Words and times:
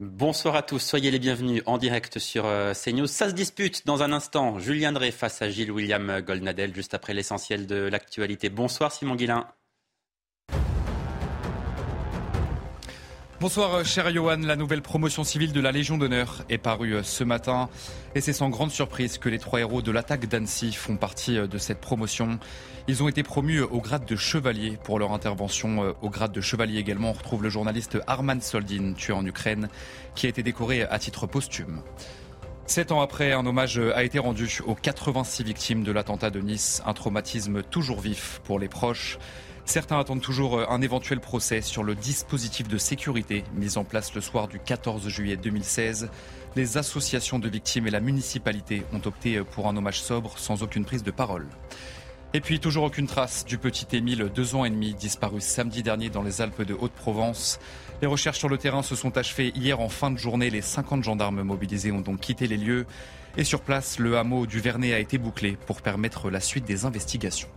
Bonsoir 0.00 0.56
à 0.56 0.62
tous, 0.62 0.78
soyez 0.78 1.10
les 1.10 1.18
bienvenus 1.18 1.62
en 1.66 1.76
direct 1.76 2.18
sur 2.18 2.46
euh, 2.46 2.72
CNews. 2.72 3.06
Ça 3.06 3.28
se 3.28 3.34
dispute 3.34 3.84
dans 3.84 4.02
un 4.02 4.12
instant. 4.12 4.58
Julien 4.58 4.92
Drey 4.92 5.10
face 5.10 5.42
à 5.42 5.50
Gilles 5.50 5.70
William 5.70 6.22
Goldnadel, 6.22 6.74
juste 6.74 6.94
après 6.94 7.12
l'essentiel 7.12 7.66
de 7.66 7.76
l'actualité. 7.76 8.48
Bonsoir 8.48 8.92
Simon 8.92 9.14
Guillain. 9.14 9.46
Bonsoir 13.40 13.74
euh, 13.74 13.84
cher 13.84 14.12
Johan, 14.12 14.36
la 14.42 14.54
nouvelle 14.54 14.82
promotion 14.82 15.24
civile 15.24 15.54
de 15.54 15.62
la 15.62 15.72
Légion 15.72 15.96
d'honneur 15.96 16.44
est 16.50 16.58
parue 16.58 16.96
euh, 16.96 17.02
ce 17.02 17.24
matin 17.24 17.70
et 18.14 18.20
c'est 18.20 18.34
sans 18.34 18.50
grande 18.50 18.70
surprise 18.70 19.16
que 19.16 19.30
les 19.30 19.38
trois 19.38 19.60
héros 19.60 19.80
de 19.80 19.90
l'attaque 19.90 20.26
d'Annecy 20.26 20.74
font 20.74 20.98
partie 20.98 21.38
euh, 21.38 21.46
de 21.46 21.56
cette 21.56 21.80
promotion. 21.80 22.38
Ils 22.86 23.02
ont 23.02 23.08
été 23.08 23.22
promus 23.22 23.62
au 23.62 23.80
grade 23.80 24.04
de 24.04 24.14
chevalier 24.14 24.78
pour 24.84 24.98
leur 24.98 25.12
intervention. 25.12 25.94
Au 26.02 26.10
grade 26.10 26.32
de 26.32 26.42
chevalier 26.42 26.78
également, 26.78 27.10
on 27.10 27.14
retrouve 27.14 27.42
le 27.42 27.48
journaliste 27.48 27.96
Arman 28.06 28.42
Soldin, 28.42 28.92
tué 28.92 29.14
en 29.14 29.24
Ukraine, 29.24 29.70
qui 30.14 30.26
a 30.26 30.28
été 30.28 30.42
décoré 30.42 30.82
à 30.82 30.98
titre 30.98 31.26
posthume. 31.26 31.80
Sept 32.66 32.92
ans 32.92 33.00
après, 33.00 33.32
un 33.32 33.46
hommage 33.46 33.78
a 33.78 34.04
été 34.04 34.18
rendu 34.18 34.60
aux 34.66 34.74
86 34.74 35.44
victimes 35.44 35.82
de 35.82 35.92
l'attentat 35.92 36.30
de 36.30 36.40
Nice, 36.40 36.82
un 36.84 36.92
traumatisme 36.94 37.62
toujours 37.62 38.00
vif 38.00 38.40
pour 38.44 38.58
les 38.58 38.68
proches. 38.68 39.18
Certains 39.70 40.00
attendent 40.00 40.20
toujours 40.20 40.58
euh, 40.58 40.66
un 40.68 40.82
éventuel 40.82 41.20
procès 41.20 41.60
sur 41.60 41.84
le 41.84 41.94
dispositif 41.94 42.66
de 42.66 42.76
sécurité 42.76 43.44
mis 43.54 43.78
en 43.78 43.84
place 43.84 44.12
le 44.16 44.20
soir 44.20 44.48
du 44.48 44.58
14 44.58 45.06
juillet 45.06 45.36
2016. 45.36 46.10
Les 46.56 46.76
associations 46.76 47.38
de 47.38 47.48
victimes 47.48 47.86
et 47.86 47.90
la 47.92 48.00
municipalité 48.00 48.82
ont 48.92 49.00
opté 49.04 49.36
euh, 49.36 49.44
pour 49.44 49.68
un 49.68 49.76
hommage 49.76 50.02
sobre 50.02 50.36
sans 50.38 50.64
aucune 50.64 50.84
prise 50.84 51.04
de 51.04 51.12
parole. 51.12 51.46
Et 52.34 52.40
puis 52.40 52.58
toujours 52.58 52.82
aucune 52.82 53.06
trace 53.06 53.44
du 53.44 53.58
petit 53.58 53.86
Émile, 53.96 54.28
deux 54.34 54.56
ans 54.56 54.64
et 54.64 54.70
demi, 54.70 54.92
disparu 54.92 55.40
samedi 55.40 55.84
dernier 55.84 56.10
dans 56.10 56.22
les 56.22 56.40
Alpes 56.40 56.62
de 56.62 56.74
Haute-Provence. 56.74 57.60
Les 58.02 58.08
recherches 58.08 58.38
sur 58.40 58.48
le 58.48 58.58
terrain 58.58 58.82
se 58.82 58.96
sont 58.96 59.16
achevées 59.18 59.52
hier 59.54 59.78
en 59.78 59.88
fin 59.88 60.10
de 60.10 60.18
journée. 60.18 60.50
Les 60.50 60.62
50 60.62 61.04
gendarmes 61.04 61.42
mobilisés 61.42 61.92
ont 61.92 62.00
donc 62.00 62.18
quitté 62.18 62.48
les 62.48 62.56
lieux. 62.56 62.86
Et 63.36 63.44
sur 63.44 63.60
place, 63.60 64.00
le 64.00 64.18
hameau 64.18 64.46
du 64.46 64.58
Vernet 64.58 64.94
a 64.94 64.98
été 64.98 65.16
bouclé 65.16 65.56
pour 65.68 65.80
permettre 65.80 66.28
la 66.28 66.40
suite 66.40 66.64
des 66.64 66.86
investigations. 66.86 67.48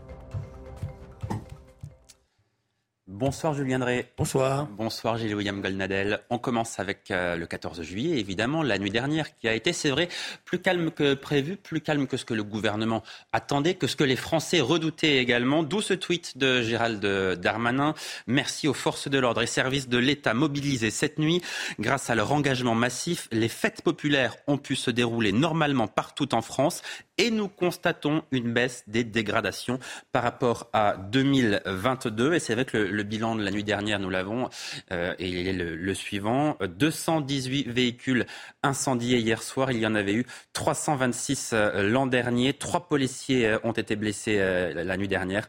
Bonsoir 3.06 3.54
Julien 3.54 3.80
Drey. 3.80 4.10
Bonsoir. 4.18 4.66
Bonsoir 4.66 5.18
Gilles 5.18 5.36
William 5.36 5.60
Goldnadel. 5.60 6.22
On 6.30 6.38
commence 6.38 6.80
avec 6.80 7.12
euh, 7.12 7.36
le 7.36 7.46
14 7.46 7.82
juillet, 7.82 8.18
évidemment, 8.18 8.64
la 8.64 8.80
nuit 8.80 8.92
dernière 8.92 9.36
qui 9.36 9.50
a 9.50 9.54
été, 9.54 9.74
c'est 9.74 9.90
vrai, 9.90 10.08
plus 10.46 10.60
calme 10.60 10.90
que 10.90 11.14
prévu, 11.14 11.58
plus 11.58 11.82
calme 11.82 12.08
que 12.08 12.16
ce 12.16 12.24
que 12.24 12.34
le 12.34 12.46
gouvernement 12.46 13.04
attendait, 13.34 13.74
que 13.74 13.88
ce 13.88 13.98
que 13.98 14.06
les 14.06 14.16
Français 14.16 14.62
redoutaient 14.62 15.18
également. 15.18 15.64
D'où 15.64 15.82
ce 15.82 15.94
tweet 15.94 16.38
de 16.38 16.62
Gérald 16.62 17.06
Darmanin. 17.42 17.94
Merci 18.26 18.70
aux 18.70 18.74
forces 18.74 19.10
de 19.10 19.20
l'ordre 19.20 19.42
et 19.42 19.48
services 19.48 19.90
de 19.90 19.98
l'État 19.98 20.34
mobilisés 20.34 20.90
cette 20.90 21.20
nuit. 21.20 21.42
Grâce 21.82 22.10
à 22.10 22.16
leur 22.16 22.32
engagement 22.32 22.74
massif, 22.74 23.28
les 23.34 23.50
fêtes 23.50 23.82
populaires 23.82 24.38
ont 24.48 24.58
pu 24.58 24.78
se 24.78 24.92
dérouler 24.92 25.34
normalement 25.34 25.90
partout 25.90 26.34
en 26.34 26.42
France 26.42 26.82
et 27.18 27.30
nous 27.30 27.48
constatons 27.48 28.24
une 28.32 28.54
baisse 28.54 28.84
des 28.88 29.04
dégradations 29.04 29.80
par 30.12 30.24
rapport 30.24 30.70
à 30.74 30.98
2022. 30.98 32.34
Et 32.34 32.40
c'est 32.40 32.56
vrai 32.56 32.66
que 32.66 32.78
le, 32.78 33.04
bilan 33.04 33.36
de 33.36 33.44
la 33.44 33.52
nuit 33.52 33.64
dernière, 33.64 34.00
nous 34.00 34.10
l'avons, 34.10 34.50
euh, 34.92 35.14
et 35.20 35.28
il 35.28 35.48
est 35.48 35.54
le, 35.54 35.94
suivant. 35.94 36.58
218 36.62 37.70
véhicules 37.70 38.26
incendiés 38.64 39.20
hier 39.20 39.44
soir. 39.44 39.72
Il 39.72 39.80
y 39.80 39.86
en 39.86 39.96
avait 39.96 40.14
eu 40.14 40.26
326 40.54 41.52
euh, 41.54 41.90
l'an 41.90 42.08
dernier. 42.08 42.54
Trois 42.54 42.88
policiers 42.88 43.48
euh, 43.48 43.60
ont 43.64 43.74
été 43.74 43.96
blessés 43.96 44.40
la 44.74 44.98
nuit 44.98 45.08
dernière. 45.08 45.48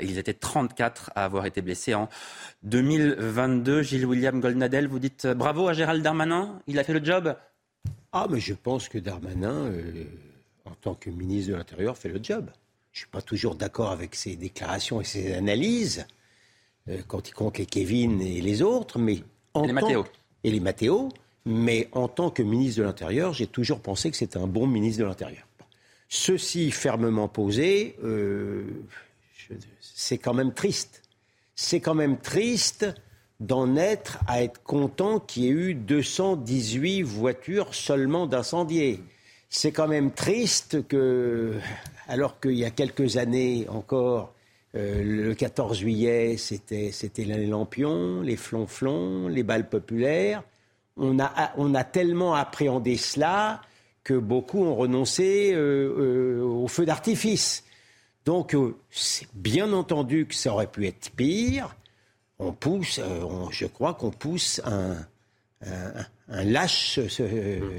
ils 0.00 0.18
étaient 0.18 0.34
34 0.34 1.10
à 1.14 1.24
avoir 1.24 1.46
été 1.46 1.62
blessés 1.62 1.94
en 1.94 2.08
2022. 2.62 3.82
Gilles 3.82 4.06
William 4.06 4.40
Goldnadel, 4.40 4.86
vous 4.86 4.98
dites 4.98 5.26
bravo 5.26 5.68
à 5.68 5.72
Gérald 5.72 6.02
Darmanin. 6.02 6.60
Il 6.66 6.78
a 6.78 6.84
fait 6.84 6.92
le 6.92 7.04
job. 7.04 7.34
Ah, 8.12 8.26
mais 8.30 8.40
je 8.40 8.54
pense 8.54 8.88
que 8.88 8.98
Darmanin 8.98 9.70
en 10.70 10.74
tant 10.74 10.94
que 10.94 11.10
ministre 11.10 11.52
de 11.52 11.56
l'Intérieur, 11.56 11.96
fait 11.96 12.08
le 12.08 12.20
job. 12.22 12.50
Je 12.92 12.98
ne 12.98 13.02
suis 13.02 13.10
pas 13.10 13.22
toujours 13.22 13.54
d'accord 13.54 13.90
avec 13.90 14.14
ses 14.14 14.36
déclarations 14.36 15.00
et 15.00 15.04
ses 15.04 15.34
analyses, 15.34 16.06
euh, 16.88 16.98
quand 17.06 17.28
il 17.28 17.32
compte 17.32 17.58
les 17.58 17.66
Kevin 17.66 18.20
et 18.20 18.40
les 18.40 18.62
autres, 18.62 18.98
mais 18.98 19.22
en 19.54 19.64
et 19.64 19.72
les 19.72 20.04
Et 20.44 20.50
les 20.50 20.60
Mathéo. 20.60 21.08
Mais 21.46 21.88
en 21.92 22.08
tant 22.08 22.30
que 22.30 22.42
ministre 22.42 22.80
de 22.80 22.84
l'Intérieur, 22.84 23.32
j'ai 23.32 23.46
toujours 23.46 23.80
pensé 23.80 24.10
que 24.10 24.16
c'était 24.16 24.38
un 24.38 24.46
bon 24.46 24.66
ministre 24.66 25.02
de 25.02 25.06
l'Intérieur. 25.06 25.46
Ceci 26.08 26.70
fermement 26.70 27.28
posé, 27.28 27.96
euh, 28.02 28.64
c'est 29.80 30.18
quand 30.18 30.34
même 30.34 30.52
triste. 30.52 31.02
C'est 31.54 31.80
quand 31.80 31.94
même 31.94 32.18
triste 32.18 32.86
d'en 33.38 33.76
être 33.76 34.18
à 34.26 34.42
être 34.42 34.62
content 34.62 35.18
qu'il 35.18 35.44
y 35.44 35.46
ait 35.46 35.50
eu 35.50 35.74
218 35.74 37.02
voitures 37.02 37.74
seulement 37.74 38.26
d'incendiés 38.26 39.02
c'est 39.50 39.72
quand 39.72 39.88
même 39.88 40.12
triste 40.12 40.86
que, 40.86 41.58
alors 42.08 42.38
qu'il 42.38 42.54
y 42.54 42.64
a 42.64 42.70
quelques 42.70 43.16
années 43.16 43.66
encore, 43.68 44.32
euh, 44.76 45.02
le 45.02 45.34
14 45.34 45.76
juillet, 45.76 46.36
c'était, 46.36 46.92
les 47.18 47.46
lampions, 47.46 48.22
les 48.22 48.36
flonflons, 48.36 49.26
les 49.26 49.42
balles 49.42 49.68
populaires. 49.68 50.44
On 50.96 51.18
a, 51.18 51.84
tellement 51.84 52.34
appréhendé 52.34 52.96
cela 52.96 53.60
que 54.04 54.14
beaucoup 54.14 54.62
ont 54.62 54.76
renoncé 54.76 55.52
euh, 55.52 55.94
euh, 55.98 56.42
au 56.42 56.68
feu 56.68 56.84
d'artifice. 56.84 57.64
Donc, 58.24 58.56
c'est 58.90 59.26
bien 59.34 59.72
entendu 59.72 60.26
que 60.26 60.34
ça 60.34 60.52
aurait 60.52 60.68
pu 60.68 60.86
être 60.86 61.10
pire. 61.10 61.74
On 62.38 62.52
pousse, 62.52 63.00
je 63.50 63.66
crois 63.66 63.94
qu'on 63.94 64.10
pousse 64.10 64.60
un, 64.64 64.96
lâche 66.30 67.00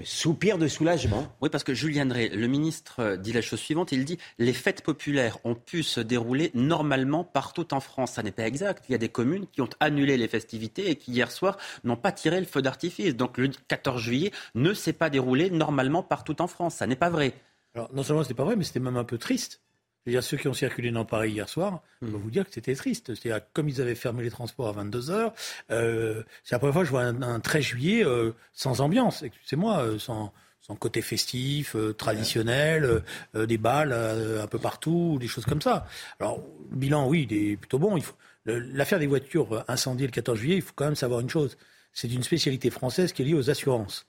soupir 0.03 0.57
de 0.57 0.67
soulagement. 0.67 1.27
Oui, 1.41 1.49
parce 1.49 1.63
que 1.63 1.73
Julien 1.73 2.05
Drey, 2.05 2.29
le 2.29 2.47
ministre, 2.47 3.15
dit 3.15 3.33
la 3.33 3.41
chose 3.41 3.59
suivante. 3.59 3.91
Il 3.91 4.05
dit 4.05 4.17
les 4.39 4.53
fêtes 4.53 4.83
populaires 4.83 5.37
ont 5.43 5.55
pu 5.55 5.83
se 5.83 5.99
dérouler 5.99 6.51
normalement 6.53 7.23
partout 7.23 7.73
en 7.73 7.79
France. 7.79 8.13
Ça 8.13 8.23
n'est 8.23 8.31
pas 8.31 8.45
exact. 8.45 8.85
Il 8.89 8.91
y 8.91 8.95
a 8.95 8.97
des 8.97 9.09
communes 9.09 9.47
qui 9.47 9.61
ont 9.61 9.69
annulé 9.79 10.17
les 10.17 10.27
festivités 10.27 10.89
et 10.89 10.95
qui 10.95 11.11
hier 11.11 11.31
soir 11.31 11.57
n'ont 11.83 11.95
pas 11.95 12.11
tiré 12.11 12.39
le 12.39 12.45
feu 12.45 12.61
d'artifice. 12.61 13.15
Donc 13.15 13.37
le 13.37 13.49
14 13.67 14.01
juillet 14.01 14.31
ne 14.55 14.73
s'est 14.73 14.93
pas 14.93 15.09
déroulé 15.09 15.49
normalement 15.49 16.03
partout 16.03 16.41
en 16.41 16.47
France. 16.47 16.75
Ça 16.75 16.87
n'est 16.87 16.95
pas 16.95 17.09
vrai. 17.09 17.33
Alors 17.73 17.89
non 17.93 18.03
seulement 18.03 18.23
ce 18.23 18.29
n'est 18.29 18.35
pas 18.35 18.43
vrai, 18.43 18.55
mais 18.55 18.63
c'était 18.63 18.79
même 18.79 18.97
un 18.97 19.05
peu 19.05 19.17
triste. 19.17 19.61
C'est-à-dire 20.03 20.23
ceux 20.23 20.37
qui 20.37 20.47
ont 20.47 20.53
circulé 20.53 20.89
dans 20.91 21.05
Paris 21.05 21.31
hier 21.31 21.47
soir, 21.47 21.83
je 22.01 22.07
peux 22.07 22.17
hmm. 22.17 22.21
vous 22.21 22.31
dire 22.31 22.45
que 22.45 22.53
c'était 22.53 22.75
triste. 22.75 23.13
C'est-à-dire 23.13 23.45
comme 23.53 23.69
ils 23.69 23.81
avaient 23.81 23.95
fermé 23.95 24.23
les 24.23 24.31
transports 24.31 24.67
à 24.67 24.71
22 24.71 25.11
heures, 25.11 25.33
euh, 25.69 26.23
c'est 26.43 26.55
la 26.55 26.59
première 26.59 26.73
fois 26.73 26.81
que 26.81 26.87
je 26.87 26.91
vois 26.91 27.03
un, 27.03 27.39
13 27.39 27.63
juillet 27.63 28.05
euh, 28.05 28.31
sans 28.53 28.81
ambiance. 28.81 29.21
Excusez-moi, 29.21 29.83
euh, 29.83 29.99
sans, 29.99 30.33
sans 30.61 30.75
côté 30.75 31.03
festif, 31.03 31.75
euh, 31.75 31.93
traditionnel, 31.93 33.03
des 33.35 33.57
balles 33.57 33.93
un 33.93 34.47
peu 34.47 34.57
partout, 34.57 35.17
des 35.19 35.27
choses 35.27 35.45
comme 35.45 35.61
ça. 35.61 35.85
Alors 36.19 36.43
le 36.71 36.77
bilan, 36.77 37.07
oui, 37.07 37.27
il 37.29 37.37
est 37.37 37.57
plutôt 37.57 37.77
bon. 37.77 37.95
Il 37.95 38.03
faut 38.03 38.15
l'affaire 38.45 38.97
des 38.97 39.07
voitures 39.07 39.63
incendiées 39.67 40.07
le 40.07 40.11
14 40.11 40.37
juillet. 40.37 40.55
Il 40.55 40.61
faut 40.63 40.73
quand 40.75 40.85
même 40.85 40.95
savoir 40.95 41.19
une 41.19 41.29
chose. 41.29 41.57
C'est 41.93 42.11
une 42.11 42.23
spécialité 42.23 42.71
française 42.71 43.13
qui 43.13 43.21
est 43.21 43.25
liée 43.25 43.33
aux 43.35 43.51
assurances. 43.51 44.07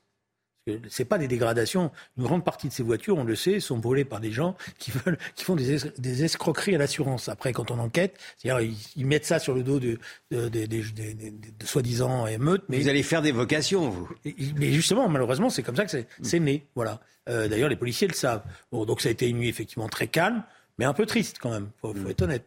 C'est 0.89 1.05
pas 1.05 1.19
des 1.19 1.27
dégradations. 1.27 1.91
Une 2.17 2.23
grande 2.23 2.45
partie 2.45 2.69
de 2.69 2.73
ces 2.73 2.85
voitures, 2.85 3.19
on 3.19 3.25
le 3.25 3.35
sait, 3.35 3.59
sont 3.59 3.81
volées 3.81 4.05
par 4.05 4.21
des 4.21 4.31
gens 4.31 4.57
qui 4.79 4.93
veulent, 4.93 5.19
qui 5.35 5.45
font 5.45 5.57
des, 5.57 6.25
escroqueries 6.25 6.77
à 6.77 6.79
l'assurance. 6.79 7.29
Après, 7.29 7.53
quand 7.53 7.73
on 7.73 7.79
enquête, 7.81 8.17
c'est-à-dire 8.37 8.73
ils, 8.97 9.07
mettent 9.07 9.25
ça 9.25 9.41
sur 9.41 9.55
le 9.55 9.65
dos 9.65 9.81
de, 9.81 9.99
de, 10.31 10.83
soi-disant 11.65 12.29
émeutes. 12.29 12.63
Mais 12.69 12.79
vous 12.79 12.89
allez 12.89 13.03
faire 13.03 13.23
des 13.23 13.33
vocations, 13.33 13.91
vous. 13.91 14.09
Mais 14.57 14.73
justement, 14.73 15.09
malheureusement, 15.09 15.51
c'est 15.51 15.65
comme 15.65 15.77
ça 15.77 15.85
que 15.85 16.05
c'est 16.23 16.41
né. 16.41 16.65
Voilà. 16.77 17.01
Euh, 17.29 17.49
d'ailleurs, 17.49 17.69
les 17.69 17.77
policiers 17.77 18.07
le 18.07 18.15
savent. 18.15 18.45
Bon, 18.71 18.85
donc 18.85 19.01
ça 19.01 19.09
a 19.09 19.13
été 19.13 19.29
une 19.29 19.39
nuit 19.39 19.49
effectivement 19.49 19.89
très 19.89 20.07
calme, 20.07 20.45
mais 20.79 20.85
un 20.85 20.95
peu 20.95 21.07
triste 21.07 21.39
quand 21.41 21.51
même. 21.51 21.71
Faut, 21.81 21.93
faut 21.93 22.09
mm. 22.09 22.11
être 22.11 22.23
honnête. 22.23 22.47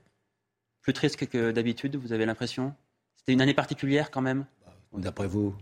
Plus 0.82 0.94
triste 0.94 1.26
que 1.28 1.52
d'habitude, 1.52 1.98
vous 1.98 2.14
avez 2.14 2.26
l'impression? 2.26 2.74
C'était 3.18 3.34
une 3.34 3.42
année 3.42 3.54
particulière 3.54 4.12
quand 4.12 4.22
même? 4.22 4.46
D'après 4.94 5.28
vous? 5.28 5.54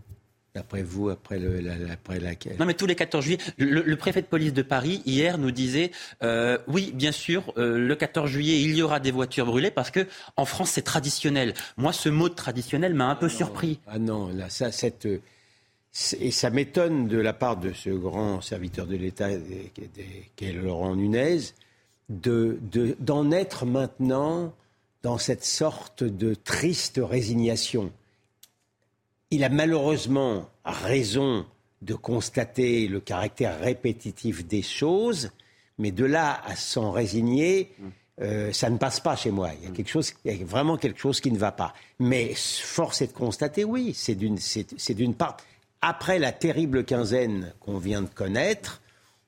D'après 0.54 0.84
vous, 0.84 1.08
après, 1.08 1.40
le, 1.40 1.58
la, 1.58 1.74
après 1.92 2.20
laquelle 2.20 2.56
Non, 2.60 2.64
mais 2.64 2.74
tous 2.74 2.86
les 2.86 2.94
14 2.94 3.24
juillet, 3.24 3.38
le, 3.58 3.96
préfet 3.96 4.22
de 4.22 4.26
police 4.26 4.52
de 4.52 4.62
Paris, 4.62 5.02
hier, 5.04 5.36
nous 5.36 5.50
disait 5.50 5.90
euh, 6.22 6.58
oui, 6.68 6.92
bien 6.94 7.10
sûr, 7.10 7.52
euh, 7.58 7.76
le 7.76 7.96
14 7.96 8.30
juillet, 8.30 8.60
il 8.60 8.76
y 8.76 8.82
aura 8.82 9.00
des 9.00 9.10
voitures 9.10 9.46
brûlées 9.46 9.72
parce 9.72 9.90
que 9.90 10.06
en 10.36 10.44
France, 10.44 10.70
c'est 10.70 10.82
traditionnel. 10.82 11.54
Moi, 11.76 11.92
ce 11.92 12.08
mot 12.08 12.28
de 12.28 12.34
traditionnel 12.34 12.94
m'a 12.94 13.06
un 13.06 13.16
peu 13.16 13.28
surpris. 13.28 13.80
Ah 13.88 13.98
non, 13.98 14.28
là, 14.28 14.48
ça, 14.48 14.70
cette. 14.70 15.08
Et 16.20 16.30
ça 16.30 16.50
m'étonne 16.50 17.08
de 17.08 17.18
la 17.18 17.32
part 17.32 17.56
de 17.56 17.72
ce 17.72 17.90
grand 17.90 18.40
serviteur 18.40 18.86
de 18.86 18.96
l'État 18.96 19.30
qu'est 20.36 20.52
Laurent 20.52 20.94
Nunez 20.94 21.38
d'en 22.08 22.54
de, 22.72 22.96
d'en 23.00 23.30
être 23.32 23.66
maintenant 23.66 24.52
dans 25.02 25.18
cette 25.18 25.44
sorte 25.44 26.04
de 26.04 26.34
triste 26.34 27.00
résignation 27.02 27.92
il 29.34 29.44
a 29.44 29.48
malheureusement 29.48 30.48
raison 30.64 31.44
de 31.82 31.94
constater 31.94 32.86
le 32.86 33.00
caractère 33.00 33.58
répétitif 33.60 34.46
des 34.46 34.62
choses, 34.62 35.30
mais 35.78 35.90
de 35.90 36.04
là 36.04 36.40
à 36.46 36.54
s'en 36.54 36.92
résigner, 36.92 37.72
euh, 38.20 38.52
ça 38.52 38.70
ne 38.70 38.78
passe 38.78 39.00
pas 39.00 39.16
chez 39.16 39.32
moi. 39.32 39.50
Il 39.58 39.68
y 39.68 39.72
a 39.72 39.74
quelque 39.74 39.90
chose, 39.90 40.14
il 40.24 40.36
y 40.36 40.42
a 40.42 40.46
vraiment 40.46 40.76
quelque 40.76 41.00
chose 41.00 41.20
qui 41.20 41.32
ne 41.32 41.38
va 41.38 41.50
pas. 41.50 41.74
Mais 41.98 42.32
force 42.34 43.02
est 43.02 43.08
de 43.08 43.12
constater, 43.12 43.64
oui, 43.64 43.92
c'est 43.92 44.14
d'une, 44.14 44.38
c'est, 44.38 44.94
d'une 44.94 45.14
part. 45.14 45.36
après 45.82 46.20
la 46.20 46.30
terrible 46.30 46.84
quinzaine 46.84 47.52
qu'on 47.60 47.78
vient 47.78 48.02
de 48.02 48.08
connaître, 48.08 48.80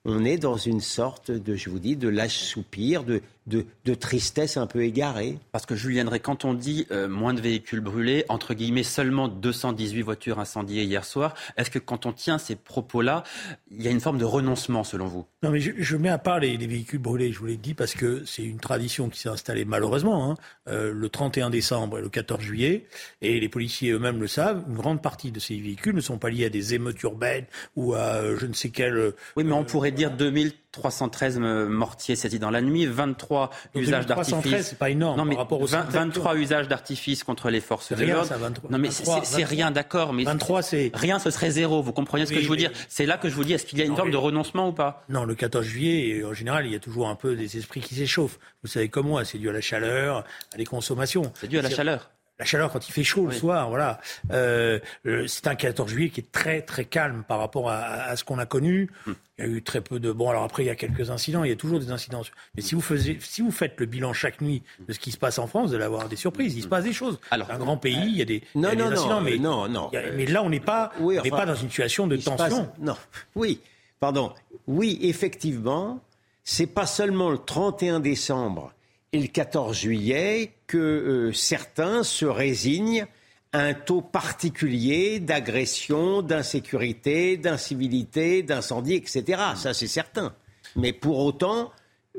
on 0.04 0.24
est 0.24 0.38
dans 0.38 0.56
une 0.56 0.80
sorte 0.80 1.32
de, 1.32 1.56
je 1.56 1.68
vous 1.68 1.80
dis, 1.80 1.96
de 1.96 2.08
lâche 2.08 2.38
soupir, 2.38 3.02
de, 3.02 3.22
de, 3.46 3.94
tristesse 3.94 4.56
un 4.56 4.66
peu 4.66 4.82
égarée. 4.82 5.38
Parce 5.52 5.66
que 5.66 5.74
Julien 5.74 6.04
Drey, 6.04 6.20
quand 6.20 6.44
on 6.44 6.54
dit 6.54 6.86
euh, 6.90 7.08
moins 7.08 7.34
de 7.34 7.40
véhicules 7.40 7.80
brûlés, 7.80 8.24
entre 8.28 8.54
guillemets 8.54 8.82
seulement 8.82 9.28
218 9.28 10.02
voitures 10.02 10.38
incendiées 10.38 10.84
hier 10.84 11.04
soir, 11.04 11.34
est-ce 11.56 11.70
que 11.70 11.78
quand 11.78 12.06
on 12.06 12.12
tient 12.12 12.38
ces 12.38 12.56
propos-là, 12.56 13.22
il 13.70 13.82
y 13.82 13.88
a 13.88 13.90
une 13.90 14.00
forme 14.00 14.18
de 14.18 14.24
renoncement 14.24 14.84
selon 14.84 15.06
vous? 15.06 15.26
Non 15.42 15.50
mais 15.50 15.60
je, 15.60 15.96
mets 15.96 16.08
à 16.08 16.18
part 16.18 16.40
les, 16.40 16.56
véhicules 16.56 16.98
brûlés, 16.98 17.32
je 17.32 17.38
vous 17.38 17.46
l'ai 17.46 17.56
dit, 17.56 17.74
parce 17.74 17.94
que 17.94 18.24
c'est 18.24 18.42
une 18.42 18.58
tradition 18.58 19.08
qui 19.08 19.20
s'est 19.20 19.28
installée 19.28 19.64
malheureusement, 19.64 20.30
hein, 20.30 20.34
euh, 20.68 20.92
le 20.92 21.08
31 21.08 21.50
décembre 21.50 21.98
et 21.98 22.02
le 22.02 22.08
14 22.08 22.40
juillet, 22.40 22.86
et 23.22 23.38
les 23.38 23.48
policiers 23.48 23.92
eux-mêmes 23.92 24.20
le 24.20 24.26
savent, 24.26 24.64
une 24.68 24.74
grande 24.74 25.02
partie 25.02 25.30
de 25.30 25.38
ces 25.38 25.56
véhicules 25.58 25.94
ne 25.94 26.00
sont 26.00 26.18
pas 26.18 26.30
liés 26.30 26.46
à 26.46 26.50
des 26.50 26.74
émeutes 26.74 27.02
urbaines 27.02 27.46
ou 27.76 27.94
à 27.94 28.16
euh, 28.16 28.36
je 28.38 28.46
ne 28.46 28.54
sais 28.54 28.70
quel... 28.70 29.12
oui 29.36 29.44
mais 29.44 29.52
on 29.52 29.64
pourrait 29.64 29.92
dire 29.92 30.10
2000 30.10 30.52
313 30.76 31.38
mortiers 31.38 32.16
saisis 32.16 32.38
dans 32.38 32.50
la 32.50 32.60
nuit, 32.60 32.86
23 32.86 33.35
usages 33.74 34.06
d'artifice. 34.06 34.68
c'est 34.68 34.78
pas 34.78 34.90
énorme 34.90 35.18
non, 35.18 35.24
mais 35.24 35.34
par 35.34 35.44
rapport 35.44 35.60
aux 35.60 35.66
23 35.66 36.36
usages 36.36 36.68
d'artifice 36.68 37.24
contre 37.24 37.50
les 37.50 37.60
forces 37.60 37.92
de 37.92 38.04
l'ordre. 38.04 38.32
Non, 38.70 38.78
mais 38.78 38.90
c'est 38.90 39.44
rien, 39.44 39.70
d'accord, 39.70 40.12
mais 40.12 40.24
23, 40.24 40.62
c'est 40.62 40.90
rien, 40.94 41.18
ce 41.18 41.30
serait 41.30 41.50
zéro. 41.50 41.82
Vous 41.82 41.92
comprenez 41.92 42.26
ce 42.26 42.32
que 42.32 42.40
je 42.40 42.48
veux 42.48 42.56
dire? 42.56 42.70
C'est 42.88 43.06
là 43.06 43.18
que 43.18 43.28
je 43.28 43.34
vous 43.34 43.44
dis, 43.44 43.52
est-ce 43.52 43.66
qu'il 43.66 43.78
y 43.78 43.82
a 43.82 43.84
une 43.84 43.96
forme 43.96 44.10
de 44.10 44.16
renoncement 44.16 44.68
ou 44.68 44.72
pas? 44.72 45.04
Non, 45.08 45.24
le 45.24 45.34
14 45.34 45.64
juillet, 45.64 46.24
en 46.24 46.32
général, 46.32 46.66
il 46.66 46.72
y 46.72 46.76
a 46.76 46.80
toujours 46.80 47.08
un 47.08 47.14
peu 47.14 47.36
des 47.36 47.56
esprits 47.56 47.80
qui 47.80 47.94
s'échauffent. 47.94 48.38
Vous 48.62 48.68
savez 48.68 48.88
comme 48.88 49.06
moi, 49.06 49.24
c'est 49.24 49.38
dû 49.38 49.48
à 49.48 49.52
la 49.52 49.60
chaleur, 49.60 50.24
à 50.54 50.56
les 50.56 50.64
consommations. 50.64 51.32
C'est 51.34 51.48
dû 51.48 51.58
à 51.58 51.62
la 51.62 51.70
chaleur 51.70 52.10
la 52.38 52.44
chaleur 52.44 52.70
quand 52.70 52.86
il 52.86 52.92
fait 52.92 53.04
chaud 53.04 53.26
le 53.26 53.32
soir, 53.32 53.70
voilà. 53.70 53.98
Euh, 54.30 54.78
c'est 55.26 55.46
un 55.46 55.54
14 55.54 55.88
juillet 55.88 56.10
qui 56.10 56.20
est 56.20 56.30
très 56.30 56.60
très 56.60 56.84
calme 56.84 57.24
par 57.26 57.38
rapport 57.38 57.70
à, 57.70 58.14
ce 58.16 58.24
qu'on 58.24 58.38
a 58.38 58.46
connu. 58.46 58.90
Hmm. 59.06 59.12
Il 59.38 59.44
y 59.44 59.48
a 59.48 59.50
eu 59.50 59.62
très 59.62 59.80
peu 59.80 60.00
de 60.00 60.12
bon. 60.12 60.30
Alors 60.30 60.44
après, 60.44 60.62
il 60.62 60.66
y 60.66 60.70
a 60.70 60.74
quelques 60.74 61.10
incidents. 61.10 61.44
Il 61.44 61.50
y 61.50 61.52
a 61.52 61.56
toujours 61.56 61.78
des 61.78 61.90
incidents. 61.90 62.22
Mais 62.54 62.62
si 62.62 62.74
vous 62.74 62.80
faisiez, 62.80 63.18
si 63.20 63.42
vous 63.42 63.50
faites 63.50 63.78
le 63.78 63.86
bilan 63.86 64.12
chaque 64.12 64.40
nuit 64.40 64.62
de 64.86 64.92
ce 64.92 64.98
qui 64.98 65.12
se 65.12 65.18
passe 65.18 65.38
en 65.38 65.46
France, 65.46 65.68
vous 65.68 65.74
allez 65.74 65.84
avoir 65.84 66.08
des 66.08 66.16
surprises. 66.16 66.56
Il 66.56 66.62
se 66.62 66.68
passe 66.68 66.84
des 66.84 66.92
choses. 66.92 67.18
Alors, 67.30 67.50
un 67.50 67.58
grand 67.58 67.76
pays, 67.76 68.06
il 68.06 68.16
y 68.16 68.22
a 68.22 68.26
des, 68.26 68.42
non, 68.54 68.74
non, 68.74 68.86
incidents, 68.86 69.08
non, 69.16 69.20
mais 69.20 69.38
non, 69.38 69.68
non. 69.68 69.90
mais 69.92 70.26
là, 70.26 70.42
on 70.42 70.50
n'est 70.50 70.60
pas, 70.60 70.92
on 71.00 71.10
n'est 71.10 71.30
pas 71.30 71.46
dans 71.46 71.54
une 71.54 71.68
situation 71.68 72.06
de 72.06 72.16
tension. 72.16 72.70
non, 72.80 72.96
oui, 73.34 73.60
pardon. 74.00 74.32
Oui, 74.66 74.98
effectivement, 75.02 76.00
c'est 76.44 76.66
pas 76.66 76.86
seulement 76.86 77.30
le 77.30 77.38
31 77.38 78.00
décembre 78.00 78.72
et 79.12 79.20
le 79.20 79.28
14 79.28 79.76
juillet 79.76 80.55
que 80.66 80.78
euh, 80.78 81.32
certains 81.32 82.02
se 82.02 82.24
résignent 82.24 83.06
à 83.52 83.60
un 83.60 83.74
taux 83.74 84.02
particulier 84.02 85.20
d'agression, 85.20 86.22
d'insécurité, 86.22 87.36
d'incivilité, 87.36 88.42
d'incendie, 88.42 88.94
etc. 88.94 89.42
Ça, 89.54 89.72
c'est 89.72 89.86
certain. 89.86 90.34
Mais 90.74 90.92
pour 90.92 91.18
autant, 91.20 91.72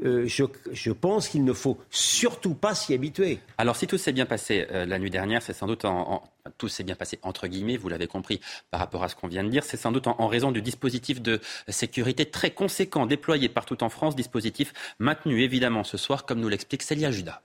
euh, 0.04 0.28
je, 0.28 0.92
pense 0.92 1.28
qu'il 1.30 1.44
ne 1.44 1.54
faut 1.54 1.78
surtout 1.90 2.54
pas 2.54 2.76
s'y 2.76 2.94
habituer. 2.94 3.40
Alors, 3.58 3.76
si 3.76 3.88
tout 3.88 3.98
s'est 3.98 4.12
bien 4.12 4.26
passé 4.26 4.68
euh, 4.72 4.86
la 4.86 5.00
nuit 5.00 5.10
dernière, 5.10 5.42
c'est 5.42 5.54
sans 5.54 5.66
doute 5.66 5.86
en, 5.86 6.24
tout 6.58 6.68
s'est 6.68 6.84
bien 6.84 6.96
passé 6.96 7.20
entre 7.24 7.48
guillemets, 7.48 7.78
vous 7.78 7.90
l'avez 7.90 8.08
compris 8.08 8.40
par 8.70 8.80
rapport 8.80 9.04
à 9.04 9.10
ce 9.10 9.16
qu'on 9.16 9.28
vient 9.28 9.44
de 9.44 9.50
dire, 9.50 9.64
c'est 9.64 9.78
sans 9.78 9.92
doute 9.92 10.08
en, 10.08 10.28
raison 10.28 10.52
du 10.52 10.62
dispositif 10.62 11.22
de 11.22 11.40
sécurité 11.68 12.26
très 12.26 12.52
conséquent 12.52 13.06
déployé 13.06 13.50
partout 13.50 13.84
en 13.84 13.90
France, 13.90 14.16
dispositif 14.16 14.74
maintenu 15.00 15.42
évidemment 15.42 15.84
ce 15.84 15.98
soir, 15.98 16.26
comme 16.26 16.40
nous 16.40 16.50
l'explique 16.50 16.84
Célia 16.84 17.12
Judas. 17.12 17.42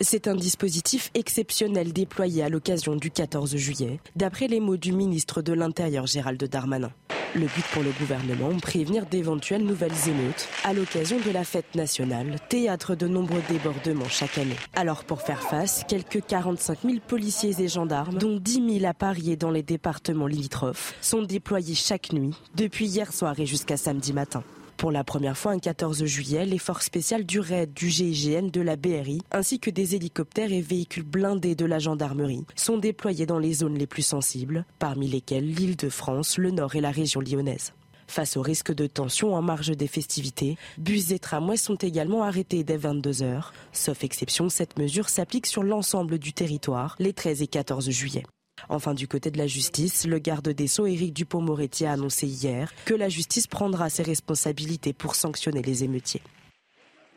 C'est 0.00 0.28
un 0.28 0.34
dispositif 0.34 1.10
exceptionnel 1.14 1.92
déployé 1.92 2.42
à 2.42 2.48
l'occasion 2.48 2.96
du 2.96 3.10
14 3.10 3.56
juillet, 3.56 4.00
d'après 4.16 4.48
les 4.48 4.60
mots 4.60 4.76
du 4.76 4.92
ministre 4.92 5.42
de 5.42 5.52
l'Intérieur 5.52 6.06
Gérald 6.06 6.42
Darmanin. 6.42 6.90
Le 7.34 7.46
but 7.46 7.64
pour 7.72 7.84
le 7.84 7.92
gouvernement, 7.92 8.56
prévenir 8.58 9.06
d'éventuelles 9.06 9.62
nouvelles 9.62 10.08
émeutes 10.08 10.48
à 10.64 10.72
l'occasion 10.72 11.16
de 11.24 11.30
la 11.30 11.44
fête 11.44 11.76
nationale, 11.76 12.36
théâtre 12.48 12.96
de 12.96 13.06
nombreux 13.06 13.42
débordements 13.48 14.08
chaque 14.08 14.38
année. 14.38 14.56
Alors 14.74 15.04
pour 15.04 15.22
faire 15.22 15.42
face, 15.42 15.84
quelques 15.86 16.26
45 16.26 16.78
000 16.82 16.94
policiers 17.06 17.54
et 17.60 17.68
gendarmes, 17.68 18.18
dont 18.18 18.36
10 18.36 18.78
000 18.80 18.84
à 18.84 18.94
Paris 18.94 19.36
dans 19.36 19.50
les 19.52 19.62
départements 19.62 20.26
limitrophes, 20.26 20.94
sont 21.00 21.22
déployés 21.22 21.76
chaque 21.76 22.12
nuit, 22.12 22.34
depuis 22.56 22.86
hier 22.86 23.12
soir 23.12 23.38
et 23.38 23.46
jusqu'à 23.46 23.76
samedi 23.76 24.12
matin. 24.12 24.42
Pour 24.80 24.90
la 24.90 25.04
première 25.04 25.36
fois, 25.36 25.52
un 25.52 25.58
14 25.58 26.06
juillet, 26.06 26.46
les 26.46 26.56
forces 26.56 26.86
spéciales 26.86 27.26
du 27.26 27.38
RAID, 27.38 27.74
du 27.74 27.90
GIGN, 27.90 28.48
de 28.50 28.62
la 28.62 28.76
BRI, 28.76 29.20
ainsi 29.30 29.60
que 29.60 29.68
des 29.68 29.94
hélicoptères 29.94 30.50
et 30.50 30.62
véhicules 30.62 31.02
blindés 31.02 31.54
de 31.54 31.66
la 31.66 31.78
gendarmerie, 31.78 32.46
sont 32.56 32.78
déployés 32.78 33.26
dans 33.26 33.38
les 33.38 33.52
zones 33.52 33.76
les 33.76 33.86
plus 33.86 34.00
sensibles, 34.00 34.64
parmi 34.78 35.06
lesquelles 35.06 35.46
l'île 35.46 35.76
de 35.76 35.90
France, 35.90 36.38
le 36.38 36.50
Nord 36.50 36.76
et 36.76 36.80
la 36.80 36.92
région 36.92 37.20
lyonnaise. 37.20 37.74
Face 38.08 38.38
au 38.38 38.40
risque 38.40 38.72
de 38.72 38.86
tension 38.86 39.34
en 39.34 39.42
marge 39.42 39.76
des 39.76 39.86
festivités, 39.86 40.56
bus 40.78 41.10
et 41.10 41.18
tramways 41.18 41.58
sont 41.58 41.74
également 41.74 42.22
arrêtés 42.22 42.64
dès 42.64 42.78
22h. 42.78 43.50
Sauf 43.72 44.02
exception, 44.02 44.48
cette 44.48 44.78
mesure 44.78 45.10
s'applique 45.10 45.46
sur 45.46 45.62
l'ensemble 45.62 46.18
du 46.18 46.32
territoire 46.32 46.96
les 46.98 47.12
13 47.12 47.42
et 47.42 47.48
14 47.48 47.90
juillet. 47.90 48.24
Enfin, 48.68 48.94
du 48.94 49.08
côté 49.08 49.30
de 49.30 49.38
la 49.38 49.46
justice, 49.46 50.06
le 50.06 50.18
garde 50.18 50.48
des 50.48 50.66
Sceaux, 50.66 50.86
Éric 50.86 51.12
Dupont-Moretti, 51.12 51.86
a 51.86 51.92
annoncé 51.92 52.26
hier 52.26 52.72
que 52.84 52.94
la 52.94 53.08
justice 53.08 53.46
prendra 53.46 53.90
ses 53.90 54.02
responsabilités 54.02 54.92
pour 54.92 55.14
sanctionner 55.14 55.62
les 55.62 55.84
émeutiers. 55.84 56.22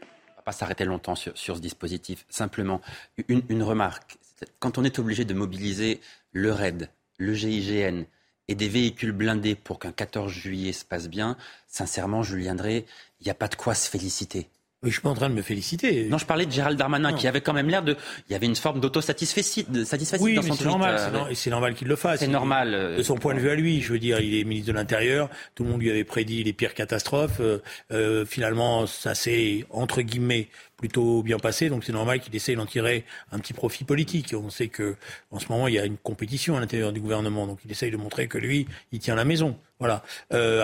On 0.02 0.06
ne 0.06 0.36
va 0.38 0.42
pas 0.44 0.52
s'arrêter 0.52 0.86
longtemps 0.86 1.16
sur, 1.16 1.38
ce 1.38 1.52
dispositif. 1.60 2.26
Simplement, 2.30 2.82
une, 3.28 3.64
remarque. 3.64 4.18
Quand 4.60 4.78
on 4.78 4.84
est 4.84 5.00
obligé 5.00 5.26
de 5.26 5.34
mobiliser 5.34 6.02
le 6.32 6.52
RAID, 6.52 6.90
le 7.18 7.34
GIGN 7.34 8.04
et 8.48 8.56
des 8.56 8.68
véhicules 8.68 9.14
blindés 9.14 9.56
pour 9.56 9.80
qu'un 9.80 9.92
14 9.92 10.32
juillet 10.32 10.74
se 10.74 10.84
passe 10.84 11.08
bien, 11.08 11.38
sincèrement, 11.68 12.24
Julien 12.24 12.56
Drey, 12.56 12.86
il 13.22 13.26
n'y 13.26 13.32
a 13.32 13.36
pas 13.36 13.48
de 13.48 13.56
quoi 13.56 13.74
se 13.74 13.90
féliciter. 13.90 14.50
Oui, 14.84 14.90
je 14.90 14.96
suis 14.96 15.02
pas 15.02 15.10
en 15.10 15.16
train 15.16 15.30
de 15.30 15.36
me 15.36 15.42
féliciter. 15.42 16.08
Non, 16.10 16.18
je 16.18 16.26
parlais 16.26 16.46
de 16.46 16.52
Gérald 16.52 16.78
Darmanin, 16.78 17.14
qui 17.14 17.28
avait 17.28 17.42
quand 17.42 17.54
même 17.54 17.70
l'air 17.70 17.84
de. 17.84 17.96
Il 18.30 18.34
y 18.34 18.36
avait 18.36 18.46
une 18.46 18.56
forme 18.56 18.80
d'autosatisfaction 18.80 19.64
oui, 20.20 20.36
dans 20.36 20.42
son 20.42 20.56
c'est 20.56 20.66
normal, 20.66 20.96
euh, 21.14 21.34
c'est 21.34 21.50
normal 21.50 21.74
qu'il 21.76 21.88
le 21.88 21.96
fasse. 21.96 22.20
C'est 22.20 22.28
normal. 22.28 22.74
Euh, 22.74 22.98
de 22.98 23.04
son 23.04 23.16
point 23.16 23.34
de 23.34 23.40
vue 23.40 23.50
à 23.50 23.56
lui, 23.56 23.82
je 23.82 23.94
veux 23.94 24.00
dire, 24.00 24.20
il 24.20 24.36
est 24.36 24.44
ministre 24.44 24.68
de 24.72 24.74
l'Intérieur. 24.74 25.30
Tout 25.56 25.64
le 25.64 25.70
monde 25.70 25.82
lui 25.82 25.90
avait 25.90 26.04
prédit 26.04 26.44
les 26.44 26.54
pires 26.54 26.74
catastrophes. 26.74 27.42
Euh, 27.92 28.26
finalement, 28.26 28.86
ça 28.88 29.16
s'est 29.16 29.66
entre 29.70 30.02
guillemets 30.02 30.50
plutôt 30.78 31.24
bien 31.24 31.40
passé, 31.40 31.70
donc 31.70 31.86
c'est 31.86 31.94
normal 31.94 32.20
qu'il 32.20 32.36
essaye 32.36 32.58
d'en 32.58 32.66
tirer 32.66 33.06
un 33.32 33.40
petit 33.40 33.54
profit 33.54 33.86
politique. 33.86 34.36
On 34.38 34.50
sait 34.50 34.68
que 34.68 34.96
en 35.32 35.40
ce 35.40 35.48
moment 35.48 35.68
il 35.68 35.76
y 35.76 35.80
a 35.80 35.86
une 35.86 35.98
compétition 35.98 36.58
à 36.58 36.60
l'intérieur 36.60 36.92
du 36.92 37.00
gouvernement, 37.00 37.48
donc 37.48 37.60
il 37.64 37.72
essaye 37.72 37.92
de 37.92 37.98
montrer 37.98 38.28
que 38.28 38.38
lui, 38.38 38.68
il 38.92 39.00
tient 39.00 39.16
la 39.16 39.26
maison. 39.26 39.58
Voilà. 39.80 40.04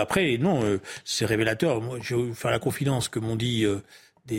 après, 0.00 0.38
non, 0.38 0.62
c'est 1.04 1.26
révélateur. 1.26 1.82
Moi, 1.82 1.98
je 2.00 2.16
vais 2.16 2.32
faire 2.32 2.50
la 2.50 2.58
confidence 2.58 3.08
que 3.08 3.18
m'ont 3.18 3.36
dit 3.36 3.66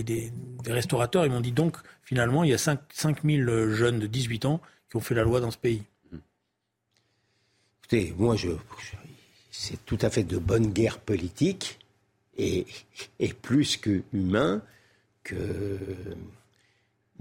des, 0.04 0.32
restaurateurs. 0.66 1.26
Ils 1.26 1.32
m'ont 1.32 1.42
dit 1.42 1.52
donc, 1.52 1.78
finalement, 2.04 2.44
il 2.44 2.50
y 2.50 2.54
a 2.54 2.58
5, 2.58 2.80
000 3.24 3.70
jeunes 3.70 4.00
de 4.00 4.08
18 4.08 4.46
ans 4.46 4.62
qui 4.90 4.98
ont 4.98 5.02
fait 5.02 5.16
la 5.16 5.24
loi 5.24 5.40
dans 5.40 5.52
ce 5.52 5.58
pays. 5.58 5.84
Écoutez, 7.80 8.14
moi, 8.18 8.36
je, 8.36 8.50
c'est 9.52 9.84
tout 9.86 10.00
à 10.02 10.10
fait 10.10 10.24
de 10.24 10.38
bonne 10.38 10.72
guerre 10.72 11.00
politique 11.00 11.80
et, 12.38 12.66
et 13.20 13.34
plus 13.34 13.78
que 13.78 14.02
humain 14.14 14.62
que 15.24 15.78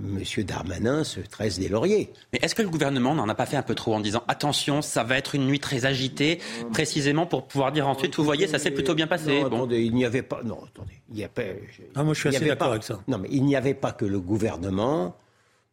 M. 0.03 0.45
Darmanin 0.45 1.05
se 1.05 1.21
tresse 1.21 1.59
des 1.59 1.69
lauriers. 1.69 2.11
Mais 2.33 2.39
est-ce 2.43 2.55
que 2.55 2.63
le 2.63 2.69
gouvernement 2.69 3.15
n'en 3.15 3.29
a 3.29 3.35
pas 3.35 3.47
fait 3.47 3.57
un 3.57 3.63
peu 3.63 3.75
trop 3.75 3.95
en 3.95 4.01
disant 4.01 4.23
attention, 4.29 4.83
ça 4.83 5.05
va 5.05 5.17
être 5.17 5.35
une 5.35 5.47
nuit 5.47 5.61
très 5.61 5.87
agitée, 5.87 6.41
précisément 6.73 7.27
pour 7.27 7.47
pouvoir 7.47 7.73
dire 7.73 7.89
ensuite, 7.89 8.17
vous 8.17 8.25
voyez, 8.25 8.47
ça 8.47 8.59
s'est 8.59 8.71
plutôt 8.71 8.95
bien 8.95 9.07
passé. 9.07 9.41
Non, 9.41 9.47
attendez, 9.47 9.83
il 9.83 9.95
n'y 9.95 10.05
avait 10.05 10.23
pas. 10.23 10.41
Non, 10.45 10.59
attendez, 10.65 11.01
il 11.11 11.17
n'y 11.17 11.25
a 11.25 11.29
pas. 11.29 11.43
Ah, 11.95 12.03
moi, 12.03 12.15
je 12.15 12.21
suis 12.21 12.29
assez 12.29 12.45
d'accord 12.45 12.71
avec 12.71 12.83
ça. 12.83 13.01
Non, 13.09 13.19
mais 13.19 13.29
il 13.31 13.45
n'y 13.45 13.57
avait 13.57 13.75
pas 13.75 13.93
que 13.93 14.05
le 14.05 14.21
gouvernement 14.21 15.17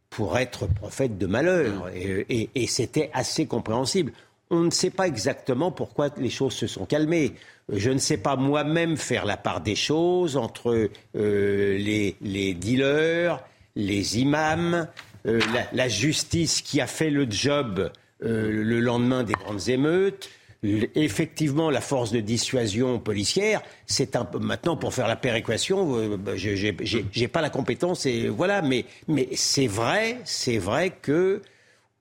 pour 0.09 0.37
être 0.37 0.67
prophète 0.67 1.17
de 1.17 1.27
malheur, 1.27 1.89
et, 1.93 2.67
c'était 2.67 3.09
assez 3.13 3.45
compréhensible. 3.45 4.13
On 4.49 4.61
ne 4.61 4.71
sait 4.71 4.89
pas 4.89 5.07
exactement 5.07 5.71
pourquoi 5.71 6.09
les 6.17 6.29
choses 6.29 6.53
se 6.53 6.67
sont 6.67 6.85
calmées. 6.85 7.33
Je 7.69 7.91
ne 7.91 7.97
sais 7.97 8.15
pas 8.15 8.37
moi-même 8.37 8.95
faire 8.95 9.25
la 9.25 9.35
part 9.35 9.59
des 9.59 9.75
choses 9.75 10.37
entre 10.37 10.89
euh, 11.15 11.77
les, 11.77 12.15
les 12.21 12.53
dealers 12.53 13.43
les 13.77 14.19
imams, 14.19 14.87
euh, 15.27 15.39
la, 15.71 15.87
justice 15.87 16.61
qui 16.61 16.81
a 16.81 16.87
fait 16.87 17.11
le 17.11 17.29
job 17.29 17.91
euh, 18.23 18.51
le 18.51 18.79
lendemain 18.79 19.23
des 19.23 19.33
grandes 19.33 19.69
émeutes. 19.69 20.29
Effectivement, 20.63 21.69
la 21.69 21.81
force 21.81 22.11
de 22.11 22.19
dissuasion 22.19 22.97
policière, 22.97 23.61
c'est 23.85 24.15
un 24.15 24.25
peu 24.25 24.39
maintenant 24.39 24.75
pour 24.75 24.93
faire 24.93 25.07
la 25.07 25.15
péréquation. 25.15 25.95
Euh, 25.95 26.17
bah, 26.17 26.31
j'ai 26.35 27.27
pas 27.27 27.41
la 27.41 27.51
compétence 27.51 28.07
et 28.07 28.27
voilà, 28.27 28.63
mais 28.63 28.85
mais 29.07 29.29
c'est 29.33 29.67
vrai, 29.67 30.17
c'est 30.25 30.57
vrai 30.57 30.89
que 30.89 31.43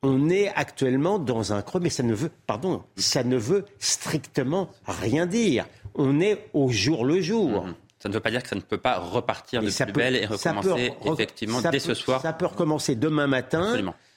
on 0.03 0.31
est 0.31 0.49
actuellement 0.55 1.19
dans 1.19 1.53
un 1.53 1.61
creux, 1.61 1.81
mais 1.81 1.91
ça 1.91 2.03
ne 2.03 2.15
veut, 2.15 2.31
pardon, 2.47 2.83
ça 2.97 3.23
ne 3.23 3.37
veut 3.37 3.67
strictement 3.79 4.71
rien 4.87 5.27
dire. 5.27 5.67
On 5.95 6.21
est 6.21 6.47
au 6.55 6.71
jour 6.71 7.05
le 7.05 7.21
jour. 7.21 7.67
Mm-hmm. 7.67 7.75
Ça 8.07 8.11
ne 8.11 8.15
veut 8.15 8.21
pas 8.21 8.31
dire 8.31 8.43
que 8.43 8.49
ça 8.49 8.55
ne 8.55 8.61
peut 8.61 8.79
pas 8.79 8.99
repartir 8.99 9.63
de 9.63 9.69
plus 9.69 9.93
belle 9.93 10.15
et 10.15 10.27
recommencer 10.27 10.93
effectivement 11.05 11.61
dès 11.61 11.81
ce 11.81 11.95
soir. 11.95 12.23
Ça 12.23 12.33
peut 12.33 12.47
recommencer 12.47 12.95
demain 12.95 13.27
matin. 13.27 13.77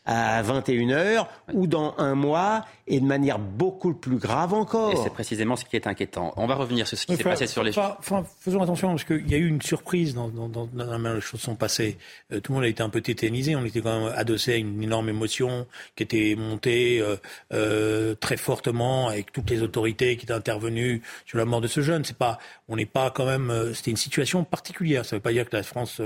À 0.10 0.42
21h 0.42 1.28
ou 1.54 1.68
dans 1.68 1.94
un 2.00 2.16
mois 2.16 2.66
et 2.88 3.00
de 3.00 3.06
manière 3.06 3.38
beaucoup 3.38 3.94
plus 3.94 4.18
grave 4.18 4.56
encore. 4.56 4.92
Et 4.92 4.96
c'est 4.96 5.13
précisément 5.13 5.56
ce 5.56 5.66
qui 5.66 5.75
est 5.75 5.86
inquiétant. 5.86 6.34
On 6.36 6.48
va 6.48 6.56
revenir 6.56 6.88
sur 6.88 6.98
ce 6.98 7.06
qui 7.06 7.16
s'est 7.16 7.24
passé 7.24 7.46
sur 7.46 7.63
les... 7.63 7.72
Faisons 7.72 8.63
attention, 8.63 8.89
parce 8.89 9.04
qu'il 9.04 9.30
y 9.30 9.36
a 9.36 9.38
eu 9.38 9.48
une 9.48 9.62
surprise 9.62 10.16
dans, 10.16 10.28
dans, 10.28 10.50
dans, 10.50 10.66
dans 10.66 11.13
les 11.13 11.22
choses 11.22 11.42
sont 11.42 11.56
passées. 11.56 12.00
Euh, 12.34 12.39
tout 12.39 12.54
le 12.54 12.56
monde 12.56 12.66
a 12.66 12.68
été 12.68 12.82
un 12.82 12.89
peu 12.89 13.01
tétanisé, 13.01 13.56
on 13.56 13.63
était 13.63 13.82
quand 13.82 14.00
même 14.00 14.12
adossé 14.16 14.54
à 14.54 14.56
une 14.56 14.82
énorme 14.82 15.10
émotion 15.10 15.68
qui 15.96 16.01
était 16.01 16.36
montée 16.36 17.00
euh, 17.00 17.16
euh, 17.54 18.16
très 18.16 18.38
fortement 18.38 19.10
avec 19.10 19.32
toutes 19.32 19.51
les 19.51 19.62
autorités 19.62 20.18
qui 20.18 20.25
étaient 20.25 20.34
intervenues 20.34 21.04
sur 21.28 21.38
la 21.38 21.46
mort 21.46 21.62
de 21.62 21.68
ce 21.68 21.82
jeune. 21.82 22.04
C'est 22.04 22.18
pas, 22.18 22.39
on 22.68 22.78
n'est 22.78 22.88
pas 22.88 23.12
quand 23.12 23.25
même, 23.25 23.51
euh, 23.51 23.75
c'était 23.75 23.92
une 23.92 23.98
situation 23.98 24.44
particulière. 24.44 25.06
Ça 25.06 25.16
ne 25.16 25.20
veut 25.20 25.24
pas 25.24 25.34
dire 25.34 25.48
que 25.48 25.56
la 25.56 25.63
France, 25.63 26.01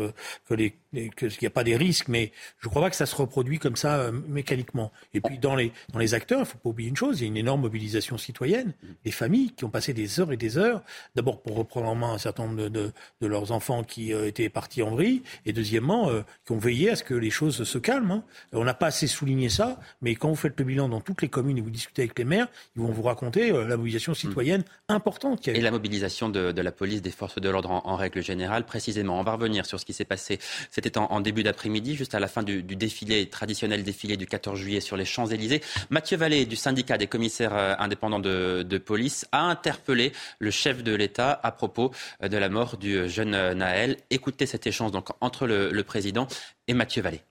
que 0.49 0.53
les 0.53 0.75
qu'il 0.93 1.29
n'y 1.41 1.47
a 1.47 1.51
pas 1.51 1.63
des 1.63 1.75
risques, 1.75 2.07
mais 2.07 2.31
je 2.59 2.67
ne 2.67 2.69
crois 2.69 2.83
pas 2.83 2.89
que 2.89 2.95
ça 2.95 3.05
se 3.05 3.15
reproduit 3.15 3.59
comme 3.59 3.75
ça 3.75 3.92
euh, 3.97 4.11
mécaniquement. 4.27 4.91
Et 5.13 5.21
puis 5.21 5.37
dans 5.37 5.55
les, 5.55 5.71
dans 5.91 5.99
les 5.99 6.13
acteurs, 6.13 6.39
il 6.39 6.43
ne 6.43 6.47
faut 6.47 6.57
pas 6.57 6.69
oublier 6.69 6.89
une 6.89 6.97
chose, 6.97 7.19
il 7.19 7.23
y 7.23 7.25
a 7.25 7.27
une 7.27 7.37
énorme 7.37 7.61
mobilisation 7.61 8.17
citoyenne, 8.17 8.73
des 9.03 9.11
familles 9.11 9.51
qui 9.51 9.65
ont 9.65 9.69
passé 9.69 9.93
des 9.93 10.19
heures 10.19 10.31
et 10.31 10.37
des 10.37 10.57
heures, 10.57 10.81
d'abord 11.15 11.41
pour 11.41 11.55
reprendre 11.55 11.87
en 11.87 11.95
main 11.95 12.13
un 12.13 12.17
certain 12.17 12.47
nombre 12.47 12.69
de, 12.69 12.91
de, 13.21 13.27
leurs 13.27 13.51
enfants 13.51 13.83
qui 13.83 14.13
euh, 14.13 14.27
étaient 14.27 14.49
partis 14.49 14.83
en 14.83 14.91
vrille, 14.91 15.21
et 15.45 15.53
deuxièmement, 15.53 16.09
euh, 16.09 16.21
qui 16.45 16.51
ont 16.51 16.57
veillé 16.57 16.91
à 16.91 16.95
ce 16.95 17.03
que 17.03 17.13
les 17.13 17.29
choses 17.29 17.63
se 17.63 17.77
calment. 17.77 18.11
Hein. 18.11 18.23
On 18.51 18.63
n'a 18.63 18.73
pas 18.73 18.87
assez 18.87 19.07
souligné 19.07 19.49
ça, 19.49 19.79
mais 20.01 20.15
quand 20.15 20.29
vous 20.29 20.35
faites 20.35 20.57
le 20.59 20.65
bilan 20.65 20.89
dans 20.89 21.01
toutes 21.01 21.21
les 21.21 21.29
communes 21.29 21.57
et 21.57 21.61
vous 21.61 21.69
discutez 21.69 22.03
avec 22.03 22.17
les 22.17 22.25
maires, 22.25 22.47
ils 22.75 22.81
vont 22.81 22.91
vous 22.91 23.03
raconter 23.03 23.51
la 23.51 23.77
mobilisation 23.77 24.13
citoyenne 24.13 24.63
importante. 24.89 25.47
Et 25.47 25.61
la 25.61 25.71
mobilisation 25.71 26.29
de, 26.29 26.51
de, 26.51 26.61
la 26.61 26.71
police, 26.71 27.01
des 27.01 27.11
forces 27.11 27.39
de 27.39 27.49
l'ordre 27.49 27.71
en, 27.71 27.81
en, 27.85 27.95
règle 27.95 28.21
générale, 28.21 28.65
précisément. 28.65 29.19
On 29.19 29.23
va 29.23 29.33
revenir 29.33 29.65
sur 29.65 29.79
ce 29.79 29.85
qui 29.85 29.93
s'est 29.93 30.05
passé. 30.05 30.39
C'était 30.71 30.97
en, 30.97 31.05
en 31.05 31.21
début 31.21 31.43
d'après-midi, 31.43 31.95
juste 31.95 32.15
à 32.15 32.19
la 32.19 32.27
fin 32.27 32.43
du, 32.43 32.63
du, 32.63 32.75
défilé, 32.75 33.27
traditionnel 33.27 33.72
défilé 33.81 34.17
du 34.17 34.27
14 34.27 34.59
juillet 34.59 34.79
sur 34.79 34.95
les 34.97 35.05
Champs-Élysées. 35.05 35.61
Mathieu 35.89 36.17
Vallée, 36.17 36.45
du 36.45 36.55
syndicat 36.55 36.99
des 36.99 37.07
commissaires 37.07 37.55
euh, 37.55 37.73
indépendants 37.79 38.19
de, 38.19 38.77
police, 38.77 39.25
a 39.31 39.41
interpellé 39.41 40.11
le 40.37 40.51
chef 40.51 40.83
de 40.83 40.93
l'État 40.93 41.39
à 41.41 41.51
propos 41.51 41.91
euh, 42.21 42.27
de 42.27 42.37
la 42.37 42.49
mort 42.49 42.77
du 42.77 43.09
jeune 43.09 43.33
euh, 43.33 43.55
Naël. 43.55 43.97
Écoutez 44.11 44.45
cet 44.45 44.67
échange 44.67 44.91
entre 45.21 45.47
le 45.47 45.83
président 45.83 46.27
et 46.67 46.73
Mathieu 46.73 47.01
Vallée. 47.01 47.21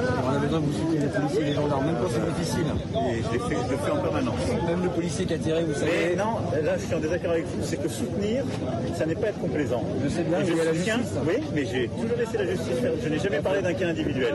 On 0.00 0.34
a 0.34 0.38
besoin 0.38 0.58
que 0.60 0.64
vous 0.64 0.72
souteniez 0.72 1.00
les 1.00 1.06
policiers 1.08 1.40
et 1.42 1.44
les 1.44 1.52
gendarmes, 1.52 1.84
même 1.84 1.96
quand 2.00 2.08
c'est 2.08 2.40
difficile. 2.40 2.64
Et 3.12 3.22
je, 3.22 3.72
le 3.72 3.76
fais 3.76 3.90
en 3.90 3.98
permanence. 3.98 4.40
Même 4.66 4.82
le 4.84 4.88
policier 4.88 5.26
qui 5.26 5.34
a 5.34 5.38
tiré, 5.38 5.64
vous 5.64 5.74
savez. 5.74 5.92
Mais 6.10 6.16
non, 6.16 6.36
là 6.64 6.78
je 6.78 6.86
suis 6.86 6.94
en 6.94 6.98
désaccord 7.00 7.32
avec 7.32 7.44
vous, 7.44 7.62
c'est 7.62 7.76
que 7.76 7.88
soutenir, 7.90 8.42
ça 8.96 9.04
n'est 9.04 9.14
pas 9.14 9.26
être 9.26 9.38
complaisant. 9.38 9.84
Je 10.02 10.08
sais 10.08 10.22
bien, 10.22 10.38
je 10.46 10.52
la 10.54 10.72
justice. 10.72 11.12
Oui, 11.28 11.34
mais 11.54 11.66
j'ai 11.66 11.88
toujours 11.88 12.16
laissé 12.16 12.38
la 12.38 12.46
justice 12.46 12.72
faire. 12.80 12.92
Je 13.04 13.08
n'ai 13.10 13.18
jamais 13.18 13.40
parlé 13.42 13.60
d'un 13.60 13.74
cas 13.74 13.88
individuel. 13.88 14.34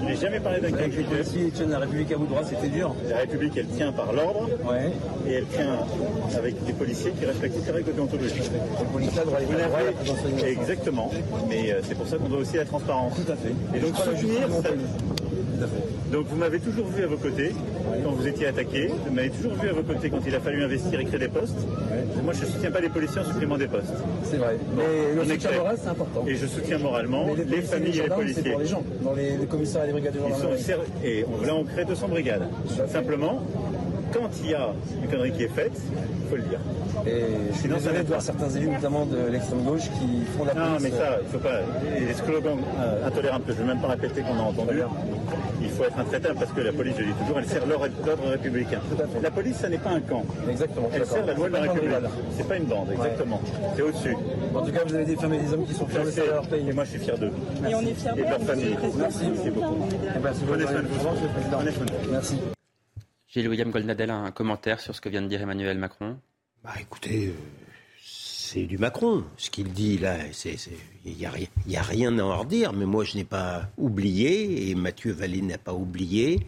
Je 0.00 0.04
n'ai 0.06 0.16
jamais 0.16 0.40
parlé 0.40 0.60
d'un 0.62 0.70
cas 0.70 0.84
individuel. 0.84 1.06
policiers 1.16 1.50
tiennent 1.50 1.70
la 1.70 1.80
République 1.80 2.12
à 2.12 2.16
bout 2.16 2.24
de 2.24 2.30
bras, 2.30 2.44
c'était 2.48 2.68
dur. 2.68 2.94
La 3.10 3.16
République, 3.18 3.52
elle 3.58 3.66
tient 3.66 3.92
par 3.92 4.10
l'ordre 4.14 4.48
Ouais. 4.64 4.90
et 5.28 5.32
elle 5.34 5.46
tient 5.48 5.76
avec 6.34 6.64
des 6.64 6.72
policiers 6.72 7.10
qui 7.10 7.26
respectent 7.26 7.56
toutes 7.56 7.66
les 7.66 7.72
règles 7.72 7.90
administrative. 7.90 8.52
Exactement, 10.46 11.10
mais 11.48 11.72
euh, 11.72 11.80
c'est 11.86 11.94
pour 11.94 12.06
ça 12.06 12.16
qu'on 12.16 12.28
doit 12.28 12.38
aussi 12.38 12.56
la 12.56 12.64
transparence. 12.64 13.12
Tout 13.14 13.32
à 13.32 13.36
fait. 13.36 13.52
Et 13.76 13.80
donc 13.80 13.96
soutenir, 13.96 14.48
ça- 14.62 14.68
Donc 16.12 16.26
vous 16.28 16.36
m'avez 16.36 16.58
toujours 16.58 16.86
vu 16.86 17.02
à 17.04 17.06
vos 17.06 17.16
côtés 17.16 17.52
quand 18.04 18.12
vous 18.12 18.26
étiez 18.26 18.46
attaqué. 18.46 18.88
Vous 19.06 19.12
m'avez 19.12 19.30
toujours 19.30 19.52
vu 19.54 19.68
à 19.68 19.72
vos 19.72 19.82
côtés 19.82 20.08
quand 20.08 20.20
il 20.26 20.34
a 20.34 20.40
fallu 20.40 20.62
investir 20.64 20.98
et 21.00 21.04
créer 21.04 21.18
des 21.20 21.28
postes. 21.28 21.58
Moi, 22.24 22.32
je 22.32 22.40
ne 22.44 22.50
soutiens 22.50 22.70
pas 22.70 22.80
les 22.80 22.88
policiers 22.88 23.20
en 23.20 23.24
supprimant 23.24 23.58
des 23.58 23.66
postes. 23.66 23.92
C'est 24.24 24.36
vrai. 24.36 24.56
Mais 24.76 24.82
on 25.12 25.16
le 25.24 25.24
soutien 25.34 25.52
moral, 25.52 25.76
c'est 25.82 25.88
important. 25.88 26.24
Et 26.26 26.34
je 26.36 26.46
soutiens 26.46 26.78
moralement 26.78 27.26
les, 27.36 27.62
familles 27.62 27.98
et 27.98 28.02
les 28.02 28.08
C'est 28.08 28.14
policiers. 28.14 28.50
pour 28.52 28.60
les 28.60 28.66
gens. 28.66 28.82
Dans 29.02 29.14
les, 29.14 29.36
les 29.36 29.46
commissariats 29.46 29.84
et 29.84 29.86
les 29.88 29.92
brigades 29.92 30.14
de 30.14 30.18
Ils 30.18 30.34
sont 30.34 30.38
gendarmerie. 30.56 30.88
et 31.04 31.24
on, 31.24 31.46
là, 31.46 31.54
on 31.54 31.64
crée 31.64 31.84
200 31.84 32.08
brigades. 32.08 32.48
Simplement, 32.90 33.42
quand 34.12 34.28
il 34.42 34.50
y 34.50 34.54
a 34.54 34.68
une 35.02 35.08
connerie 35.08 35.32
qui 35.32 35.44
est 35.44 35.48
faite, 35.48 35.72
il 36.22 36.28
faut 36.30 36.36
le 36.36 36.42
dire. 36.42 36.58
Et 37.06 37.20
je 37.48 37.52
suis 37.52 37.62
Sinon, 37.62 37.76
désolé 37.76 37.96
va 37.98 38.02
de 38.02 38.08
voir 38.08 38.22
certains 38.22 38.48
élus, 38.50 38.68
notamment 38.68 39.06
de 39.06 39.18
l'extrême 39.30 39.62
gauche, 39.62 39.82
qui 39.98 40.24
font 40.36 40.44
la 40.44 40.54
Non, 40.54 40.66
police. 40.76 40.82
mais 40.82 40.90
ça, 40.90 41.18
il 41.22 41.28
faut 41.28 41.38
pas. 41.38 41.60
Les 41.98 42.14
slogans 42.14 42.58
euh, 42.80 43.06
intolérables 43.06 43.44
que 43.44 43.52
je 43.52 43.58
ne 43.58 43.62
vais 43.66 43.72
même 43.74 43.80
pas 43.82 43.88
répéter 43.88 44.22
qu'on 44.22 44.38
a 44.38 44.42
entendus, 44.42 44.82
il 45.62 45.70
faut 45.70 45.84
être 45.84 45.98
intraitable 45.98 46.38
parce 46.38 46.52
que 46.52 46.60
la 46.60 46.72
police, 46.72 46.94
je 46.98 47.04
dis 47.04 47.12
toujours, 47.20 47.38
elle 47.38 47.46
sert 47.46 47.66
l'ordre 47.66 47.86
républicain. 48.30 48.80
Tout 48.94 49.02
à 49.02 49.06
fait. 49.06 49.20
La 49.22 49.30
police, 49.30 49.56
ça 49.56 49.68
n'est 49.68 49.78
pas 49.78 49.90
un 49.90 50.00
camp. 50.00 50.24
Exactement. 50.50 50.88
Elle 50.92 51.06
sert 51.06 51.24
la 51.26 51.34
loi 51.34 51.48
de 51.48 51.54
la 51.54 51.60
République. 51.62 51.90
C'est 52.36 52.48
pas 52.48 52.56
une 52.56 52.64
bande, 52.64 52.88
exactement. 52.92 53.40
C'est 53.76 53.82
au-dessus. 53.82 54.16
En 54.54 54.62
tout 54.62 54.72
cas, 54.72 54.80
vous 54.86 54.94
avez 54.94 55.04
des 55.04 55.16
femmes 55.16 55.34
et 55.34 55.38
des 55.38 55.52
hommes 55.52 55.64
qui 55.66 55.74
sont 55.74 55.86
fiers 55.86 56.04
de 56.04 56.10
Je 56.10 56.20
leur 56.22 56.46
pays. 56.46 56.68
et 56.68 56.72
moi 56.72 56.84
je 56.84 56.90
suis 56.90 56.98
fier 57.00 57.18
d'eux. 57.18 57.30
Et 57.68 57.74
on 57.74 57.80
est 57.80 57.94
fiers 57.94 58.10
Et 58.16 58.22
de 58.22 58.28
leur 58.28 58.40
famille. 58.40 58.76
Merci. 58.98 59.18
Merci 59.28 59.50
beaucoup. 59.50 59.74
De 60.56 60.64
vous. 60.64 62.12
Merci. 62.12 62.34
Gilles 63.28 63.48
William 63.48 63.70
Goldnadel, 63.70 64.10
un 64.10 64.30
commentaire 64.30 64.80
sur 64.80 64.94
ce 64.94 65.00
que 65.00 65.08
vient 65.08 65.22
de 65.22 65.28
dire 65.28 65.42
Emmanuel 65.42 65.76
Macron 65.78 66.16
Bah 66.64 66.72
écoutez, 66.80 67.26
euh, 67.28 67.32
c'est 68.02 68.64
du 68.64 68.78
Macron. 68.78 69.24
Ce 69.36 69.50
qu'il 69.50 69.70
dit 69.72 69.98
là, 69.98 70.16
il 71.04 71.14
n'y 71.16 71.26
a, 71.26 71.30
rien- 71.30 72.18
a 72.18 72.22
à 72.22 72.24
en 72.24 72.38
redire. 72.38 72.72
Mais 72.72 72.86
moi, 72.86 73.04
je 73.04 73.16
n'ai 73.16 73.24
pas 73.24 73.68
oublié, 73.76 74.70
et 74.70 74.74
Mathieu 74.74 75.12
Vallée 75.12 75.42
n'a 75.42 75.58
pas 75.58 75.74
oublié, 75.74 76.40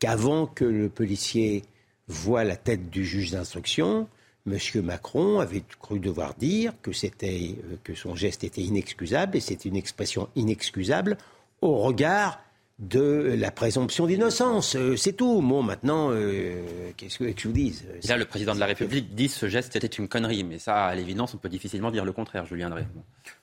qu'avant 0.00 0.46
que 0.46 0.64
le 0.64 0.88
policier 0.88 1.62
voie 2.08 2.42
la 2.42 2.56
tête 2.56 2.90
du 2.90 3.04
juge 3.04 3.30
d'instruction, 3.30 4.08
M. 4.46 4.58
Macron 4.82 5.38
avait 5.38 5.62
cru 5.80 6.00
devoir 6.00 6.34
dire 6.34 6.72
que, 6.82 6.90
euh, 6.90 7.76
que 7.84 7.94
son 7.94 8.16
geste 8.16 8.42
était 8.42 8.60
inexcusable, 8.60 9.36
et 9.36 9.40
c'est 9.40 9.64
une 9.64 9.76
expression 9.76 10.28
inexcusable 10.34 11.16
au 11.60 11.76
regard 11.78 12.40
de 12.80 13.34
la 13.38 13.50
présomption 13.50 14.06
d'innocence. 14.06 14.74
Euh, 14.76 14.96
c'est 14.96 15.12
tout. 15.12 15.40
Bon, 15.40 15.62
maintenant, 15.62 16.10
euh, 16.10 16.90
qu'est-ce 16.96 17.18
que, 17.18 17.24
que 17.24 17.40
je 17.40 17.48
vous 17.48 17.54
dise 17.54 17.84
Et 18.02 18.06
Là, 18.08 18.16
le 18.16 18.24
président 18.24 18.54
de 18.54 18.60
la 18.60 18.66
République 18.66 19.14
dit 19.14 19.28
ce 19.28 19.48
geste 19.48 19.76
était 19.76 19.86
une 19.86 20.08
connerie. 20.08 20.42
Mais 20.44 20.58
ça, 20.58 20.86
à 20.86 20.94
l'évidence, 20.94 21.34
on 21.34 21.38
peut 21.38 21.48
difficilement 21.48 21.90
dire 21.90 22.04
le 22.04 22.12
contraire, 22.12 22.46
Julien 22.46 22.70
Drey. 22.70 22.86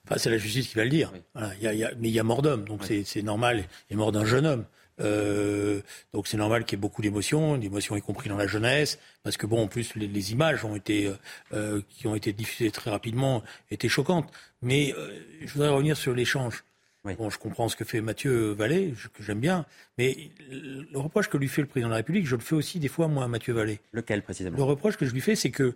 Enfin, 0.05 0.17
c'est 0.17 0.29
la 0.29 0.37
justice 0.37 0.67
qui 0.67 0.75
va 0.75 0.83
le 0.83 0.89
dire. 0.89 1.11
Oui. 1.13 1.21
Voilà, 1.33 1.53
il 1.55 1.63
y 1.63 1.67
a- 1.67 1.73
il 1.73 1.79
y 1.79 1.83
a- 1.85 1.91
mais 1.99 2.09
il 2.09 2.13
y 2.13 2.19
a 2.19 2.23
mort 2.23 2.41
d'homme, 2.41 2.65
donc 2.65 2.83
c'est- 2.83 3.03
c'est 3.05 3.21
normal. 3.21 3.63
Il 3.89 3.93
est 3.93 3.97
mort 3.97 4.11
d'un 4.11 4.25
jeune 4.25 4.45
homme. 4.45 4.65
Euh, 4.99 5.81
donc 6.13 6.27
c'est 6.27 6.37
normal 6.37 6.63
qu'il 6.65 6.77
y 6.77 6.79
ait 6.79 6.81
beaucoup 6.81 7.01
d'émotions, 7.01 7.57
d'émotions 7.57 7.95
y 7.95 8.01
compris 8.01 8.29
dans 8.29 8.37
la 8.37 8.45
jeunesse, 8.45 8.99
parce 9.23 9.35
que 9.37 9.47
bon, 9.47 9.63
en 9.63 9.67
plus 9.67 9.95
les, 9.95 10.07
les 10.07 10.31
images 10.31 10.63
ont 10.63 10.75
été 10.75 11.07
euh, 11.07 11.13
euh, 11.53 11.81
qui 11.89 12.05
ont 12.07 12.13
été 12.13 12.33
diffusées 12.33 12.69
très 12.69 12.91
rapidement 12.91 13.41
étaient 13.71 13.89
choquantes. 13.89 14.29
Mais 14.61 14.93
euh, 14.95 15.09
je 15.43 15.51
voudrais 15.53 15.69
revenir 15.69 15.97
sur 15.97 16.13
l'échange. 16.13 16.63
Oui. 17.03 17.15
Bon, 17.15 17.29
je 17.31 17.39
comprends 17.39 17.67
ce 17.67 17.75
que 17.75 17.83
fait 17.83 17.99
Mathieu 17.99 18.51
Vallée, 18.51 18.93
que 19.13 19.23
j'aime 19.23 19.39
bien, 19.39 19.65
mais 19.97 20.29
le 20.49 20.99
reproche 20.99 21.29
que 21.29 21.37
lui 21.37 21.47
fait 21.47 21.61
le 21.61 21.67
président 21.67 21.87
de 21.87 21.91
la 21.93 21.97
République, 21.97 22.27
je 22.27 22.35
le 22.35 22.41
fais 22.41 22.53
aussi 22.55 22.79
des 22.79 22.89
fois 22.89 23.07
moi 23.07 23.23
à 23.23 23.27
Mathieu 23.27 23.53
Vallée. 23.53 23.79
Lequel 23.91 24.21
précisément? 24.21 24.55
Le 24.57 24.63
reproche 24.63 24.97
que 24.97 25.05
je 25.07 25.11
lui 25.13 25.21
fais, 25.21 25.35
c'est 25.35 25.49
que 25.49 25.75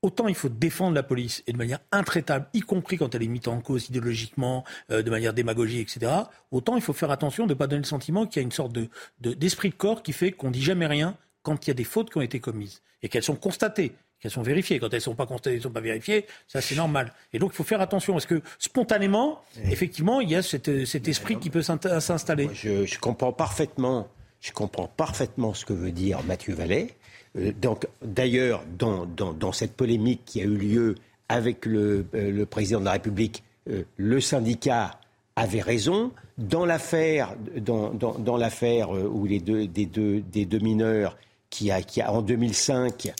autant 0.00 0.26
il 0.26 0.34
faut 0.34 0.48
défendre 0.48 0.94
la 0.94 1.02
police 1.02 1.42
et 1.46 1.52
de 1.52 1.58
manière 1.58 1.80
intraitable, 1.92 2.46
y 2.54 2.60
compris 2.60 2.96
quand 2.96 3.14
elle 3.14 3.22
est 3.22 3.28
mise 3.28 3.46
en 3.46 3.60
cause 3.60 3.88
idéologiquement, 3.90 4.64
euh, 4.90 5.02
de 5.02 5.10
manière 5.10 5.34
démagogique, 5.34 5.94
etc. 5.94 6.12
Autant 6.50 6.76
il 6.76 6.82
faut 6.82 6.92
faire 6.94 7.10
attention 7.10 7.44
de 7.46 7.50
ne 7.52 7.58
pas 7.58 7.66
donner 7.66 7.82
le 7.82 7.86
sentiment 7.86 8.26
qu'il 8.26 8.40
y 8.40 8.42
a 8.42 8.46
une 8.46 8.52
sorte 8.52 8.72
de, 8.72 8.88
de- 9.20 9.34
d'esprit 9.34 9.68
de 9.68 9.74
corps 9.74 10.02
qui 10.02 10.14
fait 10.14 10.32
qu'on 10.32 10.50
dit 10.50 10.62
jamais 10.62 10.86
rien 10.86 11.16
quand 11.42 11.66
il 11.66 11.68
y 11.68 11.72
a 11.72 11.74
des 11.74 11.84
fautes 11.84 12.10
qui 12.10 12.16
ont 12.16 12.22
été 12.22 12.40
commises 12.40 12.80
et 13.02 13.10
qu'elles 13.10 13.22
sont 13.22 13.36
constatées. 13.36 13.92
Qu'elles 14.20 14.30
sont 14.30 14.42
vérifiées. 14.42 14.78
Quand 14.78 14.88
elles 14.88 14.98
ne 14.98 15.00
sont 15.00 15.14
pas 15.14 15.26
constatées, 15.26 15.50
elles 15.50 15.56
ne 15.58 15.62
sont 15.62 15.70
pas 15.70 15.80
vérifiées, 15.80 16.26
ça 16.48 16.60
c'est 16.60 16.76
normal. 16.76 17.12
Et 17.32 17.38
donc 17.38 17.50
il 17.52 17.56
faut 17.56 17.64
faire 17.64 17.80
attention 17.80 18.14
parce 18.14 18.26
que 18.26 18.40
spontanément, 18.58 19.42
effectivement, 19.70 20.20
il 20.20 20.30
y 20.30 20.36
a 20.36 20.42
cet, 20.42 20.86
cet 20.86 21.08
esprit 21.08 21.38
qui 21.38 21.50
peut 21.50 21.62
s'installer? 21.62 22.48
Je, 22.54 22.86
je 22.86 22.98
comprends 22.98 23.32
parfaitement, 23.32 24.08
je 24.40 24.52
comprends 24.52 24.88
parfaitement 24.88 25.52
ce 25.52 25.64
que 25.64 25.72
veut 25.74 25.92
dire 25.92 26.22
Mathieu 26.24 26.54
Vallet. 26.54 26.94
Euh, 27.36 27.52
donc, 27.60 27.86
d'ailleurs, 28.02 28.64
dans, 28.78 29.06
dans, 29.06 29.32
dans 29.32 29.52
cette 29.52 29.74
polémique 29.74 30.22
qui 30.24 30.40
a 30.40 30.44
eu 30.44 30.56
lieu 30.56 30.94
avec 31.28 31.66
le, 31.66 32.06
euh, 32.14 32.30
le 32.30 32.46
président 32.46 32.80
de 32.80 32.84
la 32.84 32.92
République, 32.92 33.42
euh, 33.70 33.82
le 33.96 34.20
syndicat 34.20 34.98
avait 35.36 35.60
raison. 35.60 36.12
Dans 36.38 36.64
l'affaire, 36.64 37.34
dans, 37.56 37.90
dans, 37.90 38.18
dans 38.18 38.36
l'affaire 38.36 38.90
où 38.90 39.26
les 39.26 39.40
deux, 39.40 39.66
des, 39.66 39.86
deux, 39.86 40.20
des 40.20 40.44
deux 40.46 40.58
mineurs 40.58 41.16
qui 41.50 41.70
a, 41.70 41.82
qui 41.82 42.00
a 42.00 42.12
en 42.12 42.22
2005 42.22 43.12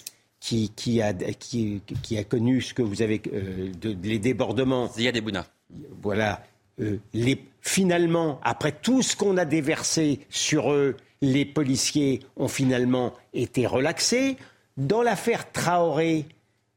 qui, 0.44 0.68
qui, 0.76 1.00
a, 1.00 1.14
qui, 1.14 1.80
qui 2.02 2.18
a 2.18 2.24
connu 2.24 2.60
ce 2.60 2.74
que 2.74 2.82
vous 2.82 3.00
avez, 3.00 3.22
euh, 3.32 3.72
de- 3.80 3.96
les 4.06 4.18
débordements 4.18 4.90
Ebouna. 4.98 5.46
voilà, 6.02 6.44
euh, 6.80 6.98
les, 7.14 7.42
finalement, 7.62 8.40
après 8.42 8.72
tout 8.72 9.00
ce 9.00 9.16
qu'on 9.16 9.38
a 9.38 9.46
déversé 9.46 10.20
sur 10.28 10.70
eux, 10.70 10.96
les 11.22 11.46
policiers 11.46 12.20
ont 12.36 12.48
finalement 12.48 13.14
été 13.32 13.66
relaxés. 13.66 14.36
Dans 14.76 15.02
l'affaire 15.02 15.50
Traoré, 15.50 16.26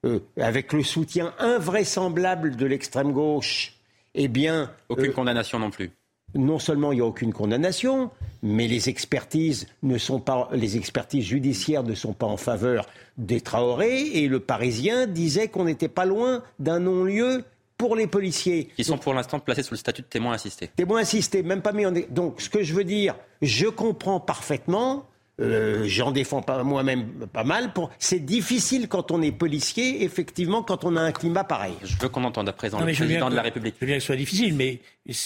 euh, 0.06 0.20
avec 0.40 0.72
le 0.72 0.84
soutien 0.84 1.34
invraisemblable 1.38 2.56
de 2.56 2.66
l'extrême 2.66 3.12
gauche, 3.12 3.74
eh 4.16 4.30
bien, 4.30 4.72
Aucune 4.88 5.08
euh, 5.08 5.12
condamnation 5.12 5.60
non 5.60 5.72
plus. 5.72 5.92
Non 6.36 6.60
seulement 6.60 6.92
il 6.92 6.96
n'y 6.96 7.02
a 7.02 7.06
aucune 7.06 7.34
condamnation, 7.34 8.12
mais 8.44 8.68
les 8.68 8.90
expertises 8.90 9.68
ne 9.84 9.98
sont 9.98 10.20
pas, 10.20 10.50
les 10.52 10.78
expertises 10.78 11.26
judiciaires 11.26 11.84
ne 11.84 11.96
sont 11.96 12.14
pas 12.14 12.26
en 12.26 12.38
faveur 12.38 12.86
des 13.18 13.42
Traoré, 13.42 14.02
et 14.02 14.28
le 14.28 14.40
Parisien 14.40 15.08
disait 15.08 15.48
qu'on 15.48 15.66
n'était 15.66 15.88
pas 15.88 16.06
loin 16.06 16.44
d'un 16.60 16.80
non-lieu 16.80 17.44
pour 17.78 17.96
les 17.96 18.08
policiers. 18.08 18.70
Qui 18.76 18.84
sont 18.84 18.98
pour 18.98 19.14
l'instant 19.14 19.40
placés 19.40 19.64
sous 19.64 19.74
le 19.74 19.80
statut 19.80 20.02
de 20.02 20.08
témoin 20.08 20.34
assisté. 20.34 20.70
Témoin 20.76 21.00
insisté, 21.00 21.44
même 21.44 21.62
pas 21.62 21.72
mis 21.72 21.86
en. 21.86 21.94
Donc, 22.10 22.42
ce 22.42 22.50
que 22.50 22.64
je 22.64 22.74
veux 22.74 22.84
dire, 22.84 23.16
je 23.42 23.68
comprends 23.68 24.20
parfaitement 24.20 25.06
Euh, 25.40 25.84
J'en 25.86 26.12
défends 26.12 26.42
pas 26.42 26.64
moi-même 26.64 27.28
pas 27.32 27.44
mal. 27.44 27.74
Pour... 27.74 27.92
C'est 28.00 28.20
difficile 28.20 28.88
quand 28.88 29.12
on 29.12 29.22
est 29.22 29.32
policier, 29.32 30.04
effectivement, 30.04 30.64
quand 30.64 30.84
on 30.84 30.96
a 30.96 31.02
un 31.02 31.12
climat 31.12 31.44
pareil. 31.44 31.74
Je 31.84 31.96
veux 31.98 32.10
qu'on 32.10 32.24
entende 32.24 32.50
à 32.50 32.54
présent 32.54 32.80
le 32.80 32.86
président 32.86 33.30
de 33.30 33.36
la 33.36 33.44
République. 33.44 33.76
Je 33.80 33.82
veux 33.82 33.88
bien 33.88 33.98
que 33.98 34.02
ce 34.02 34.08
soit 34.08 34.16
difficile, 34.16 34.56
mais 34.56 34.82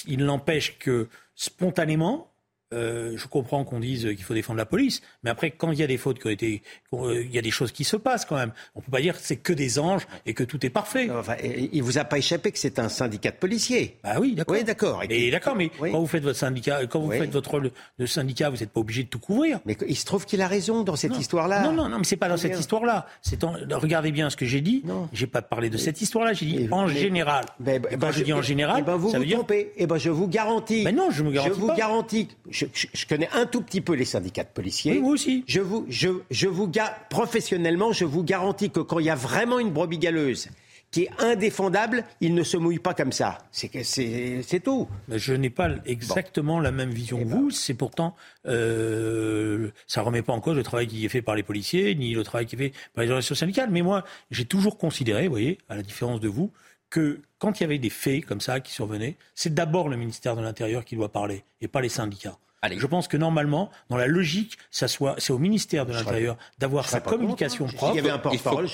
il 0.08 0.26
n'empêche 0.26 0.78
que 0.80 1.08
spontanément, 1.36 2.31
euh, 2.74 3.14
je 3.18 3.28
comprends 3.28 3.64
qu'on 3.64 3.80
dise 3.80 4.08
qu'il 4.08 4.24
faut 4.24 4.34
défendre 4.34 4.58
la 4.58 4.66
police, 4.66 5.02
mais 5.24 5.30
après, 5.30 5.52
quand 5.52 5.72
il 5.72 5.80
y 5.80 5.84
a 5.84 5.88
des 5.88 5.98
fautes 5.98 6.20
qui 6.20 6.28
ont 6.28 6.32
été, 6.32 6.62
euh, 6.94 7.24
il 7.24 7.34
y 7.34 7.38
a 7.38 7.42
des 7.42 7.52
choses 7.52 7.72
qui 7.72 7.84
se 7.84 7.98
passent 7.98 8.26
quand 8.26 8.38
même. 8.38 8.52
On 8.76 8.82
peut 8.82 8.92
pas 8.92 9.02
dire 9.02 9.16
que 9.16 9.22
c'est 9.24 9.38
que 9.38 9.54
des 9.54 9.80
anges 9.80 10.08
et 10.26 10.34
que 10.34 10.44
tout 10.44 10.66
est 10.66 10.70
parfait. 10.70 11.10
Enfin, 11.12 11.36
il 11.42 11.82
vous 11.84 11.98
a 11.98 12.04
pas 12.04 12.18
échappé 12.18 12.52
que 12.52 12.60
c'est 12.60 12.80
un 12.80 12.90
syndicat 12.90 13.32
de 13.32 13.38
policiers. 13.38 13.98
Bah 14.04 14.16
oui, 14.20 14.36
d'accord. 14.36 14.56
Oui, 14.56 14.64
d'accord. 14.64 15.04
Et 15.10 15.32
d'accord, 15.32 15.56
mais 15.56 15.70
quand 15.70 16.00
vous 16.00 16.08
faites 16.08 16.24
votre 16.24 16.40
syndicat, 16.40 16.86
quand 16.88 17.00
vous 17.00 17.12
faites 17.12 17.32
votre 17.32 17.52
rôle 17.52 17.72
de 18.00 18.06
syndicat, 18.06 18.50
vous 18.50 18.58
n'êtes 18.58 18.72
pas 18.72 18.80
obligé 18.80 19.04
de 19.04 19.10
tout 19.10 19.20
couvrir. 19.20 19.60
Mais 19.66 19.78
il 19.88 19.98
se 19.98 20.06
trouve 20.06 20.26
qu'il 20.26 20.42
a 20.42 20.48
raison 20.48 20.84
dans 20.84 20.96
cette 20.96 21.18
histoire-là. 21.18 21.64
Non, 21.64 21.74
non, 21.74 21.90
non, 21.90 21.98
mais 21.98 22.04
c'est 22.04 22.18
pas 22.18 22.30
dans 22.30 22.38
cette 22.38 22.60
histoire-là. 22.60 23.08
C'est 23.22 23.44
regardez 23.44 24.12
bien 24.12 24.30
ce 24.30 24.36
que 24.36 24.46
j'ai 24.46 24.62
dit. 24.62 24.82
Non. 24.86 25.10
J'ai 25.14 25.28
pas 25.28 25.42
parlé 25.42 25.70
de 25.70 25.78
cette 25.78 26.02
histoire-là. 26.02 26.34
J'ai 26.34 26.46
dit 26.46 26.68
en 26.72 26.88
général. 26.88 27.46
Ben, 27.60 27.82
ben, 27.82 28.00
quand 28.00 28.12
je, 28.12 28.24
dis 28.24 28.34
en 28.34 28.42
général, 28.42 28.84
ben, 28.84 28.96
vous 28.96 29.12
ça 29.12 29.18
vous 29.18 29.24
veut 29.24 29.28
dire. 29.28 29.38
Trompez. 29.38 29.72
Eh 29.78 29.88
ben, 29.88 29.98
je 29.98 30.10
vous 30.10 30.28
garantis. 30.28 30.84
Mais 30.84 30.92
non, 30.92 31.12
je 31.12 31.24
me 31.24 31.32
garantis 31.32 31.56
Je 31.56 31.60
vous 31.60 31.74
garantis. 31.74 32.28
Je, 32.50 32.61
je 32.74 33.06
connais 33.06 33.30
un 33.34 33.46
tout 33.46 33.62
petit 33.62 33.82
peu 33.82 33.94
les 33.94 34.06
syndicats 34.06 34.44
de 34.44 34.50
policiers. 34.50 34.94
Oui, 34.94 35.00
moi 35.00 35.14
aussi. 35.14 35.44
Je 35.48 35.62
vous, 35.62 35.86
je, 35.90 36.10
je 36.30 36.48
vous 36.48 36.72
professionnellement, 37.10 37.92
je 37.92 38.06
vous 38.06 38.24
garantis 38.24 38.70
que 38.70 38.80
quand 38.80 39.00
il 39.00 39.06
y 39.06 39.10
a 39.10 39.16
vraiment 39.16 39.60
une 39.60 39.72
brebis 39.72 40.00
galeuse 40.00 40.50
qui 40.92 41.04
est 41.04 41.12
indéfendable, 41.20 42.04
il 42.20 42.36
ne 42.36 42.44
se 42.44 42.58
mouille 42.58 42.80
pas 42.80 42.94
comme 42.94 43.14
ça. 43.14 43.38
C'est 43.52 44.64
tout. 44.64 44.90
Je 45.10 45.34
n'ai 45.34 45.50
pas 45.50 45.70
exactement 45.86 46.60
la 46.60 46.72
même 46.72 46.92
vision 46.92 47.20
que 47.20 47.30
vous. 47.30 47.50
C'est 47.50 47.74
pourtant, 47.74 48.16
euh, 48.46 49.72
ça 49.88 50.02
remet 50.02 50.22
pas 50.22 50.34
en 50.34 50.42
cause 50.42 50.58
le 50.58 50.64
travail 50.64 50.88
qui 50.88 51.06
est 51.06 51.10
fait 51.10 51.22
par 51.22 51.36
les 51.36 51.44
policiers, 51.44 51.96
ni 51.96 52.14
le 52.14 52.24
travail 52.24 52.46
qui 52.46 52.56
est 52.56 52.58
fait 52.58 52.74
par 52.94 53.04
les 53.04 53.10
organisations 53.10 53.36
syndicales. 53.36 53.70
Mais 53.72 53.82
moi, 53.82 54.04
j'ai 54.32 54.46
toujours 54.46 54.78
considéré, 54.78 55.24
vous 55.24 55.32
voyez, 55.32 55.58
à 55.70 55.76
la 55.76 55.82
différence 55.82 56.20
de 56.20 56.28
vous, 56.28 56.52
que 56.90 57.22
quand 57.40 57.60
il 57.60 57.64
y 57.64 57.66
avait 57.66 57.80
des 57.80 57.90
faits 57.90 58.26
comme 58.26 58.42
ça 58.42 58.60
qui 58.60 58.74
survenaient, 58.74 59.16
c'est 59.34 59.54
d'abord 59.54 59.88
le 59.88 59.96
ministère 59.96 60.36
de 60.36 60.42
l'Intérieur 60.42 60.84
qui 60.84 60.98
doit 60.98 61.12
parler, 61.12 61.46
et 61.62 61.70
pas 61.70 61.80
les 61.80 61.90
syndicats. 61.90 62.38
Je 62.70 62.86
pense 62.86 63.08
que 63.08 63.18
normalement, 63.18 63.72
dans 63.90 63.98
la 63.98 64.06
logique, 64.06 64.58
ça 64.70 64.88
soit, 64.88 65.16
c'est 65.18 65.34
au 65.34 65.40
ministère 65.40 65.88
de 65.88 65.94
l'Intérieur 65.94 66.38
d'avoir 66.60 66.88
sa 66.88 67.00
communication 67.00 67.66
propre. 67.66 67.94
Il 67.94 67.96
y 67.96 68.00
avait 68.00 68.12
un 68.12 68.20
porte-parole, 68.20 68.68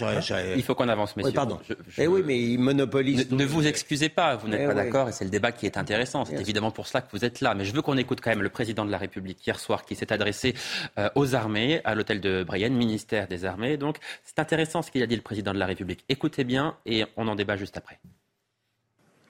il 0.56 0.64
faut, 0.64 0.76
qu'on 0.76 0.90
avance, 0.90 1.16
messieurs. 1.16 1.30
Oui, 1.30 1.34
pardon. 1.34 1.58
eh 1.98 2.06
oui, 2.06 2.22
mais 2.26 2.38
il 2.38 2.60
monopolise. 2.60 3.32
Ne, 3.32 3.46
vous 3.46 3.66
excusez 3.66 4.10
pas, 4.10 4.36
vous 4.36 4.50
n'êtes 4.50 4.62
eh 4.64 4.68
pas 4.68 4.74
d'accord, 4.74 5.08
et 5.08 5.14
c'est 5.14 5.24
le 5.24 5.30
débat 5.30 5.54
qui 5.54 5.66
est 5.66 5.78
intéressant. 5.78 6.26
C'est 6.26 6.40
évidemment 6.40 6.72
pour 6.72 6.88
cela 6.88 7.02
que 7.02 7.08
vous 7.14 7.24
êtes 7.24 7.40
là. 7.40 7.56
Mais 7.56 7.64
je 7.64 7.72
veux 7.72 7.82
qu'on 7.82 7.98
écoute 7.98 8.20
quand 8.22 8.30
même 8.30 8.42
le 8.42 8.50
président 8.50 8.84
de 8.84 8.92
la 8.92 8.98
République 8.98 9.46
hier 9.46 9.58
soir, 9.58 9.86
qui 9.86 9.96
s'est 9.96 10.12
adressé 10.12 10.54
euh, 10.98 11.10
aux 11.16 11.34
armées, 11.34 11.80
à 11.86 11.96
l'hôtel 11.96 12.20
de 12.20 12.44
Brienne, 12.44 12.74
ministère 12.74 13.28
des 13.28 13.46
Armées. 13.46 13.78
Donc, 13.78 14.00
c'est 14.26 14.40
intéressant 14.40 14.82
ce 14.82 14.92
qu'il 14.92 15.02
a 15.02 15.08
dit 15.08 15.16
le 15.16 15.22
président 15.22 15.54
de 15.54 15.60
la 15.60 15.66
République. 15.66 16.04
Écoutez 16.10 16.44
bien, 16.44 16.76
et 16.86 17.06
on 17.16 17.28
en 17.30 17.36
débat 17.36 17.56
juste 17.56 17.78
après. 17.78 18.00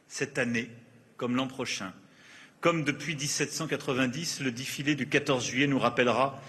Cette 0.07 0.39
année, 0.39 0.69
comme 1.15 1.35
l'an 1.35 1.47
prochain, 1.47 1.93
comme 2.61 2.83
depuis 2.83 3.15
1790, 3.15 4.41
le 4.41 4.51
défilé 4.51 4.95
du 4.95 5.07
14 5.07 5.45
juillet 5.45 5.67
nous 5.67 5.79
rappellera 5.79 6.41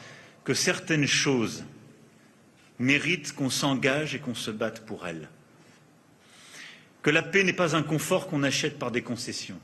que 0.44 0.54
certaines 0.54 1.06
choses 1.06 1.64
méritent 2.78 3.34
qu'on 3.34 3.50
s'engage 3.50 4.14
et 4.14 4.18
qu'on 4.18 4.34
se 4.34 4.50
batte 4.50 4.86
pour 4.86 5.06
elles. 5.06 5.28
Que 7.02 7.10
la 7.10 7.22
paix 7.22 7.44
n'est 7.44 7.52
pas 7.52 7.76
un 7.76 7.82
confort 7.82 8.28
qu'on 8.28 8.42
achète 8.42 8.78
par 8.78 8.90
des 8.90 9.02
concessions. 9.02 9.60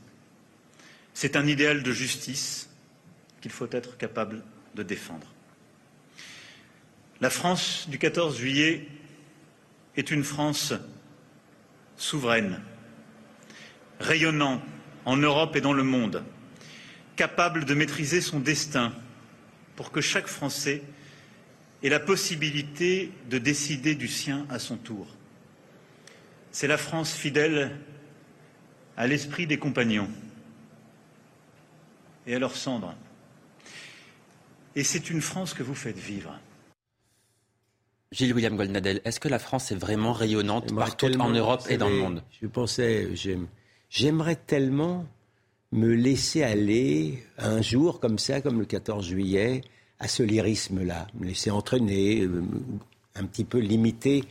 C'est 1.13 1.35
un 1.35 1.47
idéal 1.47 1.81
de 1.81 1.91
justice 1.91 2.69
qu'il 3.41 3.51
faut 3.51 3.67
être 3.71 3.97
capable 3.97 4.43
de 4.75 4.83
défendre. 4.83 5.27
La 7.21 7.29
France 7.29 7.87
du 7.89 7.97
14 7.97 8.37
juillet 8.37 8.87
est 9.95 10.11
une 10.11 10.23
France 10.23 10.73
souveraine, 11.97 12.61
rayonnant 13.99 14.61
en 15.05 15.17
Europe 15.17 15.55
et 15.55 15.61
dans 15.61 15.73
le 15.73 15.83
monde 15.83 16.23
capable 17.15 17.65
de 17.65 17.73
maîtriser 17.73 18.21
son 18.21 18.39
destin 18.39 18.93
pour 19.75 19.91
que 19.91 20.01
chaque 20.01 20.27
Français 20.27 20.81
ait 21.83 21.89
la 21.89 21.99
possibilité 21.99 23.11
de 23.29 23.37
décider 23.37 23.95
du 23.95 24.07
sien 24.07 24.45
à 24.49 24.59
son 24.59 24.77
tour. 24.77 25.07
C'est 26.51 26.67
la 26.67 26.77
France 26.77 27.13
fidèle 27.13 27.77
à 28.97 29.07
l'esprit 29.07 29.45
des 29.45 29.59
compagnons 29.59 30.09
et 32.25 32.35
à 32.35 32.39
leurs 32.39 32.55
cendres. 32.55 32.95
Et 34.75 34.83
c'est 34.83 35.09
une 35.09 35.21
France 35.21 35.53
que 35.53 35.63
vous 35.63 35.75
faites 35.75 35.97
vivre. 35.97 36.39
Gilles 38.11 38.33
William 38.33 38.55
Goldnadel, 38.55 39.01
est-ce 39.03 39.19
que 39.19 39.27
la 39.27 39.39
France 39.39 39.71
est 39.71 39.75
vraiment 39.75 40.13
rayonnante 40.13 40.73
partout 40.73 41.11
en 41.19 41.29
Europe 41.29 41.63
et 41.69 41.77
dans 41.77 41.89
le 41.89 41.97
monde? 41.97 42.23
Je 42.41 42.47
pensais, 42.47 43.09
j'aimerais 43.89 44.37
tellement 44.37 45.05
me 45.75 45.93
laisser 45.93 46.41
aller 46.41 47.21
un 47.37 47.61
jour 47.61 47.99
comme 47.99 48.17
ça, 48.17 48.39
comme 48.39 48.59
le 48.59 48.65
14 48.65 49.05
juillet, 49.05 49.61
à 49.99 50.07
ce 50.07 50.23
lyrisme-là, 50.23 51.07
me 51.19 51.25
laisser 51.25 51.51
entraîner, 51.51 52.21
euh, 52.21 52.43
un 53.15 53.25
petit 53.25 53.43
peu 53.43 53.59
limiter 53.59 54.23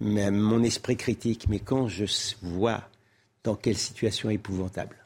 mon 0.00 0.62
esprit 0.62 0.96
critique. 0.96 1.46
Mais 1.48 1.58
quand 1.58 1.88
je 1.88 2.04
vois 2.42 2.88
dans 3.44 3.54
quelle 3.54 3.76
situation 3.76 4.28
épouvantable 4.28 4.96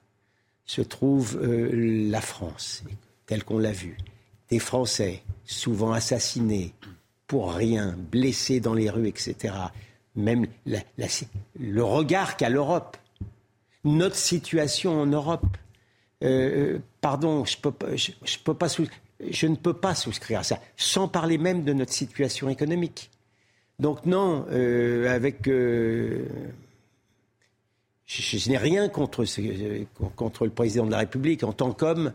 se 0.67 0.83
trouve 0.83 1.39
euh, 1.41 1.71
la 2.11 2.21
France, 2.21 2.83
telle 3.27 3.45
qu'on 3.45 3.59
l'a 3.59 3.73
vue, 3.73 3.97
des 4.51 4.59
Français 4.59 5.23
souvent 5.45 5.93
assassinés 5.93 6.75
pour 7.29 7.53
rien, 7.53 7.97
blessés 8.11 8.59
dans 8.59 8.75
les 8.75 8.91
rues, 8.91 9.09
etc. 9.09 9.55
Même 10.17 10.47
le 10.67 11.83
regard 11.83 12.37
qu'a 12.37 12.49
l'Europe, 12.49 12.97
notre 13.85 14.17
situation 14.17 15.01
en 15.01 15.07
Europe, 15.07 15.57
euh, 16.25 16.79
pardon, 17.01 17.45
je, 17.45 17.59
peux, 17.59 17.73
je, 17.97 18.39
peux 18.43 18.55
pas 18.55 18.67
je 19.31 19.47
ne 19.47 19.57
peux 19.57 19.75
pas 19.75 19.95
souscrire 19.95 20.41
à 20.41 20.43
ça, 20.43 20.59
sans 20.77 21.07
parler 21.07 21.39
même 21.39 21.65
de 21.65 21.73
notre 21.73 21.93
situation 21.93 22.49
économique. 22.49 23.11
Donc 23.79 24.07
non, 24.07 24.47
euh, 24.51 25.15
avec... 25.15 25.49
Euh, 25.49 26.27
je, 28.07 28.51
n'ai 28.51 28.59
rien 28.59 28.89
contre, 28.89 29.25
contre 30.15 30.45
le 30.45 30.51
président 30.51 30.87
de 30.87 30.91
la 30.91 30.99
République 30.99 31.43
en 31.43 31.53
tant 31.53 31.73
qu'homme, 31.73 32.13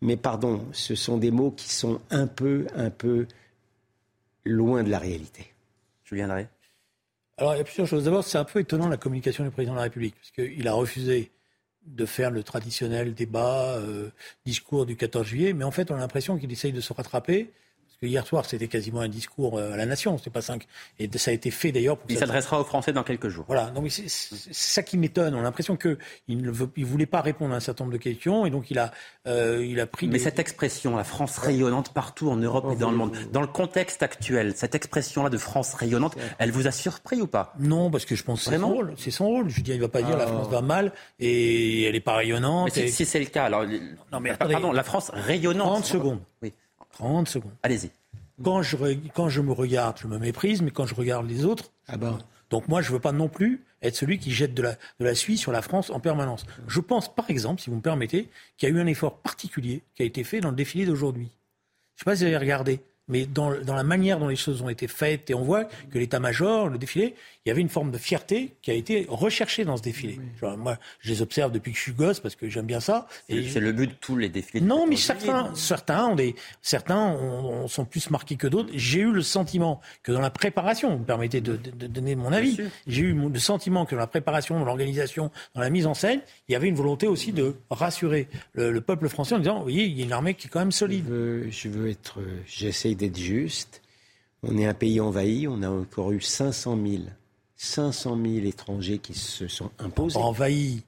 mais 0.00 0.16
pardon, 0.16 0.64
ce 0.72 0.94
sont 0.94 1.16
des 1.16 1.30
mots 1.30 1.50
qui 1.50 1.72
sont 1.72 2.00
un 2.10 2.26
peu, 2.26 2.66
un 2.74 2.90
peu 2.90 3.26
loin 4.44 4.82
de 4.82 4.90
la 4.90 4.98
réalité. 4.98 5.52
Julien 6.04 6.28
Drey 6.28 6.48
Alors, 7.38 7.54
il 7.54 7.58
y 7.58 7.60
a 7.60 7.64
plusieurs 7.64 7.86
choses. 7.86 8.04
D'abord, 8.04 8.24
c'est 8.24 8.38
un 8.38 8.44
peu 8.44 8.60
étonnant 8.60 8.88
la 8.88 8.96
communication 8.98 9.44
du 9.44 9.50
président 9.50 9.72
de 9.72 9.78
la 9.78 9.84
République, 9.84 10.14
parce 10.16 10.30
qu'il 10.30 10.68
a 10.68 10.72
refusé 10.72 11.30
de 11.86 12.06
faire 12.06 12.30
le 12.30 12.42
traditionnel 12.42 13.14
débat, 13.14 13.76
euh, 13.76 14.10
discours 14.44 14.86
du 14.86 14.96
14 14.96 15.26
juillet, 15.26 15.52
mais 15.52 15.64
en 15.64 15.70
fait, 15.70 15.90
on 15.90 15.94
a 15.94 15.98
l'impression 15.98 16.38
qu'il 16.38 16.52
essaye 16.52 16.72
de 16.72 16.80
se 16.80 16.92
rattraper 16.92 17.52
hier 18.08 18.26
soir, 18.26 18.44
c'était 18.46 18.68
quasiment 18.68 19.00
un 19.00 19.08
discours 19.08 19.58
euh, 19.58 19.72
à 19.72 19.76
la 19.76 19.86
nation, 19.86 20.16
c'était 20.16 20.30
pas 20.30 20.42
cinq. 20.42 20.66
Et 20.98 21.10
ça 21.18 21.30
a 21.30 21.34
été 21.34 21.50
fait 21.50 21.72
d'ailleurs. 21.72 21.98
Il 22.08 22.16
s'adressera 22.16 22.60
aux 22.60 22.64
Français 22.64 22.92
dans 22.92 23.02
quelques 23.02 23.28
jours. 23.28 23.44
Voilà. 23.46 23.70
Donc 23.70 23.90
c'est 23.90 24.08
ça 24.08 24.82
qui 24.82 24.96
m'étonne. 24.96 25.34
On 25.34 25.40
a 25.40 25.42
l'impression 25.42 25.76
qu'il 25.76 25.98
ne 26.28 26.50
veut, 26.50 26.70
il 26.76 26.86
voulait 26.86 27.06
pas 27.06 27.20
répondre 27.20 27.52
à 27.52 27.58
un 27.58 27.60
certain 27.60 27.84
nombre 27.84 27.92
de 27.92 28.02
questions, 28.02 28.46
et 28.46 28.50
donc 28.50 28.70
il 28.70 28.78
a, 28.78 28.92
euh, 29.26 29.64
il 29.64 29.80
a 29.80 29.86
pris. 29.86 30.08
Mais 30.08 30.18
cette 30.18 30.38
expression, 30.38 30.96
la 30.96 31.04
France 31.04 31.36
rayonnante 31.38 31.92
partout 31.92 32.30
en 32.30 32.36
Europe 32.36 32.66
et 32.72 32.76
dans 32.76 32.90
le 32.90 32.96
monde, 32.96 33.16
dans 33.32 33.42
le 33.42 33.46
contexte 33.46 34.02
actuel, 34.02 34.54
cette 34.56 34.74
expression-là 34.74 35.28
de 35.28 35.38
France 35.38 35.74
rayonnante, 35.74 36.16
elle 36.38 36.52
vous 36.52 36.66
a 36.66 36.72
surpris 36.72 37.20
ou 37.20 37.26
pas? 37.26 37.54
Non, 37.58 37.90
parce 37.90 38.04
que 38.04 38.14
je 38.14 38.24
pense 38.24 38.44
que 38.44 38.50
c'est 38.50 38.58
son 38.58 38.72
rôle. 38.72 38.94
C'est 38.96 39.10
son 39.10 39.26
rôle. 39.26 39.48
Je 39.50 39.56
veux 39.56 39.62
dire, 39.62 39.74
il 39.74 39.80
va 39.80 39.88
pas 39.88 40.02
dire 40.02 40.16
la 40.16 40.24
ah. 40.24 40.28
France 40.28 40.48
va 40.48 40.62
mal 40.62 40.92
et 41.18 41.84
elle 41.84 41.94
est 41.94 42.00
pas 42.00 42.14
rayonnante. 42.14 42.70
Mais 42.74 42.88
si, 42.88 43.04
c'est 43.04 43.18
le 43.20 43.26
cas, 43.26 43.44
alors. 43.44 43.64
Non 44.12 44.20
mais 44.20 44.30
attendez, 44.30 44.54
pardon, 44.54 44.72
la 44.72 44.82
France 44.82 45.10
rayonnante. 45.12 45.66
30 45.66 45.84
secondes. 45.84 46.20
Oui. 46.42 46.52
30 46.92 47.28
secondes. 47.28 47.52
Allez-y. 47.62 47.90
Quand 48.42 48.62
je, 48.62 48.76
quand 49.14 49.28
je 49.28 49.40
me 49.40 49.52
regarde, 49.52 49.98
je 50.00 50.06
me 50.06 50.18
méprise, 50.18 50.62
mais 50.62 50.70
quand 50.70 50.86
je 50.86 50.94
regarde 50.94 51.28
les 51.28 51.44
autres, 51.44 51.70
ah 51.88 51.96
ben. 51.96 52.18
donc 52.48 52.68
moi, 52.68 52.80
je 52.80 52.88
ne 52.88 52.94
veux 52.94 53.00
pas 53.00 53.12
non 53.12 53.28
plus 53.28 53.64
être 53.82 53.96
celui 53.96 54.18
qui 54.18 54.30
jette 54.30 54.54
de 54.54 54.62
la, 54.62 54.72
de 54.72 55.04
la 55.04 55.14
suie 55.14 55.36
sur 55.36 55.52
la 55.52 55.62
France 55.62 55.90
en 55.90 56.00
permanence. 56.00 56.46
Je 56.66 56.80
pense, 56.80 57.14
par 57.14 57.28
exemple, 57.30 57.60
si 57.60 57.70
vous 57.70 57.76
me 57.76 57.82
permettez, 57.82 58.28
qu'il 58.56 58.68
y 58.68 58.72
a 58.72 58.74
eu 58.74 58.80
un 58.80 58.86
effort 58.86 59.18
particulier 59.18 59.82
qui 59.94 60.02
a 60.02 60.06
été 60.06 60.24
fait 60.24 60.40
dans 60.40 60.50
le 60.50 60.56
défilé 60.56 60.86
d'aujourd'hui. 60.86 61.28
Je 61.96 62.02
ne 62.02 62.04
sais 62.04 62.04
pas 62.04 62.16
si 62.16 62.22
vous 62.22 62.28
avez 62.28 62.38
regardé 62.38 62.80
mais 63.10 63.26
dans, 63.26 63.54
dans, 63.62 63.74
la 63.74 63.82
manière 63.82 64.18
dont 64.18 64.28
les 64.28 64.36
choses 64.36 64.62
ont 64.62 64.68
été 64.68 64.88
faites, 64.88 65.28
et 65.30 65.34
on 65.34 65.42
voit 65.42 65.64
que 65.64 65.98
l'état-major, 65.98 66.68
le 66.68 66.78
défilé, 66.78 67.14
il 67.46 67.48
y 67.48 67.52
avait 67.52 67.62
une 67.62 67.70
forme 67.70 67.90
de 67.90 67.96
fierté 67.96 68.54
qui 68.60 68.70
a 68.70 68.74
été 68.74 69.06
recherchée 69.08 69.64
dans 69.64 69.78
ce 69.78 69.82
défilé. 69.82 70.20
moi, 70.58 70.76
je 71.00 71.10
les 71.10 71.22
observe 71.22 71.50
depuis 71.50 71.72
que 71.72 71.78
je 71.78 71.82
suis 71.82 71.92
gosse 71.92 72.20
parce 72.20 72.36
que 72.36 72.50
j'aime 72.50 72.66
bien 72.66 72.80
ça. 72.80 73.08
C'est 73.28 73.60
le 73.60 73.72
but 73.72 73.86
de 73.88 73.94
tous 73.98 74.16
les 74.16 74.28
défilés. 74.28 74.60
non, 74.60 74.86
mais 74.86 74.96
certains, 74.96 75.54
certains, 75.54 76.06
ont 76.06 76.14
des, 76.14 76.34
certains 76.60 77.16
sont 77.66 77.86
plus 77.86 78.10
marqués 78.10 78.36
que 78.36 78.46
d'autres. 78.46 78.70
J'ai 78.74 79.00
eu 79.00 79.10
le 79.10 79.22
sentiment 79.22 79.80
que 80.02 80.12
dans 80.12 80.20
la 80.20 80.30
préparation, 80.30 80.90
vous 80.90 80.98
me 80.98 81.04
permettez 81.04 81.40
de, 81.40 81.56
de, 81.56 81.86
donner 81.86 82.14
mon 82.14 82.30
avis, 82.30 82.58
j'ai 82.86 83.02
eu 83.02 83.14
le 83.14 83.38
sentiment 83.38 83.86
que 83.86 83.94
dans 83.94 84.00
la 84.00 84.06
préparation, 84.06 84.58
dans 84.58 84.66
l'organisation, 84.66 85.30
dans 85.54 85.62
la 85.62 85.70
mise 85.70 85.86
en 85.86 85.94
scène, 85.94 86.20
il 86.48 86.52
y 86.52 86.56
avait 86.56 86.68
une 86.68 86.74
volonté 86.74 87.06
aussi 87.06 87.32
de 87.32 87.56
rassurer 87.70 88.28
le, 88.52 88.80
peuple 88.80 89.08
français 89.08 89.34
en 89.34 89.38
disant, 89.38 89.56
vous 89.56 89.62
voyez, 89.62 89.84
il 89.84 89.98
y 89.98 90.02
a 90.02 90.04
une 90.04 90.12
armée 90.12 90.34
qui 90.34 90.46
est 90.46 90.50
quand 90.50 90.60
même 90.60 90.72
solide. 90.72 91.06
Je 91.08 91.12
veux, 91.12 91.50
je 91.50 91.68
veux 91.68 91.88
être, 91.88 92.18
j'essaye 92.46 92.96
d'être 93.00 93.18
juste. 93.18 93.82
On 94.42 94.56
est 94.56 94.66
un 94.66 94.74
pays 94.74 95.00
envahi, 95.00 95.48
on 95.48 95.62
a 95.62 95.68
encore 95.68 96.12
eu 96.12 96.20
500 96.20 96.78
000, 96.86 97.02
500 97.56 98.18
000 98.22 98.46
étrangers 98.46 98.98
qui 98.98 99.14
se 99.14 99.48
sont 99.48 99.70
imposés. 99.78 100.18
Envahi. 100.18 100.82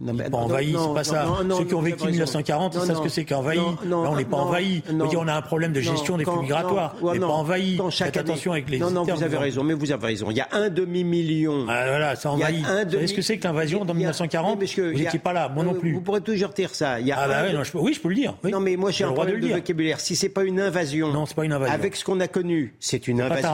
Non, 0.00 0.12
mais 0.12 0.28
pas 0.28 0.38
envahi, 0.38 0.74
c'est 0.76 0.94
pas 0.94 1.04
ça. 1.04 1.26
Ceux 1.56 1.64
qui 1.64 1.74
ont 1.74 1.80
vécu 1.80 2.06
1940, 2.06 2.74
ils 2.74 2.86
savent 2.86 2.96
ce 2.96 3.02
que 3.02 3.08
c'est 3.08 3.24
qu'envahi. 3.24 3.58
Là, 3.58 3.96
on 3.96 4.16
n'est 4.16 4.24
pas 4.24 4.38
envahi. 4.38 4.82
On 4.90 5.28
a 5.28 5.34
un 5.34 5.42
problème 5.42 5.72
de 5.72 5.80
gestion 5.80 6.16
des 6.16 6.24
flux 6.24 6.40
migratoires. 6.40 6.96
On 7.02 7.12
n'est 7.12 7.20
pas 7.20 7.26
envahi. 7.26 7.78
Faites 7.90 8.16
attention 8.16 8.52
avec 8.52 8.68
les 8.70 8.78
Non, 8.78 8.90
non, 8.90 9.04
vous 9.04 9.22
avez 9.22 9.36
raison, 9.36 9.62
mais 9.62 9.74
vous 9.74 9.92
avez 9.92 10.06
raison. 10.06 10.30
Il 10.30 10.36
y 10.36 10.40
a 10.40 10.48
un 10.52 10.68
demi-million. 10.68 11.66
Ah, 11.68 11.84
voilà, 11.86 12.16
c'est 12.16 12.28
envahi. 12.28 12.62
Vous 12.62 13.06
ce 13.06 13.14
que 13.14 13.22
c'est 13.22 13.38
que 13.38 13.46
l'invasion 13.46 13.84
dans 13.84 13.94
1940 13.94 14.58
Vous 14.58 14.82
n'étiez 14.92 15.18
pas 15.18 15.32
là, 15.32 15.48
moi 15.48 15.64
non 15.64 15.74
plus. 15.74 15.92
Vous 15.92 16.00
pourrez 16.00 16.20
toujours 16.20 16.50
dire 16.50 16.74
ça. 16.74 16.96
Ah, 17.14 17.28
bah 17.28 17.44
oui, 17.74 17.94
je 17.94 18.00
peux 18.00 18.08
le 18.08 18.14
dire. 18.14 18.34
Non, 18.42 18.60
mais 18.60 18.76
moi, 18.76 18.90
j'ai 18.90 19.04
un 19.04 19.12
problème 19.12 19.40
de 19.40 19.48
vocabulaire. 19.48 20.00
Si 20.00 20.16
c'est 20.16 20.28
pas 20.28 20.44
une 20.44 20.60
invasion. 20.60 21.12
Non, 21.12 21.26
c'est 21.26 21.36
pas 21.36 21.44
une 21.44 21.52
invasion. 21.52 21.74
Avec 21.74 21.94
ce 21.96 22.04
qu'on 22.04 22.20
a 22.20 22.28
connu, 22.28 22.74
c'est 22.80 23.06
une 23.06 23.20
invasion. 23.20 23.48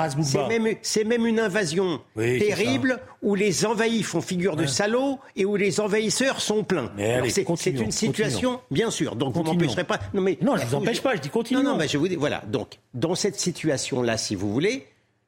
C'est 0.82 1.04
même 1.04 1.26
une 1.26 1.40
invasion 1.40 2.00
terrible 2.16 3.00
où 3.22 3.34
les 3.34 3.66
envahis 3.66 4.02
font 4.02 4.22
figure 4.22 4.56
de 4.56 4.64
salauds 4.64 5.18
et 5.36 5.44
où 5.44 5.56
les 5.56 5.80
envahisseurs 5.80 6.29
sont 6.38 6.62
pleins. 6.62 6.92
C'est 7.28 7.70
une 7.70 7.90
situation, 7.90 8.60
bien 8.70 8.90
sûr. 8.90 9.16
Donc 9.16 9.34
vous 9.34 9.42
m'empêcherez 9.42 9.84
pas. 9.84 9.98
Non, 10.12 10.20
mais 10.20 10.38
non, 10.42 10.56
je 10.56 10.66
vous 10.66 10.74
empêche 10.74 11.00
pas. 11.00 11.16
Je 11.16 11.20
dis 11.22 11.30
continue. 11.30 11.62
Non, 11.62 11.70
non, 11.70 11.76
mais 11.76 11.88
je 11.88 11.96
vous 11.96 12.08
dis 12.08 12.16
voilà. 12.16 12.42
Donc 12.46 12.78
dans 12.94 13.14
cette 13.14 13.40
situation-là, 13.40 14.18
si 14.18 14.34
vous 14.34 14.52
voulez, 14.52 14.86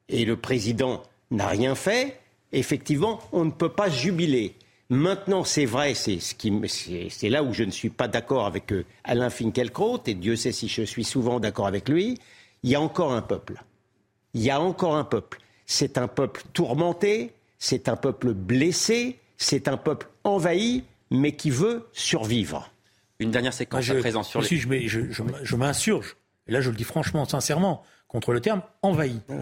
et 0.09 0.23
le 0.25 0.37
président 0.37 1.01
n'a 1.31 1.47
rien 1.47 1.75
fait, 1.75 2.19
effectivement, 2.51 3.19
on 3.31 3.45
ne 3.45 3.51
peut 3.51 3.69
pas 3.69 3.89
jubiler. 3.89 4.53
Maintenant, 4.89 5.43
c'est 5.43 5.65
vrai, 5.65 5.95
c'est 5.95 6.19
ce 6.19 6.35
qui, 6.35 6.53
c'est 7.09 7.29
là 7.29 7.43
où 7.43 7.53
je 7.53 7.63
ne 7.63 7.71
suis 7.71 7.89
pas 7.89 8.07
d'accord 8.07 8.45
avec 8.45 8.71
euh, 8.71 8.85
Alain 9.03 9.29
Finkielkraut, 9.29 10.01
et 10.05 10.13
Dieu 10.13 10.35
sait 10.35 10.51
si 10.51 10.67
je 10.67 10.83
suis 10.83 11.03
souvent 11.03 11.39
d'accord 11.39 11.65
avec 11.65 11.89
lui. 11.89 12.19
Il 12.61 12.69
y 12.69 12.75
a 12.75 12.81
encore 12.81 13.13
un 13.13 13.21
peuple. 13.21 13.63
Il 14.33 14.41
y 14.41 14.51
a 14.51 14.61
encore 14.61 14.95
un 14.95 15.03
peuple. 15.03 15.39
C'est 15.65 15.97
un 15.97 16.07
peuple 16.07 16.43
tourmenté, 16.53 17.31
c'est 17.57 17.87
un 17.87 17.95
peuple 17.95 18.33
blessé, 18.33 19.17
c'est 19.37 19.67
un 19.67 19.77
peuple 19.77 20.07
envahi, 20.23 20.83
mais 21.11 21.35
qui 21.35 21.49
veut 21.49 21.87
survivre. 21.93 22.69
Une 23.19 23.31
dernière 23.31 23.53
séquence 23.53 23.89
à 23.89 23.95
présent 23.95 24.23
sur 24.23 24.41
les... 24.41 24.87
je, 24.87 25.11
je, 25.11 25.55
m'insurge, 25.55 26.17
et 26.47 26.51
là 26.51 26.61
je 26.61 26.69
le 26.69 26.75
dis 26.75 26.83
franchement, 26.83 27.25
sincèrement, 27.25 27.83
contre 28.07 28.33
le 28.33 28.41
terme 28.41 28.61
envahi. 28.81 29.19
Ah 29.29 29.33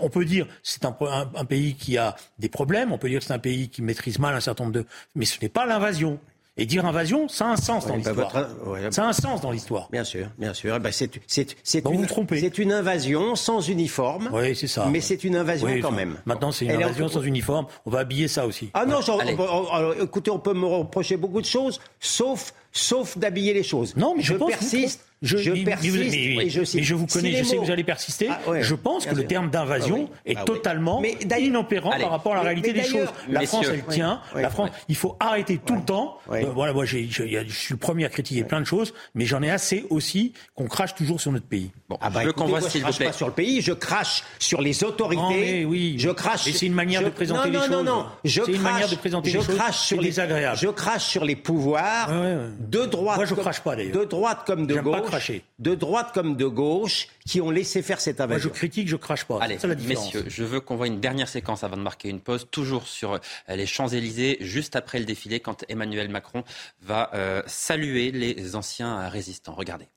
on 0.00 0.08
peut 0.08 0.24
dire 0.24 0.46
c'est 0.62 0.84
un, 0.84 0.96
un, 1.34 1.44
pays 1.44 1.74
qui 1.74 1.98
a 1.98 2.16
des 2.38 2.48
problèmes, 2.48 2.92
on 2.92 2.98
peut 2.98 3.08
dire 3.08 3.20
que 3.20 3.26
c'est 3.26 3.32
un 3.34 3.38
pays 3.38 3.68
qui 3.68 3.82
maîtrise 3.82 4.18
mal 4.18 4.34
un 4.34 4.40
certain 4.40 4.64
nombre 4.64 4.74
de... 4.74 4.86
Mais 5.14 5.24
ce 5.24 5.40
n'est 5.40 5.48
pas 5.48 5.66
l'invasion. 5.66 6.18
Et 6.58 6.64
dire 6.64 6.86
invasion, 6.86 7.28
ça 7.28 7.48
a 7.48 7.48
un 7.50 7.56
sens 7.56 7.86
dans 7.86 7.98
bah, 7.98 8.12
l'histoire. 8.12 8.32
ça 8.90 9.04
a 9.04 9.08
un 9.08 9.12
sens 9.12 9.42
dans 9.42 9.50
l'histoire. 9.50 9.88
Bien 9.92 10.04
sûr, 10.04 10.28
bien 10.38 10.54
sûr. 10.54 10.74
Eh 10.74 10.78
ben, 10.78 10.90
c'est 10.90 11.84
une, 11.84 12.52
une 12.58 12.72
invasion 12.72 13.36
sans 13.36 13.60
uniforme. 13.68 14.30
Oui, 14.32 14.56
c'est 14.56 14.66
ça. 14.66 14.88
Mais 14.90 15.02
c'est 15.02 15.22
une 15.24 15.36
invasion 15.36 15.68
quand 15.82 15.92
même. 15.92 16.16
Maintenant, 16.24 16.52
c'est 16.52 16.64
une 16.64 16.82
invasion 16.82 17.08
sans 17.08 17.22
uniforme. 17.22 17.66
On 17.84 17.90
va 17.90 18.00
habiller 18.00 18.28
ça 18.28 18.46
aussi. 18.46 18.70
Ah 18.72 18.86
non, 18.86 19.00
écoutez, 20.00 20.30
on 20.30 20.38
peut 20.38 20.54
me 20.54 20.66
reprocher 20.66 21.16
beaucoup 21.16 21.40
de 21.42 21.46
choses, 21.46 21.80
sauf, 22.00 22.54
sauf 22.72 23.18
d'habiller 23.18 23.52
les 23.52 23.62
choses. 23.62 23.94
Non, 23.96 24.14
mais 24.16 24.22
je, 24.22 24.32
je 24.34 24.38
persiste. 24.38 25.05
Je, 25.22 25.38
je 25.38 25.64
persiste 25.64 25.96
mais, 25.96 26.48
je, 26.50 26.62
je 26.64 26.94
vous 26.94 27.06
connais, 27.06 27.32
je 27.32 27.44
sais 27.44 27.56
que 27.56 27.62
vous 27.62 27.70
allez 27.70 27.84
persister. 27.84 28.28
Ah, 28.30 28.60
je 28.60 28.74
pense 28.74 29.06
que 29.06 29.14
le 29.14 29.26
terme 29.26 29.50
d'invasion 29.50 30.10
ah 30.12 30.18
est 30.26 30.36
ah 30.36 30.44
totalement 30.44 31.02
inopérant 31.38 31.90
par 31.90 32.10
rapport 32.10 32.32
à 32.32 32.36
la 32.36 32.42
réalité 32.42 32.72
des 32.72 32.82
choses. 32.82 33.08
La 33.28 33.46
France, 33.46 33.66
elle 33.70 33.84
tient. 33.84 34.20
La 34.34 34.50
France, 34.50 34.70
il 34.88 34.96
faut 34.96 35.16
arrêter 35.20 35.58
tout 35.64 35.76
le 35.76 35.82
temps. 35.82 36.18
Euh, 36.30 36.44
voilà, 36.54 36.72
moi, 36.72 36.84
je 36.84 36.98
suis 37.48 37.74
le 37.74 37.78
premier 37.78 38.04
à 38.04 38.08
critiquer 38.08 38.44
plein 38.44 38.60
de 38.60 38.66
choses, 38.66 38.92
mais 39.14 39.24
j'en 39.24 39.42
ai 39.42 39.50
assez 39.50 39.86
aussi 39.90 40.32
qu'on 40.54 40.66
crache 40.66 40.94
toujours 40.94 41.20
sur 41.20 41.32
notre 41.32 41.46
pays. 41.46 41.70
Bon, 41.88 41.98
bah, 42.00 42.10
je 42.24 42.30
qu'on 42.30 42.46
voit 42.46 42.60
s'il 42.60 42.84
vous 42.84 42.92
plaît. 42.92 43.06
Pas 43.06 43.12
sur 43.12 43.26
le 43.28 43.32
pays, 43.32 43.60
je 43.60 43.72
crache 43.72 44.24
sur 44.38 44.60
les 44.60 44.82
autorités. 44.84 45.64
oui, 45.64 45.96
je 45.98 46.10
crache. 46.10 46.46
Et 46.46 46.52
c'est 46.52 46.66
une 46.66 46.74
manière 46.74 47.02
de 47.02 47.10
présenter 47.10 47.50
les 47.50 47.58
choses. 47.58 47.70
Non, 47.70 47.82
non, 47.82 47.96
non. 47.96 48.06
C'est 48.24 48.46
une 48.48 48.62
manière 48.62 48.88
de 48.88 48.96
présenter 48.96 49.30
les 49.30 49.40
choses. 49.40 49.56
Sur 49.72 50.00
les 50.00 50.20
agréables. 50.20 50.58
Je 50.58 50.68
crache 50.68 51.04
sur 51.04 51.24
les 51.24 51.36
pouvoirs 51.36 52.10
de 52.58 52.84
droite. 52.86 53.16
Moi, 53.16 53.26
je 53.26 53.34
crache 53.34 53.60
pas 53.60 53.76
d'ailleurs. 53.76 53.96
De 53.96 54.04
droite 54.04 54.42
comme 54.46 54.66
de 54.66 54.76
gauche 54.80 55.30
de 55.58 55.74
droite 55.74 56.12
comme 56.12 56.36
de 56.36 56.46
gauche, 56.46 57.08
qui 57.26 57.40
ont 57.40 57.50
laissé 57.50 57.82
faire 57.82 58.00
cette 58.00 58.20
invasion. 58.20 58.48
Moi, 58.48 58.54
je 58.54 58.58
critique, 58.58 58.88
je 58.88 58.96
crache 58.96 59.24
pas. 59.24 59.38
Allez, 59.40 59.58
messieurs, 59.86 60.24
je 60.28 60.44
veux 60.44 60.60
qu'on 60.60 60.76
voit 60.76 60.86
une 60.86 61.00
dernière 61.00 61.28
séquence 61.28 61.64
avant 61.64 61.76
de 61.76 61.82
marquer 61.82 62.08
une 62.08 62.20
pause, 62.20 62.46
toujours 62.50 62.86
sur 62.86 63.14
euh, 63.14 63.18
les 63.48 63.66
Champs-Élysées, 63.66 64.38
juste 64.40 64.76
après 64.76 64.98
le 64.98 65.04
défilé, 65.04 65.40
quand 65.40 65.64
Emmanuel 65.68 66.08
Macron 66.08 66.44
va 66.82 67.10
euh, 67.14 67.42
saluer 67.46 68.10
les 68.10 68.54
anciens 68.56 69.08
résistants. 69.08 69.54
Regardez. 69.54 69.88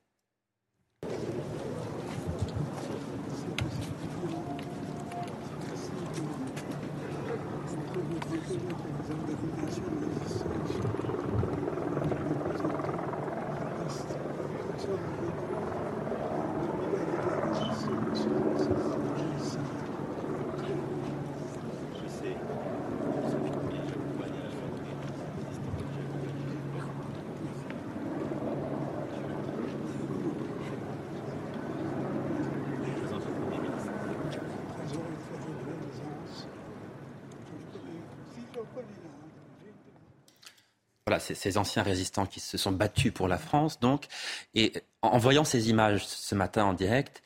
Voilà, 41.09 41.19
ces 41.19 41.57
anciens 41.57 41.81
résistants 41.81 42.27
qui 42.27 42.39
se 42.39 42.55
sont 42.55 42.71
battus 42.71 43.11
pour 43.11 43.27
la 43.27 43.39
France, 43.39 43.79
donc. 43.79 44.05
Et 44.53 44.73
en 45.01 45.17
voyant 45.17 45.43
ces 45.43 45.71
images 45.71 46.05
ce 46.05 46.35
matin 46.35 46.65
en 46.65 46.73
direct, 46.73 47.23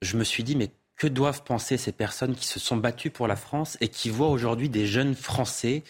je 0.00 0.16
me 0.16 0.24
suis 0.24 0.42
dit, 0.42 0.56
mais 0.56 0.70
que 0.96 1.06
doivent 1.06 1.42
penser 1.42 1.76
ces 1.76 1.92
personnes 1.92 2.34
qui 2.34 2.46
se 2.46 2.58
sont 2.58 2.78
battues 2.78 3.10
pour 3.10 3.28
la 3.28 3.36
France 3.36 3.76
et 3.82 3.88
qui 3.88 4.08
voient 4.08 4.30
aujourd'hui 4.30 4.70
des 4.70 4.86
jeunes 4.86 5.14
Français 5.14 5.84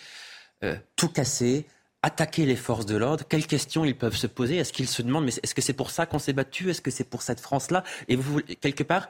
euh, 0.64 0.76
tout 0.96 1.08
casser, 1.08 1.66
attaquer 2.02 2.46
les 2.46 2.56
forces 2.56 2.84
de 2.84 2.96
l'ordre? 2.96 3.24
Quelles 3.28 3.46
questions 3.46 3.84
ils 3.84 3.96
peuvent 3.96 4.16
se 4.16 4.26
poser? 4.26 4.56
Est-ce 4.56 4.72
qu'ils 4.72 4.88
se 4.88 5.02
demandent, 5.02 5.26
mais 5.26 5.32
est-ce 5.40 5.54
que 5.54 5.62
c'est 5.62 5.72
pour 5.72 5.92
ça 5.92 6.04
qu'on 6.04 6.18
s'est 6.18 6.32
battu 6.32 6.68
Est-ce 6.70 6.80
que 6.80 6.90
c'est 6.90 7.08
pour 7.08 7.22
cette 7.22 7.38
France-là? 7.38 7.84
Et 8.08 8.16
vous, 8.16 8.40
quelque 8.40 8.82
part, 8.82 9.08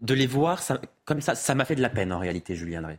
de 0.00 0.14
les 0.14 0.26
voir 0.26 0.60
comme 1.04 1.20
ça, 1.20 1.36
ça 1.36 1.54
m'a 1.54 1.64
fait 1.64 1.76
de 1.76 1.82
la 1.82 1.90
peine 1.90 2.12
en 2.12 2.18
réalité, 2.18 2.56
Julien 2.56 2.82
Drey. 2.82 2.98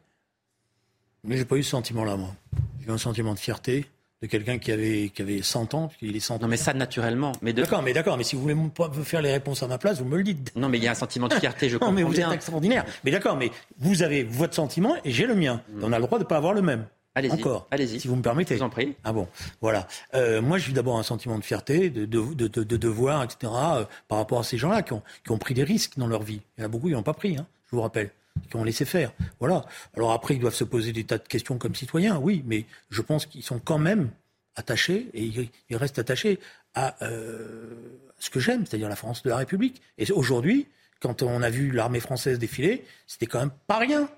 Mais 1.26 1.36
j'ai 1.36 1.44
pas 1.44 1.58
eu 1.58 1.64
ce 1.64 1.72
sentiment-là, 1.72 2.16
moi. 2.16 2.34
J'ai 2.80 2.88
eu 2.88 2.92
un 2.92 2.98
sentiment 2.98 3.34
de 3.34 3.40
fierté, 3.40 3.86
de 4.22 4.28
quelqu'un 4.28 4.58
qui 4.58 4.72
avait, 4.72 5.10
qui 5.14 5.22
avait 5.22 5.42
100 5.42 5.74
ans, 5.74 5.90
il 6.02 6.16
est 6.16 6.20
100 6.20 6.40
Non, 6.42 6.48
mais 6.48 6.58
ça, 6.58 6.74
naturellement. 6.74 7.32
Mais 7.42 7.54
D'accord, 7.54 7.82
mais 7.82 7.94
d'accord, 7.94 8.18
mais 8.18 8.24
si 8.24 8.36
vous 8.36 8.42
voulez 8.42 8.56
faire 9.04 9.22
les 9.22 9.32
réponses 9.32 9.64
à 9.64 9.68
ma 9.68 9.78
place, 9.78 10.00
vous 10.00 10.06
me 10.06 10.18
le 10.18 10.24
dites. 10.24 10.52
Non, 10.56 10.70
mais 10.70 10.78
il 10.78 10.84
y 10.84 10.88
a 10.88 10.92
un 10.92 10.96
sentiment 10.96 11.28
de 11.28 11.36
fierté, 11.36 11.70
je 11.70 11.78
comprends. 11.78 11.90
Non, 11.90 11.96
mais 11.96 12.04
vous 12.04 12.20
êtes 12.20 12.32
extraordinaire. 12.32 12.86
Mais 13.04 13.12
d'accord, 13.12 13.36
mais 13.36 13.50
vous 13.80 14.04
avez 14.04 14.24
votre 14.24 14.54
sentiment 14.54 14.96
et 15.04 15.12
j'ai 15.12 15.26
le 15.26 15.34
mien. 15.34 15.62
Hmm. 15.74 15.84
On 15.86 15.92
a 15.92 15.98
le 15.98 16.06
droit 16.06 16.20
de 16.20 16.24
ne 16.24 16.28
pas 16.28 16.38
avoir 16.38 16.54
le 16.54 16.62
même. 16.62 16.86
Allez-y. 17.16 17.32
Encore. 17.32 17.68
Allez-y. 17.72 18.00
Si 18.00 18.08
vous 18.08 18.16
me 18.16 18.22
permettez. 18.22 18.56
Je 18.56 18.60
vous 18.60 18.66
en 18.66 18.70
prie. 18.70 18.96
Ah 19.04 19.12
bon. 19.12 19.28
Voilà. 19.62 19.88
Euh, 20.14 20.42
moi, 20.42 20.58
j'ai 20.60 20.72
d'abord 20.72 21.00
un 21.00 21.04
sentiment 21.04 21.40
de 21.40 21.44
fierté, 21.44 21.90
de, 21.90 22.06
de, 22.06 22.34
de, 22.34 22.48
de 22.48 22.78
devoir, 22.78 23.24
etc., 23.24 23.38
euh, 23.44 23.86
par 24.08 24.20
rapport 24.20 24.40
à 24.40 24.44
ces 24.44 24.58
gens-là 24.58 24.84
qui 24.84 24.94
ont, 24.94 25.02
qui 25.26 25.32
ont 25.32 25.38
pris 25.40 25.56
des 25.56 25.64
risques 25.64 25.98
dans 25.98 26.08
leur 26.08 26.22
vie. 26.22 26.42
Il 26.58 26.62
y 26.62 26.64
en 26.64 26.66
a 26.66 26.70
beaucoup 26.70 26.88
qui 26.88 26.94
n'ont 26.94 27.04
pas 27.04 27.14
pris, 27.14 27.38
hein, 27.38 27.48
je 27.66 27.76
vous 27.76 27.82
rappelle 27.82 28.12
qui 28.50 28.56
ont 28.56 28.64
laissé 28.64 28.86
faire. 28.86 29.14
Voilà. 29.40 29.66
Alors 29.96 30.12
après, 30.12 30.36
ils 30.36 30.40
doivent 30.40 30.56
se 30.56 30.64
poser 30.64 30.92
des 30.92 31.04
tas 31.04 31.18
de 31.18 31.28
questions 31.28 31.58
comme 31.58 31.76
citoyens, 31.76 32.18
oui, 32.18 32.44
mais 32.46 32.66
je 32.90 33.02
pense 33.02 33.26
qu'ils 33.26 33.44
sont 33.44 33.60
quand 33.60 33.80
même 33.80 34.10
attachés, 34.56 35.10
et 35.14 35.50
ils 35.70 35.78
restent 35.78 36.00
attachés 36.00 36.40
à 36.74 36.96
euh, 37.04 37.76
ce 38.20 38.30
que 38.30 38.40
j'aime, 38.40 38.66
c'est-à-dire 38.66 38.90
la 38.90 38.96
France 38.96 39.24
de 39.24 39.30
la 39.30 39.38
République. 39.38 39.82
Et 39.98 40.12
aujourd'hui, 40.12 40.68
quand 41.00 41.22
on 41.24 41.42
a 41.42 41.50
vu 41.50 41.72
l'armée 41.72 42.00
française 42.00 42.40
défiler, 42.40 42.86
c'était 43.08 43.26
quand 43.26 43.40
même 43.40 43.52
pas 43.68 43.78
rien. 43.78 44.10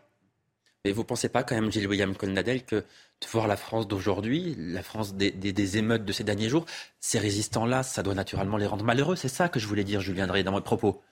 Mais 0.83 0.91
vous 0.91 1.01
ne 1.01 1.05
pensez 1.05 1.29
pas 1.29 1.43
quand 1.43 1.53
même, 1.53 1.71
Gilles 1.71 1.87
William 1.87 2.15
Colnadel, 2.15 2.65
que 2.65 2.77
de 2.77 3.27
voir 3.31 3.47
la 3.47 3.55
France 3.55 3.87
d'aujourd'hui, 3.87 4.55
la 4.57 4.81
France 4.81 5.13
des, 5.13 5.29
des, 5.29 5.77
émeutes 5.77 6.05
de 6.05 6.11
ces 6.11 6.23
derniers 6.23 6.49
jours, 6.49 6.65
ces 6.99 7.19
résistants-là, 7.19 7.83
ça 7.83 8.01
doit 8.01 8.15
naturellement 8.15 8.57
les 8.57 8.65
rendre 8.65 8.83
malheureux. 8.83 9.15
C'est 9.15 9.27
ça 9.27 9.47
que 9.47 9.59
je 9.59 9.67
voulais 9.67 9.83
dire, 9.83 10.01
Julien 10.01 10.25
Drey, 10.25 10.43
dans 10.43 10.53
mes 10.53 10.61
propos. 10.61 11.03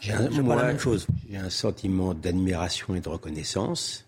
J'ai 0.00 0.12
un, 0.12 0.28
la 0.30 0.64
même 0.64 0.78
chose. 0.78 1.06
J'ai 1.30 1.36
un 1.36 1.50
sentiment 1.50 2.14
d'admiration 2.14 2.94
et 2.94 3.00
de 3.00 3.08
reconnaissance, 3.08 4.06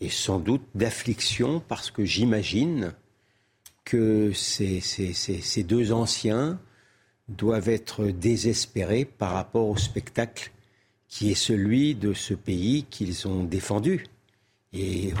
et 0.00 0.08
sans 0.08 0.38
doute 0.38 0.62
d'affliction, 0.74 1.60
parce 1.66 1.90
que 1.90 2.04
j'imagine 2.04 2.92
que 3.84 4.32
ces, 4.32 4.80
ces, 4.80 5.12
ces, 5.12 5.62
deux 5.62 5.92
anciens 5.92 6.58
doivent 7.28 7.68
être 7.68 8.06
désespérés 8.06 9.04
par 9.04 9.32
rapport 9.32 9.68
au 9.68 9.76
spectacle 9.76 10.50
qui 11.08 11.30
est 11.30 11.36
celui 11.36 11.94
de 11.94 12.12
ce 12.12 12.34
pays 12.34 12.84
qu'ils 12.90 13.26
ont 13.28 13.44
défendu. 13.44 14.04
Et, 14.72 15.12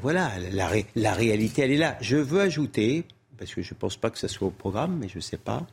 voilà, 0.00 0.32
la, 0.52 0.70
la, 0.94 1.12
réalité, 1.12 1.62
elle 1.62 1.72
est 1.72 1.76
là. 1.76 1.98
Je 2.00 2.16
veux 2.16 2.40
ajouter, 2.40 3.04
parce 3.36 3.52
que 3.54 3.62
je 3.62 3.74
ne 3.74 3.78
pense 3.78 3.96
pas 3.96 4.10
que 4.10 4.18
ça 4.18 4.28
soit 4.28 4.48
au 4.48 4.52
programme, 4.52 4.98
mais 4.98 5.08
je 5.08 5.16
ne 5.16 5.20
sais 5.20 5.36
pas, 5.36 5.66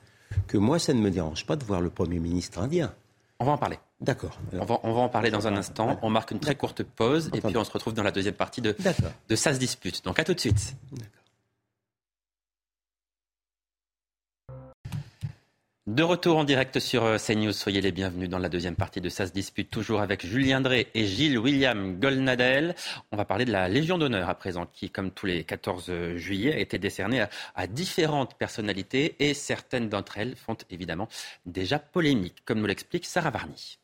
que 0.47 0.58
moi, 0.58 0.80
ça 0.80 0.93
ne 0.93 0.99
me 1.01 1.12
dérange 1.12 1.45
pas 1.45 1.56
de 1.56 1.63
voir 1.63 1.82
le 1.82 1.89
Premier 1.89 2.19
ministre 2.19 2.60
indien. 2.60 2.93
On 3.41 3.43
va 3.43 3.54
en 3.54 3.58
parler. 3.58 3.80
D'accord. 3.99 4.38
On 4.54 4.65
va, 4.65 4.80
on 4.84 4.93
va, 4.93 5.01
en 5.01 5.10
parler 5.10 5.32
dans 5.32 5.47
un 5.47 5.58
instant. 5.58 5.97
On 6.04 6.12
marque 6.12 6.30
une 6.30 6.39
très 6.39 6.54
courte 6.54 6.84
pause 6.84 7.32
et 7.34 7.41
puis 7.41 7.58
on 7.58 7.63
se 7.63 7.71
retrouve 7.71 7.95
dans 7.95 8.04
la 8.04 8.12
deuxième 8.12 8.36
partie 8.36 8.62
de, 8.62 8.75
de 9.30 9.36
Ça 9.36 9.56
se 9.56 9.58
dispute. 9.58 10.06
Donc 10.06 10.19
à 10.19 10.23
tout 10.23 10.36
de 10.36 10.39
suite. 10.39 10.75
De 15.88 16.04
retour 16.04 16.38
en 16.38 16.44
direct 16.44 16.78
sur 16.78 17.04
euh, 17.06 17.17
CNews, 17.17 17.54
soyez 17.54 17.82
les 17.82 17.91
bienvenus 17.91 18.30
dans 18.30 18.38
la 18.38 18.50
deuxième 18.50 18.76
partie 18.76 19.02
de 19.02 19.10
Ça 19.10 19.26
se 19.26 19.32
dispute, 19.32 19.72
toujours 19.72 20.02
avec 20.02 20.24
Julien 20.24 20.62
Drey 20.62 20.86
et 20.94 21.08
Gilles 21.08 21.39
William 21.39 22.00
Golnadel. 22.00 22.76
On 23.12 23.17
va 23.17 23.26
parler 23.26 23.46
de 23.46 23.52
la 23.52 23.67
Légion 23.67 23.98
d'honneur 23.98 24.30
à 24.30 24.36
présent, 24.36 24.67
qui, 24.72 24.91
comme 24.91 25.10
tous 25.10 25.26
les 25.26 25.44
14 25.44 26.17
juillet, 26.17 26.54
a 26.54 26.60
été 26.60 26.78
décernée 26.78 27.26
à, 27.56 27.65
différentes 27.65 28.36
personnalités 28.36 29.15
et 29.17 29.34
certaines 29.34 29.89
d'entre 29.89 30.20
elles 30.20 30.36
font 30.36 30.56
évidemment 30.70 31.08
déjà 31.48 31.80
polémique, 31.80 32.46
comme 32.46 32.60
nous 32.60 32.67
l'explique 32.67 33.08
Sarah 33.08 33.32
Varny. 33.32 33.81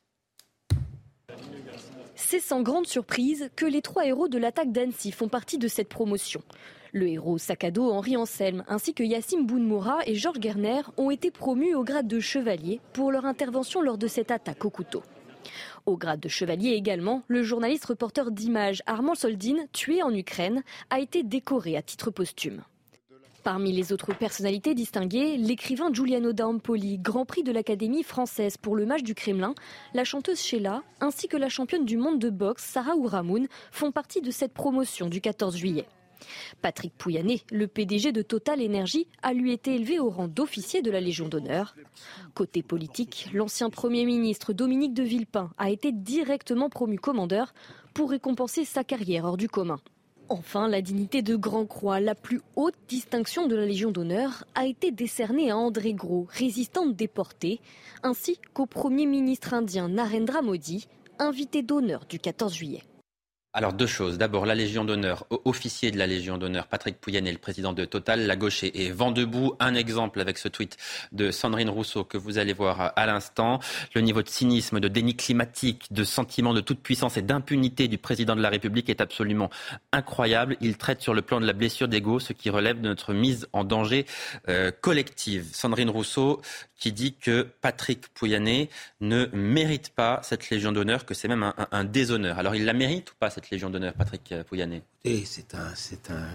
C'est 2.29 2.41
sans 2.41 2.61
grande 2.61 2.87
surprise 2.87 3.49
que 3.55 3.65
les 3.65 3.81
trois 3.81 4.05
héros 4.05 4.27
de 4.27 4.37
l'attaque 4.37 4.73
d'Annecy 4.73 5.13
font 5.13 5.29
partie 5.29 5.57
de 5.57 5.69
cette 5.69 5.87
promotion. 5.87 6.41
Le 6.91 7.07
héros 7.07 7.37
sac 7.37 7.63
à 7.63 7.71
dos 7.71 7.89
Henri 7.89 8.17
Anselme 8.17 8.65
ainsi 8.67 8.93
que 8.93 9.01
Yassim 9.01 9.45
Bounmoura 9.45 9.99
et 10.05 10.15
Georges 10.15 10.41
Gerner 10.41 10.81
ont 10.97 11.09
été 11.09 11.31
promus 11.31 11.73
au 11.73 11.85
grade 11.85 12.09
de 12.09 12.19
chevalier 12.19 12.81
pour 12.91 13.13
leur 13.13 13.25
intervention 13.25 13.81
lors 13.81 13.97
de 13.97 14.07
cette 14.07 14.29
attaque 14.29 14.65
au 14.65 14.69
couteau. 14.69 15.03
Au 15.85 15.95
grade 15.95 16.19
de 16.19 16.27
chevalier 16.27 16.71
également, 16.71 17.23
le 17.29 17.43
journaliste 17.43 17.85
reporter 17.85 18.29
d'images 18.29 18.83
Armand 18.87 19.15
Soldin, 19.15 19.65
tué 19.71 20.03
en 20.03 20.13
Ukraine, 20.13 20.63
a 20.89 20.99
été 20.99 21.23
décoré 21.23 21.77
à 21.77 21.81
titre 21.81 22.11
posthume. 22.11 22.61
Parmi 23.47 23.71
les 23.71 23.93
autres 23.93 24.13
personnalités 24.13 24.75
distinguées, 24.75 25.37
l'écrivain 25.37 25.89
Giuliano 25.93 26.33
D'Ampoli, 26.33 26.97
Grand 26.97 27.23
Prix 27.23 27.43
de 27.43 27.53
l'Académie 27.53 28.03
française 28.03 28.57
pour 28.57 28.75
le 28.75 28.85
match 28.85 29.03
du 29.03 29.15
Kremlin, 29.15 29.55
la 29.93 30.03
chanteuse 30.03 30.41
Sheila, 30.41 30.83
ainsi 30.99 31.29
que 31.29 31.37
la 31.37 31.47
championne 31.47 31.85
du 31.85 31.95
monde 31.95 32.19
de 32.19 32.29
boxe 32.29 32.65
Sarah 32.65 32.97
Ouramoun 32.97 33.47
font 33.71 33.93
partie 33.93 34.19
de 34.19 34.31
cette 34.31 34.53
promotion 34.53 35.07
du 35.07 35.21
14 35.21 35.55
juillet. 35.55 35.85
Patrick 36.61 36.93
Pouyanné, 36.97 37.41
le 37.49 37.67
PDG 37.67 38.11
de 38.11 38.21
Total 38.21 38.61
Energy, 38.61 39.07
a 39.23 39.31
lui 39.31 39.53
été 39.53 39.75
élevé 39.75 39.97
au 39.97 40.09
rang 40.09 40.27
d'officier 40.27 40.81
de 40.81 40.91
la 40.91 40.99
Légion 40.99 41.29
d'honneur. 41.29 41.73
Côté 42.33 42.61
politique, 42.63 43.29
l'ancien 43.31 43.69
Premier 43.69 44.03
ministre 44.03 44.51
Dominique 44.51 44.93
de 44.93 45.03
Villepin 45.03 45.51
a 45.57 45.69
été 45.69 45.93
directement 45.93 46.69
promu 46.69 46.99
commandeur 46.99 47.53
pour 47.93 48.09
récompenser 48.09 48.65
sa 48.65 48.83
carrière 48.83 49.23
hors 49.23 49.37
du 49.37 49.47
commun. 49.47 49.79
Enfin, 50.29 50.67
la 50.67 50.81
dignité 50.81 51.21
de 51.21 51.37
Grand 51.37 51.65
Croix, 51.65 52.01
la 52.01 52.13
plus 52.13 52.41
haute 52.57 52.75
distinction 52.89 53.47
de 53.47 53.55
la 53.55 53.65
Légion 53.65 53.91
d'honneur, 53.91 54.43
a 54.55 54.65
été 54.65 54.91
décernée 54.91 55.51
à 55.51 55.57
André 55.57 55.93
Gros, 55.93 56.27
résistant 56.29 56.85
déporté, 56.85 57.61
ainsi 58.03 58.37
qu'au 58.53 58.65
Premier 58.65 59.05
ministre 59.05 59.53
indien 59.53 59.87
Narendra 59.87 60.41
Modi, 60.41 60.87
invité 61.17 61.61
d'honneur 61.61 62.05
du 62.09 62.19
14 62.19 62.53
juillet. 62.53 62.83
Alors 63.57 63.73
deux 63.73 63.87
choses. 63.87 64.19
D'abord, 64.19 64.45
la 64.45 64.53
Légion 64.53 64.85
d'honneur, 64.85 65.25
officier 65.43 65.89
de 65.89 65.97
la 65.97 66.05
Légion 66.05 66.37
d'honneur, 66.37 66.67
Patrick 66.67 67.01
Pouyanné, 67.01 67.31
le 67.31 67.39
président 67.39 67.73
de 67.73 67.85
Total, 67.85 68.27
la 68.27 68.35
gauche 68.35 68.63
est 68.63 68.91
vent 68.91 69.09
debout. 69.09 69.55
Un 69.59 69.73
exemple 69.73 70.21
avec 70.21 70.37
ce 70.37 70.47
tweet 70.47 70.77
de 71.11 71.31
Sandrine 71.31 71.71
Rousseau 71.71 72.03
que 72.03 72.19
vous 72.19 72.37
allez 72.37 72.53
voir 72.53 72.93
à 72.95 73.05
l'instant. 73.07 73.59
Le 73.95 74.01
niveau 74.01 74.21
de 74.21 74.29
cynisme, 74.29 74.79
de 74.79 74.87
déni 74.87 75.15
climatique, 75.15 75.87
de 75.89 76.03
sentiment 76.03 76.53
de 76.53 76.61
toute 76.61 76.81
puissance 76.81 77.17
et 77.17 77.23
d'impunité 77.23 77.87
du 77.87 77.97
président 77.97 78.35
de 78.35 78.41
la 78.41 78.49
République 78.49 78.91
est 78.91 79.01
absolument 79.01 79.49
incroyable. 79.91 80.55
Il 80.61 80.77
traite 80.77 81.01
sur 81.01 81.15
le 81.15 81.23
plan 81.23 81.41
de 81.41 81.47
la 81.47 81.53
blessure 81.53 81.87
d'ego, 81.87 82.19
ce 82.19 82.33
qui 82.33 82.51
relève 82.51 82.79
de 82.79 82.87
notre 82.87 83.11
mise 83.11 83.47
en 83.53 83.63
danger 83.63 84.05
euh, 84.49 84.69
collective. 84.69 85.49
Sandrine 85.51 85.89
Rousseau 85.89 86.43
qui 86.77 86.91
dit 86.91 87.15
que 87.15 87.47
Patrick 87.61 88.07
Pouyanné 88.09 88.69
ne 89.01 89.25
mérite 89.33 89.89
pas 89.89 90.19
cette 90.21 90.51
Légion 90.51 90.71
d'honneur, 90.71 91.07
que 91.07 91.15
c'est 91.15 91.27
même 91.27 91.41
un, 91.41 91.55
un 91.71 91.83
déshonneur. 91.83 92.37
Alors 92.37 92.53
il 92.53 92.65
la 92.65 92.73
mérite 92.73 93.09
ou 93.09 93.15
pas 93.19 93.31
cette 93.31 93.46
Légion 93.51 93.69
d'honneur, 93.69 93.93
Patrick 93.93 94.33
Pouyanné 94.47 94.83
C'est 95.03 95.55
un, 95.55 95.73
c'est 95.75 96.11
un 96.11 96.27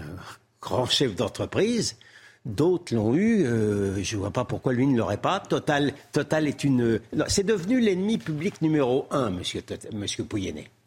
grand 0.60 0.86
chef 0.86 1.14
d'entreprise. 1.14 1.96
D'autres 2.44 2.92
l'ont 2.94 3.14
eu. 3.14 3.44
Euh, 3.44 4.02
je 4.02 4.16
ne 4.16 4.20
vois 4.20 4.32
pas 4.32 4.44
pourquoi 4.44 4.72
lui 4.72 4.86
ne 4.86 4.98
l'aurait 4.98 5.16
pas. 5.16 5.38
Total, 5.38 5.92
Total 6.10 6.48
est 6.48 6.64
une. 6.64 6.98
C'est 7.28 7.46
devenu 7.46 7.80
l'ennemi 7.80 8.18
public 8.18 8.60
numéro 8.62 9.06
un, 9.12 9.30
Monsieur, 9.30 9.62
monsieur. 9.92 10.26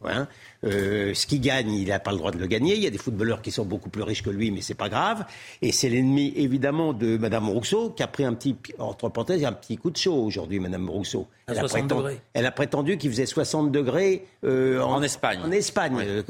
Hein. 0.04 0.28
Euh, 0.64 1.14
ce 1.14 1.26
qu'il 1.26 1.40
gagne, 1.40 1.72
il 1.72 1.88
n'a 1.88 1.98
pas 1.98 2.12
le 2.12 2.18
droit 2.18 2.30
de 2.30 2.36
le 2.36 2.46
gagner. 2.46 2.74
Il 2.76 2.82
y 2.82 2.86
a 2.86 2.90
des 2.90 2.98
footballeurs 2.98 3.40
qui 3.40 3.50
sont 3.50 3.64
beaucoup 3.64 3.88
plus 3.88 4.02
riches 4.02 4.22
que 4.22 4.28
lui, 4.28 4.50
mais 4.50 4.60
c'est 4.60 4.74
pas 4.74 4.90
grave. 4.90 5.24
Et 5.62 5.72
c'est 5.72 5.88
l'ennemi 5.88 6.34
évidemment 6.36 6.92
de 6.92 7.16
Madame 7.16 7.48
Rousseau 7.48 7.88
qui 7.88 8.02
a 8.02 8.06
pris 8.06 8.24
un 8.24 8.34
petit 8.34 8.54
entre 8.78 9.08
parenthèses 9.08 9.44
un 9.44 9.52
petit 9.52 9.78
coup 9.78 9.90
de 9.90 9.96
chaud 9.96 10.24
aujourd'hui, 10.24 10.60
Madame 10.60 10.90
Rousseau. 10.90 11.26
Elle, 11.46 11.58
a 11.58 11.64
prétendu, 11.64 12.16
elle 12.34 12.46
a 12.46 12.50
prétendu 12.50 12.98
qu'il 12.98 13.10
faisait 13.10 13.26
60 13.26 13.72
degrés 13.72 14.26
euh, 14.44 14.80
en, 14.82 15.02
Espagne. 15.02 15.40
En 15.42 15.50
Espagne. 15.50 16.22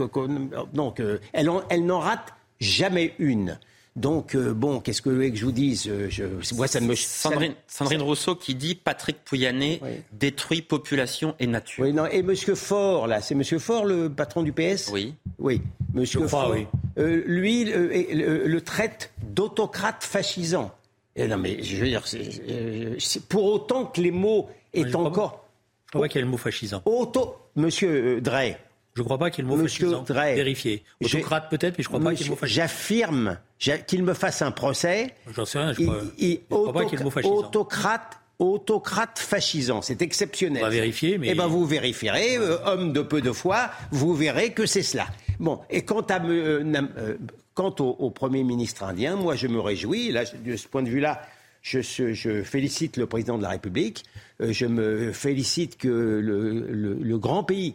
donc 0.72 1.00
elle, 1.32 1.50
elle 1.68 1.84
n'en 1.84 1.98
rate 1.98 2.32
jamais 2.60 3.14
une. 3.18 3.58
Donc, 3.96 4.34
euh, 4.34 4.52
bon, 4.52 4.80
qu'est-ce 4.80 5.00
que 5.00 5.08
vous 5.08 5.14
voulez 5.14 5.32
que 5.32 5.38
je 5.38 5.44
vous 5.46 5.52
dise 5.52 5.88
euh, 5.88 6.08
je, 6.10 6.24
moi, 6.54 6.68
ça 6.68 6.80
me... 6.80 6.94
Sandrine, 6.94 7.54
Sandrine, 7.66 8.02
Rousseau 8.02 8.36
qui 8.36 8.54
dit 8.54 8.74
Patrick 8.74 9.16
Pouyanné 9.24 9.80
détruit 10.12 10.60
population 10.60 11.34
et 11.40 11.46
nature. 11.46 11.84
Oui, 11.84 11.94
non, 11.94 12.04
et 12.06 12.22
Monsieur 12.22 12.54
Faure, 12.54 13.06
là, 13.06 13.22
c'est 13.22 13.34
Monsieur 13.34 13.58
Faure, 13.58 13.86
le 13.86 14.10
patron 14.10 14.42
du 14.42 14.52
PS 14.52 14.90
Oui. 14.92 15.14
Oui, 15.38 15.62
Monsieur 15.94 16.28
Faure, 16.28 16.50
oui. 16.52 16.66
Euh, 16.98 17.22
lui, 17.26 17.64
le, 17.64 18.60
traite 18.60 19.12
d'autocrate 19.22 20.04
fascisant. 20.04 20.74
Et 21.16 21.26
non, 21.26 21.38
mais 21.38 21.62
je 21.62 21.76
veux 21.76 21.86
dire, 21.86 22.02
c'est 22.06 23.26
pour 23.28 23.44
autant 23.44 23.86
que 23.86 24.00
les 24.02 24.10
mots 24.10 24.50
est 24.74 24.94
encore... 24.94 25.46
Je 25.86 25.92
crois 25.92 26.02
pas 26.02 26.08
qu'il 26.08 26.18
y 26.20 26.22
a 26.22 26.24
le 26.24 26.30
mot 26.30 26.36
fascisant. 26.36 26.82
Auto... 26.84 27.36
Monsieur 27.58 28.20
Drey, 28.20 28.58
je 28.94 29.00
ne 29.00 29.04
crois 29.06 29.16
pas 29.16 29.30
qu'il 29.30 29.42
y 29.42 29.48
ait 29.48 29.50
le 29.50 29.56
mot 29.56 29.62
Monsieur 29.62 29.90
fascisant. 29.90 30.34
Vérifié. 30.34 30.84
Autocrate 31.02 31.48
peut-être, 31.48 31.78
mais 31.78 31.84
je 31.84 31.88
ne 31.88 31.94
crois 31.94 32.00
pas 32.00 32.14
qu'il 32.14 32.20
y 32.20 32.22
ait 32.24 32.28
le 32.28 32.34
mot 32.34 32.36
fascisant. 32.36 32.62
J'affirme 32.62 33.38
qu'il 33.58 34.02
me 34.02 34.14
fasse 34.14 34.42
un 34.42 34.50
procès. 34.50 35.14
J'en 35.34 35.44
sais 35.44 35.58
rien, 35.58 35.72
je 35.72 35.84
crois, 35.84 37.10
fascisant. 37.10 37.34
Autocrate 37.34 38.18
autocrate 38.38 39.18
fascisant. 39.18 39.80
C'est 39.80 40.02
exceptionnel. 40.02 40.62
On 40.62 40.66
va 40.66 40.70
vérifier, 40.70 41.16
mais... 41.16 41.28
Eh 41.30 41.34
bien, 41.34 41.46
vous 41.46 41.64
vérifierez, 41.64 42.36
euh, 42.36 42.58
homme 42.66 42.92
de 42.92 43.00
peu 43.00 43.22
de 43.22 43.32
foi, 43.32 43.70
vous 43.92 44.14
verrez 44.14 44.52
que 44.52 44.66
c'est 44.66 44.82
cela. 44.82 45.06
Bon, 45.40 45.60
et 45.70 45.86
quant, 45.86 46.02
à, 46.02 46.22
euh, 46.22 46.62
euh, 46.98 47.16
quant 47.54 47.74
au, 47.78 48.10
Premier 48.10 48.44
ministre 48.44 48.82
indien, 48.84 49.16
moi, 49.16 49.36
je 49.36 49.46
me 49.46 49.58
réjouis, 49.58 50.12
là, 50.12 50.24
de 50.44 50.54
ce 50.56 50.68
point 50.68 50.82
de 50.82 50.90
vue-là, 50.90 51.22
je, 51.62 51.80
je, 51.80 52.42
félicite 52.42 52.98
le 52.98 53.06
président 53.06 53.38
de 53.38 53.42
la 53.42 53.48
République, 53.48 54.04
je 54.38 54.66
me 54.66 55.12
félicite 55.12 55.78
que 55.78 55.88
le, 55.88 56.50
le, 56.50 56.94
le 56.94 57.18
grand 57.18 57.42
pays 57.42 57.74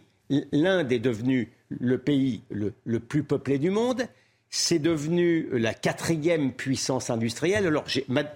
l'Inde 0.52 0.92
est 0.92 0.98
devenue 0.98 1.50
le 1.68 1.98
pays 1.98 2.42
le, 2.50 3.00
plus 3.00 3.22
peuplé 3.22 3.58
du 3.58 3.70
monde. 3.70 4.02
C'est 4.54 4.78
devenu 4.78 5.48
la 5.50 5.72
quatrième 5.72 6.52
puissance 6.52 7.08
industrielle. 7.08 7.66
Alors, 7.66 7.86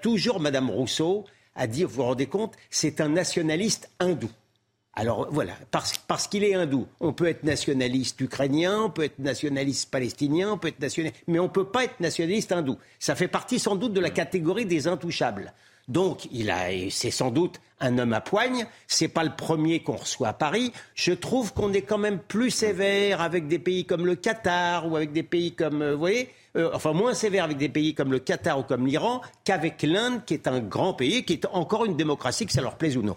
toujours 0.00 0.40
Madame 0.40 0.70
Rousseau 0.70 1.26
a 1.54 1.66
dit, 1.66 1.84
vous 1.84 1.96
vous 1.96 2.04
rendez 2.04 2.24
compte, 2.24 2.54
c'est 2.70 3.02
un 3.02 3.10
nationaliste 3.10 3.90
hindou. 4.00 4.30
Alors 4.94 5.28
voilà, 5.30 5.52
parce, 5.70 5.98
parce 5.98 6.26
qu'il 6.26 6.42
est 6.42 6.54
hindou, 6.54 6.86
on 7.00 7.12
peut 7.12 7.26
être 7.26 7.44
nationaliste 7.44 8.18
ukrainien, 8.22 8.84
on 8.84 8.90
peut 8.90 9.04
être 9.04 9.18
nationaliste 9.18 9.90
palestinien, 9.90 10.52
on 10.52 10.58
peut 10.58 10.68
être 10.68 10.80
nationaliste, 10.80 11.22
mais 11.26 11.38
on 11.38 11.44
ne 11.44 11.48
peut 11.48 11.66
pas 11.66 11.84
être 11.84 12.00
nationaliste 12.00 12.50
hindou. 12.50 12.78
Ça 12.98 13.14
fait 13.14 13.28
partie 13.28 13.58
sans 13.58 13.76
doute 13.76 13.92
de 13.92 14.00
la 14.00 14.08
catégorie 14.08 14.64
des 14.64 14.88
intouchables. 14.88 15.52
Donc, 15.88 16.26
il 16.32 16.50
a, 16.50 16.68
c'est 16.90 17.10
sans 17.10 17.30
doute 17.30 17.60
un 17.80 17.98
homme 17.98 18.12
à 18.12 18.20
poigne. 18.20 18.66
C'est 18.86 19.08
pas 19.08 19.24
le 19.24 19.34
premier 19.36 19.82
qu'on 19.82 19.96
reçoit 19.96 20.28
à 20.28 20.32
Paris. 20.32 20.72
Je 20.94 21.12
trouve 21.12 21.52
qu'on 21.52 21.72
est 21.72 21.82
quand 21.82 21.98
même 21.98 22.18
plus 22.18 22.50
sévère 22.50 23.20
avec 23.20 23.48
des 23.48 23.58
pays 23.58 23.84
comme 23.84 24.06
le 24.06 24.16
Qatar 24.16 24.90
ou 24.90 24.96
avec 24.96 25.12
des 25.12 25.22
pays 25.22 25.52
comme, 25.52 25.82
euh, 25.82 25.92
vous 25.92 25.98
voyez, 25.98 26.30
euh, 26.56 26.70
enfin 26.72 26.92
moins 26.92 27.14
sévère 27.14 27.44
avec 27.44 27.58
des 27.58 27.68
pays 27.68 27.94
comme 27.94 28.10
le 28.10 28.18
Qatar 28.18 28.58
ou 28.58 28.62
comme 28.62 28.86
l'Iran 28.86 29.20
qu'avec 29.44 29.82
l'Inde, 29.82 30.24
qui 30.24 30.34
est 30.34 30.48
un 30.48 30.60
grand 30.60 30.94
pays, 30.94 31.24
qui 31.24 31.34
est 31.34 31.46
encore 31.46 31.84
une 31.84 31.96
démocratie, 31.96 32.46
que 32.46 32.52
ça 32.52 32.62
leur 32.62 32.76
plaise 32.76 32.96
ou 32.96 33.02
non. 33.02 33.16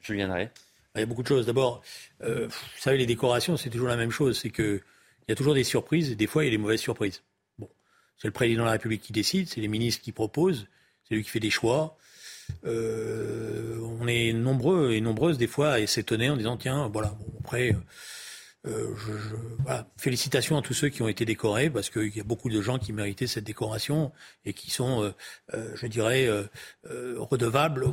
Julien 0.00 0.28
Drey. 0.28 0.50
Il 0.94 1.00
y 1.00 1.02
a 1.02 1.06
beaucoup 1.06 1.22
de 1.22 1.28
choses. 1.28 1.46
D'abord, 1.46 1.82
euh, 2.22 2.48
vous 2.48 2.80
savez, 2.80 2.98
les 2.98 3.06
décorations, 3.06 3.56
c'est 3.56 3.70
toujours 3.70 3.88
la 3.88 3.96
même 3.96 4.10
chose. 4.10 4.38
C'est 4.40 4.50
qu'il 4.50 4.80
y 5.28 5.32
a 5.32 5.36
toujours 5.36 5.54
des 5.54 5.64
surprises 5.64 6.10
et 6.10 6.16
des 6.16 6.26
fois, 6.26 6.42
il 6.42 6.46
y 6.46 6.48
a 6.48 6.50
des 6.50 6.58
mauvaises 6.58 6.80
surprises. 6.80 7.22
Bon, 7.58 7.68
c'est 8.16 8.26
le 8.26 8.32
président 8.32 8.62
de 8.62 8.66
la 8.66 8.72
République 8.72 9.02
qui 9.02 9.12
décide, 9.12 9.48
c'est 9.48 9.60
les 9.60 9.68
ministres 9.68 10.02
qui 10.02 10.12
proposent, 10.12 10.66
c'est 11.06 11.14
lui 11.14 11.22
qui 11.22 11.30
fait 11.30 11.40
des 11.40 11.50
choix. 11.50 11.97
Euh, 12.64 13.78
on 14.00 14.06
est 14.06 14.32
nombreux 14.32 14.92
et 14.92 15.00
nombreuses 15.00 15.38
des 15.38 15.46
fois 15.46 15.72
à 15.72 15.86
s'étonner 15.86 16.30
en 16.30 16.36
disant 16.36 16.56
tiens, 16.56 16.88
voilà, 16.92 17.08
bon, 17.08 17.38
après. 17.40 17.74
Euh, 18.66 18.94
je, 18.96 19.12
voilà. 19.60 19.86
Félicitations 19.96 20.58
à 20.58 20.62
tous 20.62 20.74
ceux 20.74 20.88
qui 20.88 21.02
ont 21.02 21.08
été 21.08 21.24
décorés 21.24 21.70
parce 21.70 21.90
qu'il 21.90 22.14
y 22.16 22.20
a 22.20 22.24
beaucoup 22.24 22.50
de 22.50 22.60
gens 22.60 22.78
qui 22.78 22.92
méritaient 22.92 23.28
cette 23.28 23.44
décoration 23.44 24.12
et 24.44 24.52
qui 24.52 24.70
sont, 24.70 25.02
euh, 25.04 25.14
euh 25.54 25.70
je 25.76 25.86
dirais, 25.86 26.26
euh, 26.26 26.44
redevables, 27.18 27.86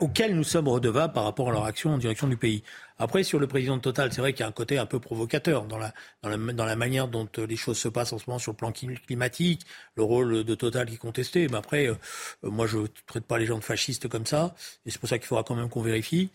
auxquels 0.00 0.36
nous 0.36 0.44
sommes 0.44 0.68
redevables 0.68 1.12
par 1.12 1.24
rapport 1.24 1.48
à 1.48 1.52
leur 1.52 1.64
action 1.64 1.90
en 1.90 1.98
direction 1.98 2.28
du 2.28 2.36
pays. 2.36 2.62
Après, 2.98 3.22
sur 3.22 3.38
le 3.38 3.46
président 3.46 3.76
de 3.76 3.82
Total, 3.82 4.12
c'est 4.12 4.20
vrai 4.20 4.32
qu'il 4.32 4.40
y 4.40 4.44
a 4.44 4.48
un 4.48 4.52
côté 4.52 4.78
un 4.78 4.86
peu 4.86 4.98
provocateur 5.00 5.64
dans 5.64 5.78
la, 5.78 5.92
dans 6.22 6.28
la, 6.28 6.36
dans 6.52 6.64
la 6.64 6.76
manière 6.76 7.08
dont 7.08 7.28
euh, 7.38 7.46
les 7.46 7.56
choses 7.56 7.78
se 7.78 7.88
passent 7.88 8.12
en 8.12 8.18
ce 8.18 8.24
moment 8.26 8.38
sur 8.38 8.52
le 8.52 8.56
plan 8.56 8.72
climatique, 8.72 9.66
le 9.96 10.02
rôle 10.02 10.44
de 10.44 10.54
Total 10.54 10.86
qui 10.86 10.94
est 10.94 10.98
contesté. 10.98 11.48
Mais 11.48 11.56
après, 11.56 11.86
euh, 11.88 11.94
moi, 12.42 12.66
je 12.66 12.78
ne 12.78 12.86
traite 13.06 13.24
pas 13.24 13.38
les 13.38 13.46
gens 13.46 13.58
de 13.58 13.64
fascistes 13.64 14.08
comme 14.08 14.26
ça, 14.26 14.54
et 14.84 14.90
c'est 14.90 14.98
pour 14.98 15.08
ça 15.08 15.18
qu'il 15.18 15.26
faudra 15.26 15.44
quand 15.44 15.54
même 15.54 15.68
qu'on 15.68 15.82
vérifie. 15.82 16.30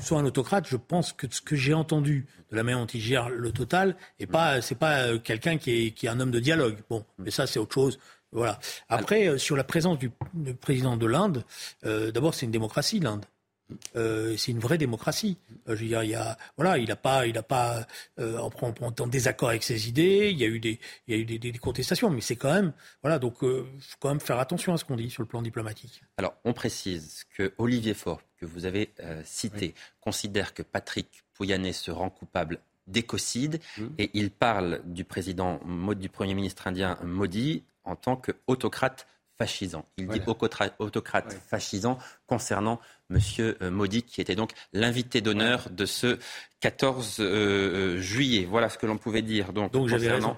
soit 0.00 0.18
un 0.18 0.24
autocrate, 0.24 0.66
je 0.68 0.76
pense 0.76 1.12
que 1.12 1.26
ce 1.30 1.40
que 1.40 1.56
j'ai 1.56 1.74
entendu 1.74 2.26
de 2.50 2.56
la 2.56 2.62
manière 2.62 2.80
dont 2.80 2.86
il 2.86 3.00
gère 3.00 3.28
le 3.28 3.52
total, 3.52 3.96
et 4.18 4.26
pas, 4.26 4.60
c'est 4.62 4.74
pas 4.74 5.02
euh, 5.02 5.18
quelqu'un 5.18 5.58
qui 5.58 5.86
est, 5.86 5.90
qui 5.92 6.06
est 6.06 6.08
un 6.08 6.20
homme 6.20 6.30
de 6.30 6.40
dialogue. 6.40 6.76
Bon, 6.90 7.04
mais 7.18 7.30
ça, 7.30 7.46
c'est 7.46 7.58
autre 7.58 7.74
chose. 7.74 7.98
Voilà. 8.32 8.58
Après, 8.88 9.28
euh, 9.28 9.38
sur 9.38 9.56
la 9.56 9.64
présence 9.64 9.98
du, 9.98 10.10
du 10.34 10.54
président 10.54 10.96
de 10.96 11.06
l'Inde, 11.06 11.44
euh, 11.84 12.10
d'abord, 12.10 12.34
c'est 12.34 12.46
une 12.46 12.52
démocratie, 12.52 13.00
l'Inde. 13.00 13.24
Euh, 13.96 14.36
c'est 14.36 14.52
une 14.52 14.58
vraie 14.58 14.78
démocratie. 14.78 15.38
Euh, 15.68 15.76
je 15.76 15.82
veux 15.82 15.88
dire, 15.88 16.02
il 16.02 16.10
y 16.10 16.14
a, 16.14 16.38
voilà, 16.56 16.78
il 16.78 16.88
n'a 16.88 16.96
pas, 16.96 17.26
il 17.26 17.36
a 17.36 17.42
pas, 17.42 17.86
euh, 18.18 18.38
en, 18.38 18.50
en, 18.62 18.94
en, 18.98 19.06
désaccord 19.06 19.48
avec 19.48 19.62
ses 19.62 19.88
idées. 19.88 20.30
Il 20.30 20.38
y 20.38 20.44
a 20.44 20.48
eu 20.48 20.60
des, 20.60 20.78
il 21.06 21.14
y 21.14 21.18
a 21.18 21.20
eu 21.20 21.24
des, 21.24 21.38
des, 21.38 21.52
des 21.52 21.58
contestations, 21.58 22.10
mais 22.10 22.20
c'est 22.20 22.36
quand 22.36 22.52
même, 22.52 22.72
voilà, 23.02 23.18
donc 23.18 23.38
faut 23.40 23.66
quand 23.98 24.08
même 24.08 24.20
faire 24.20 24.38
attention 24.38 24.72
à 24.72 24.76
ce 24.76 24.84
qu'on 24.84 24.96
dit 24.96 25.10
sur 25.10 25.22
le 25.22 25.28
plan 25.28 25.42
diplomatique. 25.42 26.02
Alors, 26.16 26.34
on 26.44 26.52
précise 26.52 27.24
que 27.34 27.52
Olivier 27.58 27.94
Faure, 27.94 28.20
que 28.38 28.46
vous 28.46 28.66
avez 28.66 28.90
cité, 29.24 29.66
oui. 29.66 29.74
considère 30.00 30.54
que 30.54 30.62
Patrick 30.62 31.24
Pouyanné 31.34 31.72
se 31.72 31.90
rend 31.90 32.10
coupable 32.10 32.60
d'écocide 32.86 33.60
mmh. 33.78 33.84
et 33.98 34.10
il 34.14 34.30
parle 34.30 34.80
du 34.84 35.04
président, 35.04 35.60
du 35.96 36.08
premier 36.08 36.34
ministre 36.34 36.66
indien 36.66 36.98
Modi 37.02 37.64
en 37.84 37.96
tant 37.96 38.16
qu'autocrate 38.16 39.06
fascisant. 39.38 39.86
Il 39.98 40.06
voilà. 40.06 40.22
dit 40.22 40.30
autocrate 40.78 41.32
ouais. 41.32 41.38
fascisant 41.46 41.98
concernant 42.26 42.80
M. 43.10 43.54
Modi, 43.70 44.02
qui 44.02 44.20
était 44.20 44.34
donc 44.34 44.52
l'invité 44.72 45.20
d'honneur 45.20 45.68
de 45.70 45.86
ce 45.86 46.18
14 46.60 47.16
euh, 47.20 48.00
juillet. 48.00 48.46
Voilà 48.48 48.68
ce 48.68 48.78
que 48.78 48.86
l'on 48.86 48.98
pouvait 48.98 49.22
dire. 49.22 49.52
Donc, 49.52 49.72
donc 49.72 49.90
raison. 49.90 50.34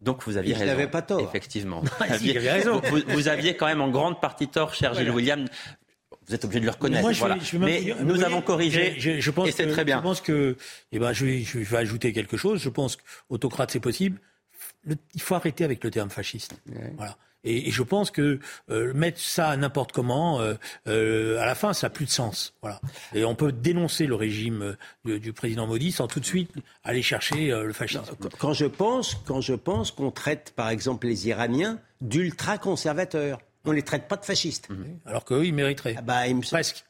Donc 0.00 0.24
vous 0.24 0.36
aviez 0.36 0.52
il 0.52 0.58
raison. 0.58 0.66
n'avait 0.66 0.88
pas 0.88 1.02
tort. 1.02 1.20
Effectivement. 1.20 1.82
si, 2.18 2.32
vous, 2.32 2.40
raison. 2.40 2.80
Vous, 2.84 2.98
vous, 3.08 3.28
aviez 3.28 3.56
quand 3.56 3.66
même 3.66 3.80
en 3.80 3.88
grande 3.88 4.20
partie 4.20 4.48
tort, 4.48 4.74
cher 4.74 4.90
voilà. 4.92 5.04
Gilles 5.04 5.14
William. 5.14 5.44
Vous 6.26 6.34
êtes 6.34 6.44
obligé 6.44 6.60
de 6.60 6.66
le 6.66 6.70
reconnaître. 6.70 7.02
Moi, 7.02 7.12
je 7.12 7.18
voilà. 7.18 7.34
vais, 7.36 7.40
je 7.44 7.56
vais 7.56 7.64
Mais 7.64 7.80
dire, 7.80 7.96
nous 8.04 8.22
avons 8.22 8.42
corrigé 8.42 8.94
je, 8.98 9.20
je 9.20 9.30
pense 9.30 9.48
et 9.48 9.52
c'est 9.52 9.66
très 9.66 9.84
bien. 9.84 9.98
Je 9.98 10.02
pense 10.02 10.20
que, 10.20 10.56
eh 10.92 10.98
ben, 10.98 11.12
je 11.12 11.24
vais, 11.24 11.42
je 11.42 11.58
vais 11.58 11.76
ajouter 11.76 12.12
quelque 12.12 12.36
chose. 12.36 12.60
Je 12.60 12.68
pense 12.68 12.96
qu'autocrate, 12.96 13.70
c'est 13.70 13.80
possible. 13.80 14.20
Le, 14.84 14.96
il 15.14 15.22
faut 15.22 15.34
arrêter 15.34 15.64
avec 15.64 15.82
le 15.82 15.90
terme 15.90 16.10
fasciste. 16.10 16.54
Ouais. 16.68 16.92
Voilà. 16.96 17.16
Et, 17.44 17.68
et, 17.68 17.70
je 17.70 17.82
pense 17.82 18.10
que 18.10 18.38
euh, 18.70 18.92
mettre 18.94 19.20
ça 19.20 19.56
n'importe 19.56 19.92
comment, 19.92 20.40
euh, 20.40 20.54
euh, 20.86 21.40
à 21.40 21.46
la 21.46 21.54
fin, 21.54 21.72
ça 21.72 21.86
n'a 21.86 21.90
plus 21.90 22.06
de 22.06 22.10
sens. 22.10 22.54
Voilà. 22.62 22.80
Et 23.14 23.24
on 23.24 23.34
peut 23.34 23.52
dénoncer 23.52 24.06
le 24.06 24.14
régime 24.14 24.76
du, 25.04 25.18
du 25.18 25.32
président 25.32 25.66
Modi 25.66 25.92
sans 25.92 26.06
tout 26.06 26.20
de 26.20 26.24
suite 26.24 26.50
aller 26.84 27.02
chercher 27.02 27.52
euh, 27.52 27.64
le 27.64 27.72
fascisme. 27.72 28.02
Quand 28.38 28.52
je 28.52 28.66
pense, 28.66 29.16
quand 29.24 29.40
je 29.40 29.54
pense 29.54 29.90
qu'on 29.90 30.10
traite, 30.10 30.52
par 30.54 30.68
exemple, 30.68 31.06
les 31.06 31.28
Iraniens 31.28 31.78
d'ultra 32.00 32.58
conservateurs, 32.58 33.38
on 33.64 33.72
les 33.72 33.82
traite 33.82 34.08
pas 34.08 34.16
de 34.16 34.24
fascistes. 34.24 34.68
Mmh. 34.70 34.84
Alors 35.06 35.24
qu'eux, 35.24 35.44
ils 35.44 35.54
mériteraient. 35.54 35.94
Ah 35.98 36.02
bah, 36.02 36.26
il 36.26 36.36
me... 36.36 36.42
Presque. 36.42 36.84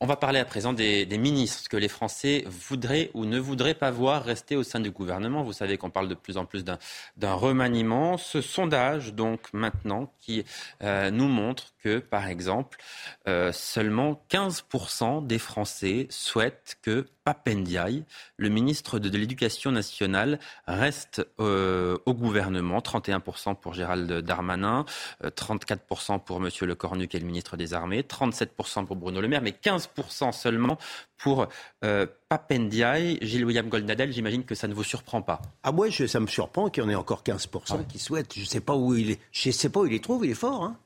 On 0.00 0.06
va 0.06 0.14
parler 0.14 0.38
à 0.38 0.44
présent 0.44 0.72
des, 0.72 1.06
ministres 1.18 1.68
que 1.68 1.76
les 1.76 1.88
Français 1.88 2.44
voudraient 2.46 3.10
ou 3.14 3.24
ne 3.24 3.36
voudraient 3.40 3.74
pas 3.74 3.90
voir 3.90 4.22
rester 4.22 4.54
au 4.54 4.62
sein 4.62 4.78
du 4.78 4.92
gouvernement. 4.92 5.42
Vous 5.42 5.52
savez 5.52 5.76
qu'on 5.76 5.90
parle 5.90 6.08
de 6.08 6.14
plus 6.14 6.36
en 6.36 6.44
plus 6.44 6.62
d'un 6.62 7.32
remaniement. 7.34 8.16
Ce 8.16 8.40
sondage, 8.40 9.12
donc 9.12 9.52
maintenant, 9.52 10.12
qui 10.20 10.44
euh, 10.84 11.10
nous 11.10 11.26
montre 11.26 11.72
que, 11.82 11.98
par 11.98 12.28
exemple, 12.28 12.78
euh, 13.26 13.50
seulement 13.50 14.24
15% 14.30 15.26
des 15.26 15.40
Français 15.40 16.06
souhaitent 16.10 16.78
que 16.80 17.08
Papendiaï, 17.28 18.04
le 18.38 18.48
ministre 18.48 18.98
de, 18.98 19.18
l'Éducation 19.18 19.70
nationale, 19.70 20.38
reste 20.66 21.26
euh, 21.40 21.98
au 22.06 22.14
gouvernement. 22.14 22.78
31% 22.78 23.54
pour 23.54 23.74
Gérald 23.74 24.10
Darmanin, 24.22 24.86
34% 25.22 26.20
pour 26.20 26.38
M. 26.38 26.48
Le 26.62 26.74
Cornu, 26.74 27.06
qui 27.06 27.18
est 27.18 27.20
le 27.20 27.26
ministre 27.26 27.58
des 27.58 27.74
Armées, 27.74 28.00
37% 28.00 28.86
pour 28.86 28.96
Bruno 28.96 29.20
Le 29.20 29.28
Maire, 29.28 29.42
mais 29.42 29.50
15% 29.50 30.32
seulement 30.32 30.78
pour 31.18 31.48
euh, 31.84 32.06
Papendiaï. 32.30 33.18
Gilles 33.20 33.44
William 33.44 33.68
Goldnadel, 33.68 34.10
j'imagine 34.10 34.44
que 34.44 34.54
ça 34.54 34.66
ne 34.66 34.72
vous 34.72 34.84
surprend 34.84 35.20
pas. 35.20 35.42
Ah 35.64 35.70
ouais, 35.70 35.90
je, 35.90 36.06
ça 36.06 36.20
me 36.20 36.28
surprend 36.28 36.70
qu'il 36.70 36.82
y 36.82 36.86
en 36.86 36.88
ait 36.88 36.94
encore 36.94 37.22
15% 37.22 37.76
ouais. 37.76 37.84
qui 37.90 37.98
souhaitent. 37.98 38.32
Je 38.36 38.40
ne 38.40 38.46
sais 38.46 38.60
pas 38.60 38.74
où 38.74 38.94
il 38.94 39.10
est. 39.10 39.20
Je 39.32 39.50
sais 39.50 39.68
pas 39.68 39.80
où 39.80 39.84
il 39.84 39.92
les 39.92 40.00
trouve, 40.00 40.24
il 40.24 40.30
est 40.30 40.34
fort. 40.34 40.64
Hein 40.64 40.78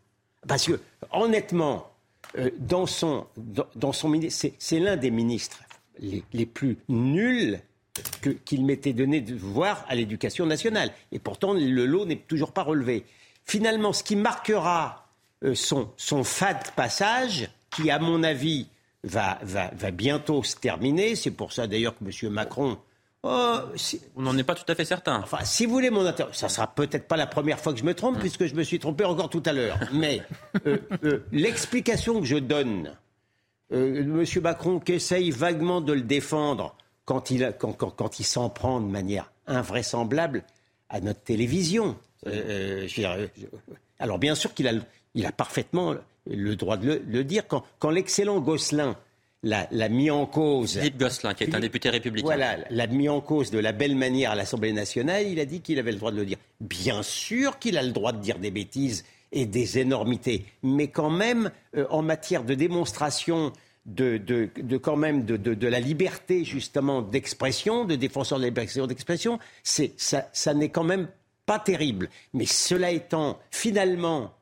Parce 0.49 0.67
que, 0.67 0.81
honnêtement, 1.13 1.93
euh, 2.37 2.51
dans 2.59 2.87
son, 2.87 3.29
dans, 3.37 3.67
dans 3.77 3.93
son 3.93 4.13
c'est 4.29 4.81
l'un 4.81 4.97
des 4.97 5.13
ministres 5.13 5.61
les, 5.99 6.23
les, 6.33 6.47
plus 6.47 6.79
nuls 6.89 7.61
qu'il 8.23 8.39
qu 8.45 8.59
m'était 8.59 8.93
donné 8.93 9.21
de 9.21 9.35
voir 9.35 9.85
à 9.89 9.95
l'éducation 9.95 10.47
nationale. 10.47 10.91
Et 11.11 11.19
pourtant, 11.19 11.53
le 11.53 11.87
lot 11.87 12.07
n'est 12.07 12.17
toujours 12.17 12.53
pas 12.53 12.63
relevé. 12.63 13.05
Finalement, 13.45 13.93
ce 13.93 14.03
qui 14.03 14.17
marquera 14.17 15.09
euh, 15.45 15.55
son, 15.55 15.91
son 15.97 16.25
fade 16.25 16.71
passage, 16.73 17.51
qui, 17.71 17.91
à 17.91 17.99
mon 17.99 18.23
avis, 18.23 18.69
va, 19.05 19.39
va, 19.43 19.71
va 19.75 19.91
bientôt 19.91 20.43
se 20.43 20.57
terminer, 20.57 21.17
c'est 21.17 21.31
pour 21.31 21.53
ça 21.53 21.67
d'ailleurs 21.67 21.97
que 21.99 22.05
M. 22.05 22.33
Macron 22.33 22.79
Oh, 23.25 23.59
on 24.17 24.23
n'en 24.23 24.37
est 24.37 24.43
pas 24.43 24.57
tout 24.57 24.71
à 24.71 24.75
fait 24.75 24.85
certain. 24.85 25.21
Enfin, 25.23 25.45
si 25.45 25.65
vous 25.65 25.73
voulez 25.73 25.91
mon 25.91 26.05
interview, 26.05 26.35
ça 26.35 26.49
sera 26.49 26.67
peut-être 26.67 27.07
pas 27.07 27.17
la 27.17 27.29
première 27.29 27.61
fois 27.61 27.73
que 27.73 27.79
je 27.79 27.85
me 27.85 27.95
trompe, 27.95 28.17
mmh. 28.17 28.21
puisque 28.21 28.47
je 28.47 28.55
me 28.57 28.65
suis 28.65 28.81
trompé 28.81 29.05
encore 29.05 29.31
tout 29.31 29.43
à 29.47 29.53
l'heure. 29.53 29.79
Mais 29.93 30.23
euh, 30.67 30.79
euh, 31.05 31.25
l'explication 31.31 32.19
que 32.21 32.27
je 32.27 32.37
donne, 32.37 32.97
M. 33.73 34.25
Macron 34.43 34.81
qui 34.81 34.93
essaye 34.93 35.31
vaguement 35.31 35.81
de 35.81 35.93
le 35.93 36.03
défendre 36.03 36.77
quand 37.05 37.31
il, 37.31 37.55
quand, 37.59 37.73
quand, 37.73 37.91
quand 37.91 38.21
il 38.21 38.25
s'en 38.25 38.51
prend 38.51 38.81
de 38.81 38.87
manière 38.87 39.33
invraisemblable 39.47 40.45
à 40.89 41.01
notre 41.01 41.21
télévision. 41.21 41.97
Euh, 42.27 42.87
alors 43.99 44.19
bien 44.19 44.35
sûr 44.35 44.55
qu'il 44.55 44.69
a, 44.69 44.73
il 45.15 45.27
a 45.27 45.33
parfaitement 45.33 45.95
le 46.31 46.57
droit 46.57 46.77
de 46.77 46.87
le, 46.87 47.03
le 47.07 47.25
dire. 47.25 47.47
Quand, 47.49 47.65
quand 47.79 47.91
l'excellent 47.91 48.41
Gosselin 48.41 48.97
l'a, 49.43 49.67
l'a 49.73 49.89
mis 49.89 50.11
en 50.11 50.27
cause. 50.27 50.79
Philippe 50.79 50.99
Gosselin, 50.99 51.35
qui 51.35 51.45
est 51.45 51.55
un 51.55 51.61
député 51.61 51.91
républicain. 51.91 52.27
Voilà, 52.27 52.59
l'a 52.71 52.87
mis 52.87 53.09
en 53.09 53.21
cause 53.21 53.51
de 53.51 53.59
la 53.59 53.73
belle 53.73 53.97
manière 53.97 54.31
à 54.31 54.35
l'Assemblée 54.37 54.73
nationale, 54.73 55.27
il 55.27 55.41
a 55.41 55.45
dit 55.45 55.61
qu'il 55.61 55.79
avait 55.79 55.93
le 55.93 55.99
droit 55.99 56.13
de 56.13 56.19
le 56.19 56.27
dire. 56.27 56.39
Bien 56.61 57.03
sûr 57.03 57.59
qu'il 57.59 57.77
a 57.77 57.83
le 57.83 57.91
droit 57.91 58.13
de 58.13 58.21
dire 58.21 58.39
des 58.39 58.53
bêtises 58.53 59.05
et 59.33 59.47
des 59.47 59.79
énormités, 59.79 60.45
mais 60.63 60.89
quand 60.89 61.11
même, 61.11 61.51
euh, 61.77 61.87
en 61.91 62.03
matière 62.03 62.45
de 62.45 62.55
démonstration 62.55 63.53
de, 63.87 64.17
de, 64.17 64.77
quand 64.77 64.97
même 64.97 65.25
de, 65.25 65.37
de, 65.37 65.67
la 65.67 65.81
liberté 65.81 66.45
justement 66.45 67.03
d'expression, 67.03 67.85
de 67.85 67.97
défenseur 67.97 68.39
de 68.39 68.45
la 68.45 68.51
liberté 68.51 68.81
d'expression, 68.87 69.39
ça, 69.65 70.55
n'est 70.55 70.69
quand 70.69 70.85
même 70.85 71.09
pas 71.47 71.59
terrible. 71.59 72.09
Mais 72.33 72.47
cela 72.47 72.93
étant, 72.93 73.41
finalement, 73.51 74.33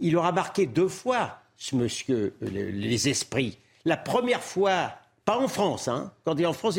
il 0.00 0.16
aura 0.16 0.32
marqué 0.32 0.66
deux 0.66 0.88
fois, 0.88 1.38
ce 1.56 1.76
monsieur, 1.76 2.34
les, 2.42 2.72
les 2.72 3.08
esprits. 3.08 3.56
La 3.86 3.96
première 3.96 4.42
fois, 4.42 4.92
pas 5.24 5.38
en 5.38 5.48
France, 5.48 5.88
hein, 5.88 6.12
quand 6.24 6.34
il 6.34 6.42
est 6.42 6.46
en 6.46 6.52
France. 6.52 6.78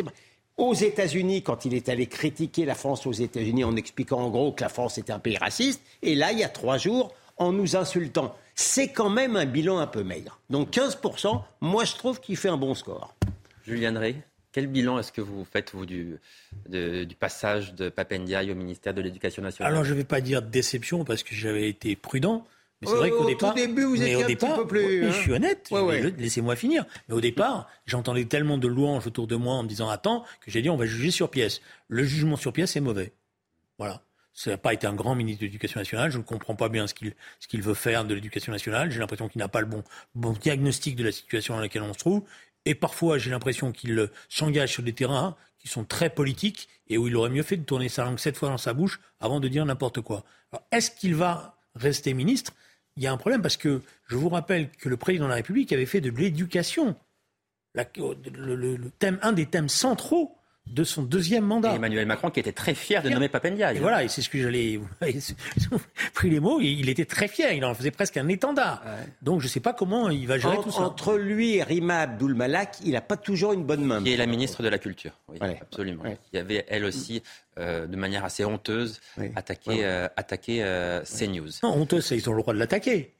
Aux 0.57 0.73
États-Unis, 0.75 1.41
quand 1.41 1.65
il 1.65 1.73
est 1.73 1.89
allé 1.89 2.05
critiquer 2.05 2.65
la 2.65 2.75
France 2.75 3.07
aux 3.07 3.13
États-Unis 3.13 3.63
en 3.63 3.75
expliquant 3.75 4.19
en 4.19 4.29
gros 4.29 4.51
que 4.51 4.61
la 4.61 4.69
France 4.69 4.99
était 4.99 5.13
un 5.13 5.19
pays 5.19 5.37
raciste, 5.37 5.81
et 6.03 6.13
là, 6.13 6.31
il 6.31 6.39
y 6.39 6.43
a 6.43 6.49
trois 6.49 6.77
jours, 6.77 7.11
en 7.41 7.51
nous 7.51 7.75
insultant. 7.75 8.35
C'est 8.53 8.89
quand 8.89 9.09
même 9.09 9.35
un 9.35 9.45
bilan 9.45 9.79
un 9.79 9.87
peu 9.87 10.03
maigre. 10.03 10.39
Donc 10.49 10.71
15%, 10.71 11.41
moi 11.61 11.85
je 11.85 11.95
trouve 11.95 12.19
qu'il 12.19 12.37
fait 12.37 12.49
un 12.49 12.57
bon 12.57 12.75
score. 12.75 13.15
Julien 13.65 13.97
Rey, 13.97 14.15
quel 14.51 14.67
bilan 14.67 14.99
est-ce 14.99 15.11
que 15.11 15.21
vous 15.21 15.43
faites, 15.43 15.71
vous, 15.73 15.87
du, 15.87 16.19
de, 16.69 17.03
du 17.03 17.15
passage 17.15 17.73
de 17.73 17.89
Papendiaï 17.89 18.51
au 18.51 18.55
ministère 18.55 18.93
de 18.93 19.01
l'Éducation 19.01 19.41
nationale? 19.41 19.73
Alors 19.73 19.83
je 19.83 19.93
ne 19.93 19.97
vais 19.97 20.03
pas 20.03 20.21
dire 20.21 20.43
déception 20.43 21.03
parce 21.03 21.23
que 21.23 21.33
j'avais 21.33 21.67
été 21.67 21.95
prudent. 21.95 22.45
Mais 22.81 22.87
c'est 22.87 22.93
oh, 22.93 22.97
vrai 22.97 23.09
qu'au 23.11 23.25
départ, 23.25 23.53
début, 23.53 23.83
vous 23.83 24.01
étiez 24.01 24.15
au 24.15 24.23
un 24.23 24.27
départ, 24.27 24.49
petit 24.49 24.61
peu 24.61 24.67
plus. 24.67 25.05
Je 25.05 25.11
suis 25.11 25.31
honnête. 25.31 25.67
Ouais, 25.71 25.81
ouais. 25.81 26.13
Laissez-moi 26.17 26.55
finir. 26.55 26.85
Mais 27.07 27.15
au 27.15 27.21
départ, 27.21 27.67
j'entendais 27.85 28.25
tellement 28.25 28.57
de 28.57 28.67
louanges 28.67 29.05
autour 29.05 29.27
de 29.27 29.35
moi 29.35 29.53
en 29.53 29.63
me 29.63 29.67
disant 29.67 29.89
attends 29.89 30.25
que 30.43 30.49
j'ai 30.49 30.63
dit 30.63 30.69
on 30.69 30.77
va 30.77 30.87
juger 30.87 31.11
sur 31.11 31.29
pièce. 31.29 31.61
Le 31.87 32.03
jugement 32.03 32.37
sur 32.37 32.53
pièce 32.53 32.75
est 32.75 32.81
mauvais. 32.81 33.13
Voilà. 33.77 34.01
Ça 34.33 34.51
n'a 34.51 34.57
pas 34.57 34.73
été 34.73 34.87
un 34.87 34.93
grand 34.93 35.15
ministre 35.15 35.41
de 35.41 35.45
l'Éducation 35.45 35.79
nationale. 35.79 36.11
Je 36.11 36.17
ne 36.17 36.23
comprends 36.23 36.55
pas 36.55 36.69
bien 36.69 36.87
ce 36.87 36.93
qu'il 36.93 37.61
veut 37.61 37.73
faire 37.73 38.05
de 38.05 38.13
l'Éducation 38.13 38.51
nationale. 38.51 38.91
J'ai 38.91 38.99
l'impression 38.99 39.27
qu'il 39.27 39.39
n'a 39.39 39.47
pas 39.47 39.61
le 39.61 39.67
bon 40.15 40.33
diagnostic 40.33 40.95
de 40.95 41.03
la 41.03 41.11
situation 41.11 41.55
dans 41.55 41.61
laquelle 41.61 41.83
on 41.83 41.93
se 41.93 41.99
trouve. 41.99 42.23
Et 42.65 42.75
parfois, 42.75 43.17
j'ai 43.17 43.31
l'impression 43.31 43.71
qu'il 43.71 44.09
s'engage 44.29 44.71
sur 44.71 44.83
des 44.83 44.93
terrains 44.93 45.35
qui 45.57 45.67
sont 45.67 45.83
très 45.83 46.09
politiques 46.09 46.69
et 46.87 46.97
où 46.97 47.07
il 47.07 47.15
aurait 47.15 47.29
mieux 47.29 47.43
fait 47.43 47.57
de 47.57 47.63
tourner 47.63 47.89
sa 47.89 48.03
langue 48.03 48.19
sept 48.19 48.37
fois 48.37 48.49
dans 48.49 48.57
sa 48.57 48.73
bouche 48.73 48.99
avant 49.19 49.39
de 49.39 49.47
dire 49.47 49.65
n'importe 49.65 50.01
quoi. 50.01 50.23
Est-ce 50.71 50.91
qu'il 50.91 51.15
va 51.15 51.57
rester 51.75 52.13
ministre? 52.13 52.53
Il 52.97 53.03
y 53.03 53.07
a 53.07 53.11
un 53.11 53.17
problème 53.17 53.41
parce 53.41 53.57
que 53.57 53.81
je 54.07 54.15
vous 54.15 54.29
rappelle 54.29 54.69
que 54.71 54.89
le 54.89 54.97
président 54.97 55.25
de 55.25 55.29
la 55.29 55.35
République 55.35 55.71
avait 55.71 55.85
fait 55.85 56.01
de 56.01 56.09
l'éducation 56.09 56.95
un 59.21 59.31
des 59.31 59.45
thèmes 59.45 59.69
centraux 59.69 60.37
de 60.71 60.83
son 60.83 61.03
deuxième 61.03 61.45
mandat. 61.45 61.73
Et 61.73 61.75
Emmanuel 61.75 62.05
Macron 62.05 62.29
qui 62.29 62.39
était 62.39 62.51
très 62.51 62.73
fier 62.73 63.03
de 63.03 63.09
nommer 63.09 63.29
Papendiaï. 63.29 63.77
Et 63.77 63.79
voilà, 63.79 64.03
et 64.03 64.07
c'est 64.07 64.21
ce 64.21 64.29
que 64.29 64.41
j'allais... 64.41 64.79
pris 66.13 66.29
les 66.29 66.39
mots, 66.39 66.59
il 66.61 66.89
était 66.89 67.05
très 67.05 67.27
fier, 67.27 67.51
il 67.53 67.63
en 67.65 67.73
faisait 67.73 67.91
presque 67.91 68.17
un 68.17 68.27
étendard. 68.27 68.81
Ouais. 68.85 69.07
Donc 69.21 69.41
je 69.41 69.45
ne 69.45 69.49
sais 69.49 69.59
pas 69.59 69.73
comment 69.73 70.09
il 70.09 70.27
va 70.27 70.37
gérer 70.37 70.57
en, 70.57 70.63
tout 70.63 70.71
ça. 70.71 70.81
Entre 70.81 71.17
lui 71.17 71.57
et 71.57 71.63
Rima 71.63 71.99
Abdul 71.99 72.33
Malak, 72.33 72.77
il 72.85 72.91
n'a 72.91 73.01
pas 73.01 73.17
toujours 73.17 73.53
une 73.53 73.63
bonne 73.63 73.83
main. 73.83 74.01
Qui 74.01 74.13
est 74.13 74.17
la 74.17 74.25
ministre 74.25 74.63
de 74.63 74.69
la 74.69 74.77
Culture, 74.77 75.11
oui, 75.27 75.37
ouais. 75.41 75.59
absolument. 75.61 76.03
Ouais. 76.03 76.17
Il 76.33 76.37
y 76.37 76.39
avait 76.39 76.65
elle 76.67 76.85
aussi 76.85 77.21
euh, 77.61 77.85
de 77.85 77.95
manière 77.95 78.25
assez 78.25 78.43
honteuse 78.43 78.99
attaquer, 79.35 79.85
euh, 79.85 80.07
attaquer 80.17 80.63
euh, 80.63 81.01
CNews. 81.03 81.49
Non, 81.63 81.73
honteuse, 81.73 82.11
ils 82.11 82.29
ont 82.29 82.33
le 82.33 82.41
droit 82.41 82.53
de 82.53 82.59
l'attaquer. 82.59 83.13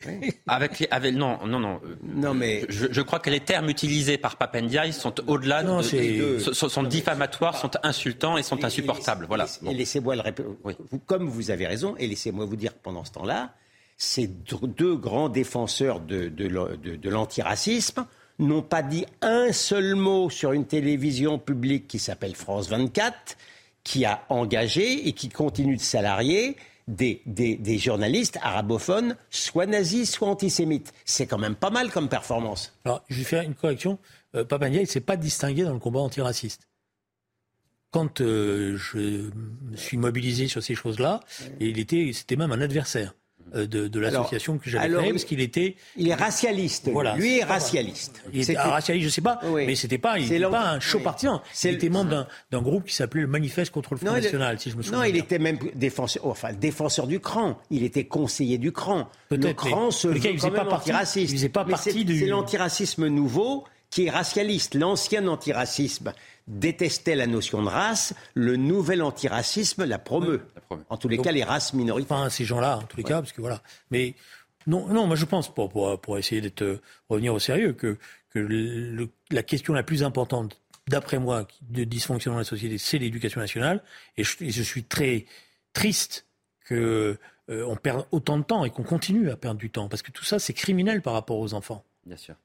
Avec, 0.47 0.87
avec 0.91 1.15
non, 1.15 1.37
non, 1.45 1.59
non. 1.59 1.79
non 2.03 2.33
mais 2.33 2.65
je, 2.69 2.87
je, 2.89 3.01
crois 3.01 3.19
que 3.19 3.29
les 3.29 3.39
termes 3.39 3.69
utilisés 3.69 4.17
par 4.17 4.37
Papendiaï 4.37 4.93
sont 4.93 5.13
au-delà 5.29 5.63
de, 5.63 6.39
sont, 6.39 6.69
sont, 6.69 6.83
diffamatoires, 6.83 7.57
sont 7.57 7.71
insultants 7.83 8.37
et 8.37 8.43
sont 8.43 8.63
insupportables. 8.63 9.25
Voilà. 9.27 9.45
Et 9.65 9.73
laissez-moi 9.73 10.15
le 10.15 10.23
oui. 10.63 10.75
Comme 11.05 11.27
vous 11.27 11.51
avez 11.51 11.67
raison, 11.67 11.95
et 11.97 12.07
laissez-moi 12.07 12.45
vous 12.45 12.55
dire 12.55 12.73
pendant 12.73 13.05
ce 13.05 13.11
temps-là, 13.11 13.53
ces 13.97 14.27
deux 14.27 14.95
grands 14.95 15.29
défenseurs 15.29 15.99
de, 15.99 16.27
de, 16.27 16.47
de 16.75 17.09
l'antiracisme 17.09 18.05
n'ont 18.39 18.63
pas 18.63 18.81
dit 18.81 19.05
un 19.21 19.51
seul 19.51 19.95
mot 19.95 20.29
sur 20.29 20.51
une 20.51 20.65
télévision 20.65 21.37
publique 21.37 21.87
qui 21.87 21.99
s'appelle 21.99 22.35
France 22.35 22.69
24, 22.69 23.37
qui 23.83 24.05
a 24.05 24.23
engagé 24.29 25.07
et 25.07 25.13
qui 25.13 25.29
continue 25.29 25.75
de 25.75 25.81
salarier 25.81 26.55
des, 26.87 27.21
des, 27.25 27.77
journalistes 27.77 28.37
arabophones, 28.41 29.15
soit 29.29 29.65
nazis, 29.65 30.11
soit 30.11 30.27
antisémites. 30.27 30.93
C'est 31.05 31.25
quand 31.25 31.37
même 31.37 31.55
pas 31.55 31.69
mal 31.69 31.91
comme 31.91 32.09
performance. 32.09 32.73
Alors, 32.85 33.03
je 33.09 33.17
vais 33.17 33.23
faire 33.23 33.43
une 33.43 33.55
correction. 33.55 33.97
Euh, 34.35 34.45
il 34.49 34.79
ne 34.79 34.85
s'est 34.85 35.01
pas 35.01 35.17
distingué 35.17 35.63
dans 35.63 35.73
le 35.73 35.79
combat 35.79 35.99
antiraciste. 35.99 36.67
Quand 37.91 38.21
euh, 38.21 38.77
je 38.77 38.97
me 38.97 39.75
suis 39.75 39.97
mobilisé 39.97 40.47
sur 40.47 40.63
ces 40.63 40.75
choses-là, 40.75 41.19
il 41.59 41.79
était, 41.79 42.11
c'était 42.13 42.37
même 42.37 42.51
un 42.51 42.61
adversaire. 42.61 43.13
Euh, 43.53 43.67
de, 43.67 43.99
l'association 43.99 44.57
que 44.57 44.69
j'avais 44.69 44.93
créée, 44.93 45.11
parce 45.11 45.25
qu'il 45.25 45.41
était... 45.41 45.75
Il 45.97 46.07
est 46.07 46.13
racialiste. 46.13 46.89
Voilà. 46.91 47.15
Lui 47.15 47.39
est 47.39 47.43
racialiste. 47.43 48.23
Il 48.33 48.41
était 48.41 48.57
racialiste, 48.57 49.05
je 49.05 49.13
sais 49.13 49.21
pas, 49.21 49.39
mais 49.53 49.75
c'était 49.75 49.97
pas, 49.97 50.17
il 50.17 50.29
n'était 50.29 50.49
pas 50.49 50.71
un 50.71 50.79
chaud 50.79 50.99
partisan. 50.99 51.41
Il 51.63 51.71
était 51.71 51.89
membre 51.89 52.27
d'un 52.51 52.61
groupe 52.61 52.85
qui 52.85 52.95
s'appelait 52.95 53.21
le 53.21 53.27
Manifeste 53.27 53.71
contre 53.71 53.93
le 53.93 53.99
Front 53.99 54.11
National, 54.11 54.59
si 54.59 54.71
je 54.71 54.77
me 54.77 54.81
souviens 54.81 54.99
Non, 54.99 55.03
il 55.03 55.17
était 55.17 55.39
même 55.39 55.57
défenseur, 55.75 56.25
enfin, 56.25 56.53
défenseur 56.53 57.07
du 57.07 57.19
cran. 57.19 57.59
Il 57.69 57.83
était 57.83 58.05
conseiller 58.05 58.57
du 58.57 58.71
cran. 58.71 59.09
Le 59.29 59.53
cran 59.53 59.91
se 59.91 60.07
il 60.07 60.21
faisait 60.21 60.51
pas 60.51 60.65
partie, 60.65 60.91
antiraciste. 60.91 61.31
Il 61.31 61.35
faisait 61.35 61.49
pas 61.49 61.65
partie 61.65 62.05
du... 62.05 62.19
C'est 62.19 62.25
l'antiracisme 62.27 63.07
nouveau 63.07 63.65
qui 63.89 64.05
est 64.05 64.09
racialiste. 64.09 64.75
L'ancien 64.75 65.27
antiracisme 65.27 66.13
détestait 66.47 67.15
la 67.15 67.27
notion 67.27 67.61
de 67.61 67.67
race, 67.67 68.13
le 68.33 68.55
nouvel 68.55 69.01
antiracisme 69.01 69.85
la 69.85 69.99
promeut. 69.99 70.41
En 70.89 70.97
tous 70.97 71.07
les 71.07 71.17
cas, 71.17 71.31
les 71.31 71.43
races 71.43 71.73
minoritaires. 71.73 72.17
Enfin, 72.17 72.29
ces 72.29 72.45
gens-là, 72.45 72.77
en 72.77 72.83
tous 72.83 72.97
les 72.97 73.03
cas, 73.03 73.21
parce 73.21 73.31
que 73.31 73.41
voilà. 73.41 73.61
Mais 73.89 74.15
non, 74.67 74.87
non, 74.87 75.07
moi 75.07 75.15
je 75.15 75.25
pense, 75.25 75.53
pour, 75.53 75.69
pour, 75.99 76.17
essayer 76.17 76.41
d'être 76.41 76.61
euh, 76.61 76.81
revenir 77.09 77.33
au 77.33 77.39
sérieux, 77.39 77.73
que, 77.73 77.97
que 78.29 79.09
la 79.31 79.43
question 79.43 79.73
la 79.73 79.83
plus 79.83 80.03
importante, 80.03 80.61
d'après 80.87 81.19
moi, 81.19 81.47
de 81.61 81.83
dysfonctionnement 81.83 82.39
de 82.39 82.43
la 82.43 82.49
société, 82.49 82.77
c'est 82.77 82.97
l'éducation 82.97 83.39
nationale. 83.39 83.83
Et 84.17 84.23
je, 84.23 84.63
suis 84.63 84.83
très 84.83 85.25
triste 85.73 86.25
que 86.65 87.17
euh, 87.49 87.65
on 87.65 87.75
perde 87.75 88.05
autant 88.11 88.37
de 88.37 88.43
temps 88.43 88.65
et 88.65 88.69
qu'on 88.69 88.83
continue 88.83 89.29
à 89.29 89.35
perdre 89.35 89.59
du 89.59 89.69
temps, 89.69 89.89
parce 89.89 90.01
que 90.01 90.11
tout 90.11 90.23
ça, 90.23 90.39
c'est 90.39 90.53
criminel 90.53 91.01
par 91.01 91.13
rapport 91.13 91.39
aux 91.39 91.53
enfants. 91.53 91.83
Bien 92.05 92.17
sûr. 92.17 92.35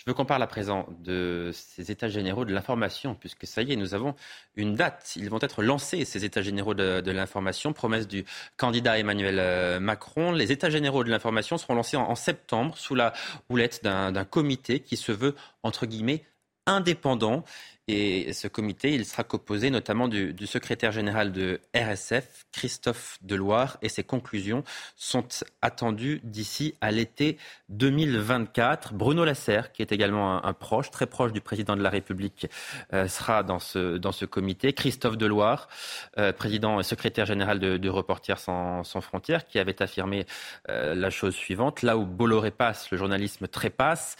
Je 0.00 0.04
veux 0.06 0.14
qu'on 0.14 0.24
parle 0.24 0.42
à 0.42 0.46
présent 0.46 0.86
de 1.04 1.50
ces 1.52 1.90
États 1.90 2.08
généraux 2.08 2.46
de 2.46 2.54
l'information, 2.54 3.14
puisque 3.14 3.46
ça 3.46 3.60
y 3.60 3.74
est, 3.74 3.76
nous 3.76 3.92
avons 3.92 4.14
une 4.56 4.74
date. 4.74 5.12
Ils 5.16 5.28
vont 5.28 5.40
être 5.42 5.62
lancés, 5.62 6.06
ces 6.06 6.24
États 6.24 6.40
généraux 6.40 6.72
de, 6.72 7.10
l'information, 7.10 7.74
promesse 7.74 8.08
du 8.08 8.24
candidat 8.56 8.98
Emmanuel 8.98 9.36
euh, 9.38 9.78
Macron. 9.78 10.32
Les 10.32 10.52
États 10.52 10.70
généraux 10.70 11.04
de 11.04 11.10
l'information 11.10 11.58
seront 11.58 11.74
lancés 11.74 11.98
en, 11.98 12.08
en 12.08 12.14
septembre 12.14 12.78
sous 12.78 12.94
la 12.94 13.12
houlette 13.50 13.84
d'un 13.84 14.24
comité 14.24 14.80
qui 14.80 14.96
se 14.96 15.12
veut, 15.12 15.34
entre 15.62 15.84
guillemets, 15.84 16.24
indépendant 16.70 17.44
et 17.92 18.32
ce 18.34 18.46
comité, 18.46 18.94
il 18.94 19.04
sera 19.04 19.24
composé 19.24 19.68
notamment 19.70 20.06
du, 20.06 20.46
secrétaire 20.46 20.92
général 20.92 21.32
de 21.32 21.60
RSF, 21.74 22.46
Christophe 22.52 23.18
Deloire, 23.20 23.78
et 23.82 23.88
ses 23.88 24.04
conclusions 24.04 24.62
sont 24.94 25.26
attendues 25.60 26.20
d'ici 26.22 26.76
à 26.80 26.92
l'été 26.92 27.36
2024. 27.70 28.94
Bruno 28.94 29.24
Lasserre, 29.24 29.72
qui 29.72 29.82
est 29.82 29.90
également 29.90 30.44
un, 30.44 30.52
proche, 30.52 30.92
très 30.92 31.06
proche 31.06 31.32
du 31.32 31.40
président 31.40 31.76
de 31.76 31.82
la 31.82 31.90
République, 31.90 32.46
euh, 32.92 33.08
sera 33.08 33.42
dans 33.42 33.58
ce, 33.58 33.96
dans 33.96 34.12
ce 34.12 34.24
comité. 34.24 34.72
Christophe 34.72 35.18
Deloire, 35.18 35.68
euh, 36.16 36.32
président 36.32 36.78
et 36.78 36.84
secrétaire 36.84 37.26
général 37.26 37.58
de, 37.58 37.88
Reporters 37.88 38.38
sans, 38.38 38.84
frontières, 39.00 39.48
qui 39.48 39.58
avait 39.58 39.82
affirmé 39.82 40.26
euh, 40.68 40.94
la 40.94 41.10
chose 41.10 41.34
suivante. 41.34 41.82
Là 41.82 41.96
où 41.96 42.06
Bolloré 42.06 42.52
passe, 42.52 42.88
le 42.92 42.98
journalisme 42.98 43.48
trépasse. 43.48 44.16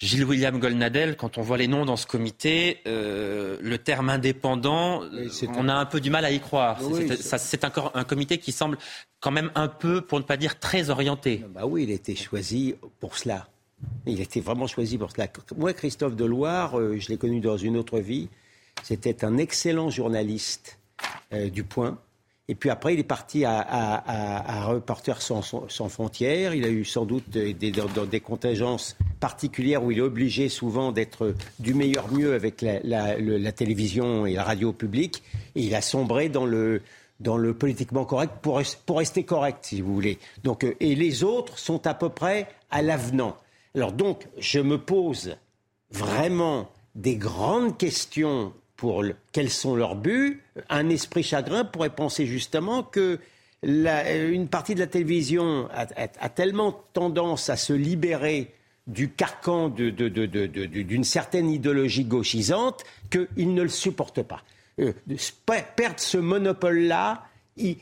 Gilles 0.00 0.24
William 0.24 0.58
Golnadel, 0.60 1.16
quand 1.16 1.38
on 1.38 1.42
voit 1.42 1.58
les 1.58 1.66
noms 1.66 1.84
dans 1.84 1.96
ce 1.96 2.06
comité, 2.06 2.78
euh, 2.86 3.56
le 3.60 3.78
terme 3.78 4.10
indépendant, 4.10 5.02
on 5.56 5.68
a 5.68 5.74
un 5.74 5.86
peu 5.86 6.00
du 6.00 6.08
mal 6.08 6.24
à 6.24 6.30
y 6.30 6.38
croire. 6.38 6.80
c'est 7.20 7.64
encore 7.64 7.90
un 7.94 8.04
comité 8.04 8.38
qui 8.38 8.52
semble 8.52 8.78
quand 9.20 9.32
même 9.32 9.50
un 9.56 9.66
peu, 9.66 10.00
pour 10.00 10.20
ne 10.20 10.24
pas 10.24 10.36
dire 10.36 10.60
très 10.60 10.90
orienté. 10.90 11.44
Bah 11.52 11.66
oui, 11.66 11.82
il 11.82 11.90
a 11.90 11.94
été 11.94 12.14
choisi 12.14 12.76
pour 13.00 13.16
cela. 13.16 13.48
Il 14.06 14.20
a 14.20 14.22
été 14.22 14.40
vraiment 14.40 14.68
choisi 14.68 14.98
pour 14.98 15.10
cela. 15.10 15.26
Moi, 15.56 15.72
Christophe 15.72 16.14
Deloire, 16.14 16.78
euh, 16.78 16.98
je 16.98 17.08
l'ai 17.08 17.16
connu 17.16 17.40
dans 17.40 17.56
une 17.56 17.76
autre 17.76 17.98
vie. 17.98 18.28
C'était 18.84 19.24
un 19.24 19.36
excellent 19.36 19.90
journaliste 19.90 20.78
euh, 21.32 21.50
du 21.50 21.64
Point. 21.64 21.98
Et 22.50 22.54
puis 22.54 22.70
après, 22.70 22.94
il 22.94 23.00
est 23.00 23.04
parti 23.04 23.44
à, 23.44 23.58
à, 23.58 24.64
Reporters 24.64 25.20
sans, 25.20 25.42
frontières. 25.88 26.54
Il 26.54 26.64
a 26.64 26.68
eu 26.68 26.84
sans 26.84 27.04
doute 27.04 27.28
des, 27.28 28.20
contingences 28.20 28.96
particulières 29.20 29.84
où 29.84 29.90
il 29.90 29.98
est 29.98 30.02
obligé 30.02 30.48
souvent 30.48 30.90
d'être 30.90 31.34
du 31.58 31.74
meilleur 31.74 32.10
mieux 32.10 32.32
avec 32.32 32.62
la, 32.62 33.52
télévision 33.52 34.24
et 34.24 34.32
la 34.32 34.44
radio 34.44 34.72
publique. 34.72 35.22
Et 35.56 35.62
il 35.62 35.74
a 35.74 35.82
sombré 35.82 36.30
dans 36.30 36.46
le, 36.46 36.80
dans 37.20 37.36
le 37.36 37.52
politiquement 37.52 38.06
correct 38.06 38.32
pour, 38.40 38.62
pour 38.86 38.98
rester 38.98 39.24
correct, 39.24 39.58
si 39.62 39.82
vous 39.82 39.92
voulez. 39.92 40.18
Donc, 40.42 40.64
euh, 40.64 40.74
et 40.80 40.94
les 40.94 41.24
autres 41.24 41.58
sont 41.58 41.86
à 41.86 41.92
peu 41.92 42.08
près 42.08 42.48
à 42.70 42.80
l'avenant. 42.80 43.36
Alors 43.74 43.92
donc, 43.92 44.26
je 44.38 44.60
me 44.60 44.78
pose 44.78 45.36
vraiment 45.90 46.70
des 46.94 47.16
grandes 47.16 47.76
questions 47.76 48.52
pour 48.78 49.04
quels 49.32 49.50
sont 49.50 49.74
leurs 49.74 49.96
buts, 49.96 50.40
un 50.70 50.88
esprit 50.88 51.24
chagrin 51.24 51.64
pourrait 51.64 51.90
penser 51.90 52.26
justement 52.26 52.84
que 52.84 53.18
une 53.64 54.46
partie 54.46 54.76
de 54.76 54.80
la 54.80 54.86
télévision 54.86 55.68
a, 55.74 56.28
tellement 56.28 56.84
tendance 56.92 57.50
à 57.50 57.56
se 57.56 57.72
libérer 57.72 58.54
du 58.86 59.10
carcan 59.10 59.68
d'une 59.68 61.02
certaine 61.02 61.50
idéologie 61.50 62.04
gauchisante 62.04 62.84
qu'ils 63.10 63.52
ne 63.52 63.62
le 63.62 63.68
supportent 63.68 64.22
pas. 64.22 64.44
Euh, 64.78 64.92
perdre 65.74 65.98
ce 65.98 66.18
monopole-là, 66.18 67.24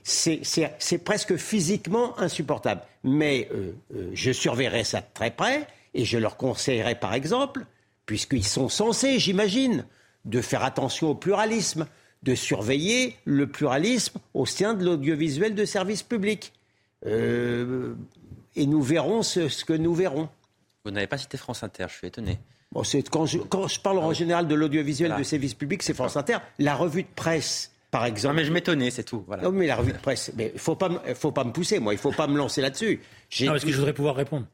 c'est 0.02 1.04
presque 1.04 1.36
physiquement 1.36 2.18
insupportable. 2.18 2.80
Mais 3.04 3.50
euh, 3.52 3.72
euh, 3.94 4.10
je 4.14 4.32
surveillerai 4.32 4.82
ça 4.82 5.02
de 5.02 5.06
très 5.12 5.30
près 5.30 5.66
et 5.92 6.06
je 6.06 6.16
leur 6.16 6.38
conseillerais 6.38 6.98
par 6.98 7.12
exemple, 7.12 7.66
puisqu'ils 8.06 8.46
sont 8.46 8.70
censés, 8.70 9.18
j'imagine, 9.18 9.84
de 10.26 10.40
faire 10.40 10.64
attention 10.64 11.10
au 11.10 11.14
pluralisme, 11.14 11.86
de 12.22 12.34
surveiller 12.34 13.16
le 13.24 13.46
pluralisme 13.46 14.18
au 14.34 14.44
sein 14.44 14.74
de 14.74 14.84
l'audiovisuel 14.84 15.54
de 15.54 15.64
service 15.64 16.02
public. 16.02 16.52
Euh, 17.06 17.94
et 18.56 18.66
nous 18.66 18.82
verrons 18.82 19.22
ce, 19.22 19.64
que 19.64 19.72
nous 19.72 19.94
verrons. 19.94 20.28
Vous 20.84 20.90
n'avez 20.90 21.06
pas 21.06 21.18
cité 21.18 21.36
France 21.36 21.62
Inter, 21.62 21.86
je 21.88 21.94
suis 21.94 22.06
étonné. 22.08 22.38
Bon, 22.72 22.82
quand, 23.10 23.26
je, 23.26 23.38
quand, 23.38 23.68
je, 23.68 23.80
parle 23.80 23.98
en 23.98 24.12
général 24.12 24.48
de 24.48 24.54
l'audiovisuel 24.54 25.14
de 25.16 25.22
service 25.22 25.54
public, 25.54 25.82
c'est 25.82 25.94
France 25.94 26.16
Inter. 26.16 26.38
La 26.58 26.74
revue 26.74 27.04
de 27.04 27.08
presse, 27.14 27.72
par 27.90 28.04
exemple. 28.04 28.34
Non, 28.34 28.40
mais 28.40 28.46
je 28.46 28.52
m'étonnais, 28.52 28.90
c'est 28.90 29.04
tout. 29.04 29.24
Voilà. 29.26 29.44
Non, 29.44 29.52
mais 29.52 29.66
la 29.66 29.76
revue 29.76 29.92
de 29.92 29.98
presse, 29.98 30.32
il 30.36 30.52
ne 30.52 30.58
faut 30.58 30.74
pas, 30.74 30.90
faut 31.14 31.32
pas 31.32 31.44
me 31.44 31.52
pousser, 31.52 31.78
moi. 31.78 31.92
Il 31.92 31.96
ne 31.96 32.00
faut 32.00 32.12
pas 32.12 32.26
me 32.26 32.36
lancer 32.36 32.60
là-dessus. 32.60 33.00
Non, 33.40 33.52
parce 33.52 33.64
que 33.64 33.70
je 33.70 33.76
voudrais 33.76 33.94
pouvoir 33.94 34.16
répondre. 34.16 34.46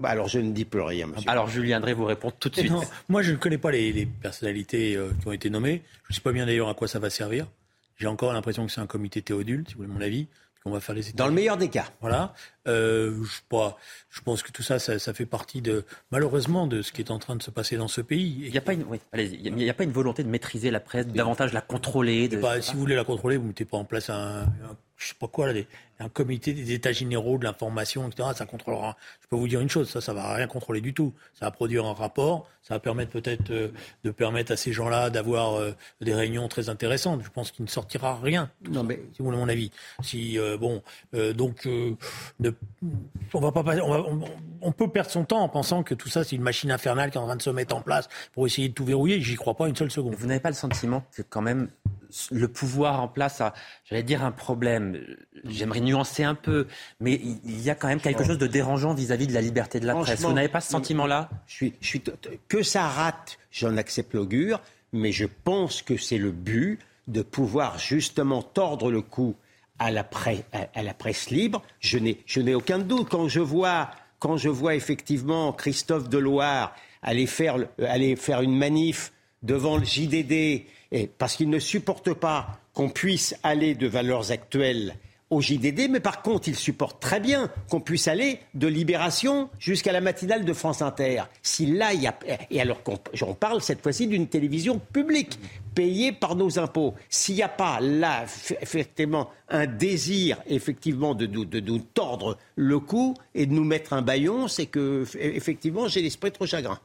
Bah 0.00 0.08
alors 0.08 0.28
je 0.28 0.38
ne 0.38 0.52
dis 0.52 0.64
plus 0.64 0.80
rien, 0.80 1.06
monsieur. 1.06 1.30
Alors 1.30 1.48
Julien 1.48 1.78
André 1.78 1.92
vous 1.92 2.06
répond 2.06 2.30
tout 2.30 2.48
de 2.48 2.56
suite. 2.56 2.72
moi 3.08 3.22
je 3.22 3.32
ne 3.32 3.36
connais 3.36 3.58
pas 3.58 3.70
les, 3.70 4.06
personnalités 4.06 4.96
euh, 4.96 5.10
qui 5.20 5.28
ont 5.28 5.32
été 5.32 5.50
nommées. 5.50 5.82
Je 6.04 6.12
ne 6.12 6.14
sais 6.14 6.22
pas 6.22 6.32
bien 6.32 6.46
d'ailleurs 6.46 6.68
à 6.68 6.74
quoi 6.74 6.88
ça 6.88 6.98
va 6.98 7.10
servir. 7.10 7.46
J'ai 7.96 8.06
encore 8.06 8.32
l'impression 8.32 8.64
que 8.64 8.72
c'est 8.72 8.80
un 8.80 8.86
comité 8.86 9.20
théodule, 9.20 9.64
si 9.68 9.74
vous 9.74 9.82
voulez 9.82 9.92
mon 9.92 10.00
avis. 10.00 10.26
qu'on 10.64 10.70
va 10.70 10.80
faire 10.80 10.94
les 10.94 11.12
Dans 11.12 11.26
le 11.26 11.34
meilleur 11.34 11.58
des 11.58 11.68
cas. 11.68 11.84
Voilà. 12.00 12.32
Euh, 12.66 13.22
je, 13.22 13.40
pas, 13.50 13.76
je 14.08 14.22
pense 14.22 14.42
que 14.42 14.50
tout 14.50 14.62
ça, 14.62 14.78
ça, 14.78 15.12
fait 15.12 15.26
partie 15.26 15.60
de, 15.60 15.84
malheureusement, 16.10 16.66
de 16.66 16.80
ce 16.80 16.92
qui 16.92 17.02
est 17.02 17.10
en 17.10 17.18
train 17.18 17.36
de 17.36 17.42
se 17.42 17.50
passer 17.50 17.76
dans 17.76 17.88
ce 17.88 18.00
pays. 18.00 18.40
Il 18.44 18.50
n'y 18.50 18.56
a, 18.56 18.62
pas 18.62 18.72
une, 18.72 18.86
il 19.14 19.68
a 19.68 19.74
pas 19.74 19.84
une 19.84 19.92
volonté 19.92 20.24
de 20.24 20.30
maîtriser 20.30 20.70
la 20.70 20.80
presse, 20.80 21.06
davantage 21.08 21.52
la 21.52 21.60
contrôler. 21.60 22.28
De... 22.28 22.38
Bah, 22.38 22.62
si 22.62 22.72
vous 22.72 22.80
voulez 22.80 22.96
la 22.96 23.04
contrôler, 23.04 23.36
vous 23.36 23.42
ne 23.42 23.48
mettez 23.48 23.66
pas 23.66 23.76
en 23.76 23.84
place 23.84 24.08
un, 24.08 24.46
je 25.00 25.08
sais 25.08 25.14
pas 25.18 25.28
quoi, 25.28 25.50
là, 25.50 25.60
un 25.98 26.08
comité 26.08 26.52
des 26.52 26.72
états 26.72 26.92
généraux 26.92 27.38
de 27.38 27.44
l'information, 27.44 28.06
etc. 28.08 28.30
Ça 28.34 28.46
contrôlera. 28.46 28.96
Je 29.22 29.28
peux 29.28 29.36
vous 29.36 29.48
dire 29.48 29.60
une 29.60 29.68
chose, 29.68 29.88
ça, 29.88 30.00
ça 30.00 30.12
va 30.12 30.34
rien 30.34 30.46
contrôler 30.46 30.80
du 30.80 30.92
tout. 30.92 31.14
Ça 31.34 31.46
va 31.46 31.50
produire 31.50 31.86
un 31.86 31.94
rapport, 31.94 32.48
ça 32.62 32.74
va 32.74 32.80
permettre 32.80 33.10
peut-être 33.10 33.50
euh, 33.50 33.68
de 34.04 34.10
permettre 34.10 34.52
à 34.52 34.56
ces 34.56 34.72
gens-là 34.72 35.08
d'avoir 35.08 35.54
euh, 35.54 35.72
des 36.00 36.14
réunions 36.14 36.48
très 36.48 36.68
intéressantes. 36.68 37.22
Je 37.24 37.30
pense 37.30 37.50
qu'il 37.50 37.64
ne 37.64 37.70
sortira 37.70 38.18
rien. 38.22 38.50
Non, 38.70 38.82
mais 38.82 38.96
si 39.12 39.18
vous 39.20 39.26
voulez 39.26 39.38
mon 39.38 39.48
avis. 39.48 39.70
Si 40.02 40.38
euh, 40.38 40.58
bon, 40.58 40.82
donc 41.34 41.66
on 41.66 43.40
va 43.40 43.52
pas, 43.52 43.64
on, 43.82 44.20
on, 44.60 44.72
peut 44.72 44.88
perdre 44.88 45.10
son 45.10 45.24
temps 45.24 45.40
en 45.40 45.48
pensant 45.48 45.82
que 45.82 45.94
tout 45.94 46.08
ça 46.08 46.24
c'est 46.24 46.36
une 46.36 46.42
machine 46.42 46.70
infernale 46.70 47.10
qui 47.10 47.18
est 47.18 47.20
en 47.20 47.26
train 47.26 47.36
de 47.36 47.42
se 47.42 47.50
mettre 47.50 47.74
en 47.74 47.82
place 47.82 48.08
pour 48.32 48.46
essayer 48.46 48.68
de 48.68 48.74
tout 48.74 48.84
verrouiller. 48.84 49.20
J'y 49.20 49.36
crois 49.36 49.54
pas 49.54 49.68
une 49.68 49.76
seule 49.76 49.90
seconde. 49.90 50.14
Vous 50.14 50.26
n'avez 50.26 50.40
pas 50.40 50.50
le 50.50 50.54
sentiment 50.54 51.04
que 51.14 51.22
quand 51.22 51.42
même 51.42 51.68
le 52.30 52.48
pouvoir 52.48 53.00
en 53.00 53.08
place 53.08 53.40
a, 53.40 53.54
j'allais 53.88 54.02
dire, 54.02 54.24
un 54.24 54.32
problème. 54.32 54.98
J'aimerais 55.44 55.80
nuancer 55.80 56.24
un 56.24 56.34
peu, 56.34 56.66
mais 57.00 57.20
il 57.44 57.60
y 57.60 57.70
a 57.70 57.74
quand 57.74 57.88
même 57.88 58.00
quelque 58.00 58.24
chose 58.24 58.38
de 58.38 58.46
dérangeant 58.46 58.94
vis-à-vis 58.94 59.26
de 59.26 59.34
la 59.34 59.40
liberté 59.40 59.80
de 59.80 59.86
la 59.86 59.94
presse. 59.94 60.20
Vous 60.20 60.32
n'avez 60.32 60.48
pas 60.48 60.60
ce 60.60 60.70
sentiment-là? 60.70 61.30
je 61.46 61.54
suis, 61.54 61.74
je 61.80 61.86
suis, 61.86 62.02
Que 62.48 62.62
ça 62.62 62.86
rate, 62.88 63.38
j'en 63.50 63.76
accepte 63.76 64.14
l'augure, 64.14 64.60
mais 64.92 65.12
je 65.12 65.26
pense 65.26 65.82
que 65.82 65.96
c'est 65.96 66.18
le 66.18 66.30
but 66.30 66.78
de 67.08 67.22
pouvoir 67.22 67.78
justement 67.78 68.42
tordre 68.42 68.90
le 68.90 69.02
cou 69.02 69.34
à 69.78 69.90
la, 69.90 70.04
presse, 70.04 70.42
à, 70.52 70.82
la 70.82 70.94
presse 70.94 71.30
libre. 71.30 71.62
Je 71.80 71.98
n'ai 71.98 72.54
aucun 72.54 72.78
doute. 72.78 73.08
Quand 73.08 73.28
je 73.28 73.40
vois, 73.40 73.90
quand 74.18 74.36
je 74.36 74.48
vois 74.48 74.74
effectivement 74.74 75.52
Christophe 75.52 76.08
Deloire 76.08 76.74
aller 77.02 77.26
faire, 77.26 77.56
aller 77.78 78.14
faire 78.16 78.42
une 78.42 78.56
manif 78.56 79.12
devant 79.42 79.78
le 79.78 79.84
JDD, 79.84 80.66
parce 81.18 81.36
qu'il 81.36 81.50
ne 81.50 81.58
supporte 81.58 82.12
pas 82.14 82.60
qu'on 82.74 82.88
puisse 82.88 83.36
aller 83.42 83.74
de 83.74 83.86
valeurs 83.86 84.30
actuelles 84.30 84.94
au 85.30 85.40
JDD, 85.40 85.88
mais 85.88 86.00
par 86.00 86.22
contre, 86.22 86.48
il 86.48 86.56
supporte 86.56 87.00
très 87.00 87.20
bien 87.20 87.48
qu'on 87.70 87.80
puisse 87.80 88.08
aller 88.08 88.40
de 88.54 88.66
Libération 88.66 89.48
jusqu'à 89.60 89.92
la 89.92 90.00
matinale 90.00 90.44
de 90.44 90.52
France 90.52 90.82
Inter. 90.82 91.22
Si 91.40 91.66
là, 91.66 91.94
il 91.94 92.02
y 92.02 92.08
a... 92.08 92.18
Et 92.50 92.60
alors 92.60 92.80
j'en 93.14 93.34
parle 93.34 93.62
cette 93.62 93.80
fois-ci 93.80 94.08
d'une 94.08 94.26
télévision 94.26 94.80
publique, 94.92 95.38
payée 95.76 96.10
par 96.10 96.34
nos 96.34 96.58
impôts. 96.58 96.94
S'il 97.08 97.36
n'y 97.36 97.42
a 97.44 97.48
pas 97.48 97.78
là, 97.80 98.24
effectivement, 98.60 99.30
un 99.48 99.66
désir, 99.66 100.42
effectivement, 100.48 101.14
de, 101.14 101.26
de, 101.26 101.60
nous 101.60 101.78
tordre 101.78 102.36
le 102.56 102.80
cou 102.80 103.14
et 103.36 103.46
de 103.46 103.52
nous 103.52 103.64
mettre 103.64 103.92
un 103.92 104.02
baillon, 104.02 104.48
c'est 104.48 104.66
que, 104.66 105.04
effectivement, 105.16 105.86
j'ai 105.86 106.02
l'esprit 106.02 106.32
trop 106.32 106.46
chagrin. 106.46 106.80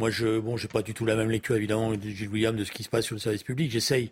Moi, 0.00 0.10
je 0.10 0.40
bon, 0.40 0.56
j'ai 0.56 0.66
pas 0.66 0.82
du 0.82 0.94
tout 0.94 1.06
la 1.06 1.14
même 1.14 1.30
lecture, 1.30 1.54
évidemment, 1.54 1.92
de 1.92 2.08
Gilles 2.08 2.28
William 2.28 2.56
de 2.56 2.64
ce 2.64 2.72
qui 2.72 2.82
se 2.82 2.88
passe 2.88 3.04
sur 3.04 3.14
le 3.14 3.20
service 3.20 3.44
public. 3.44 3.70
J'essaye 3.70 4.10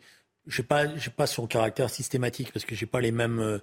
je 0.48 0.62
n'ai 0.62 0.66
pas, 0.66 0.86
pas 1.16 1.26
son 1.26 1.46
caractère 1.46 1.90
systématique 1.90 2.52
parce 2.52 2.64
que 2.64 2.74
j'ai 2.74 2.86
pas 2.86 3.00
les 3.00 3.12
mêmes 3.12 3.38
euh, 3.38 3.58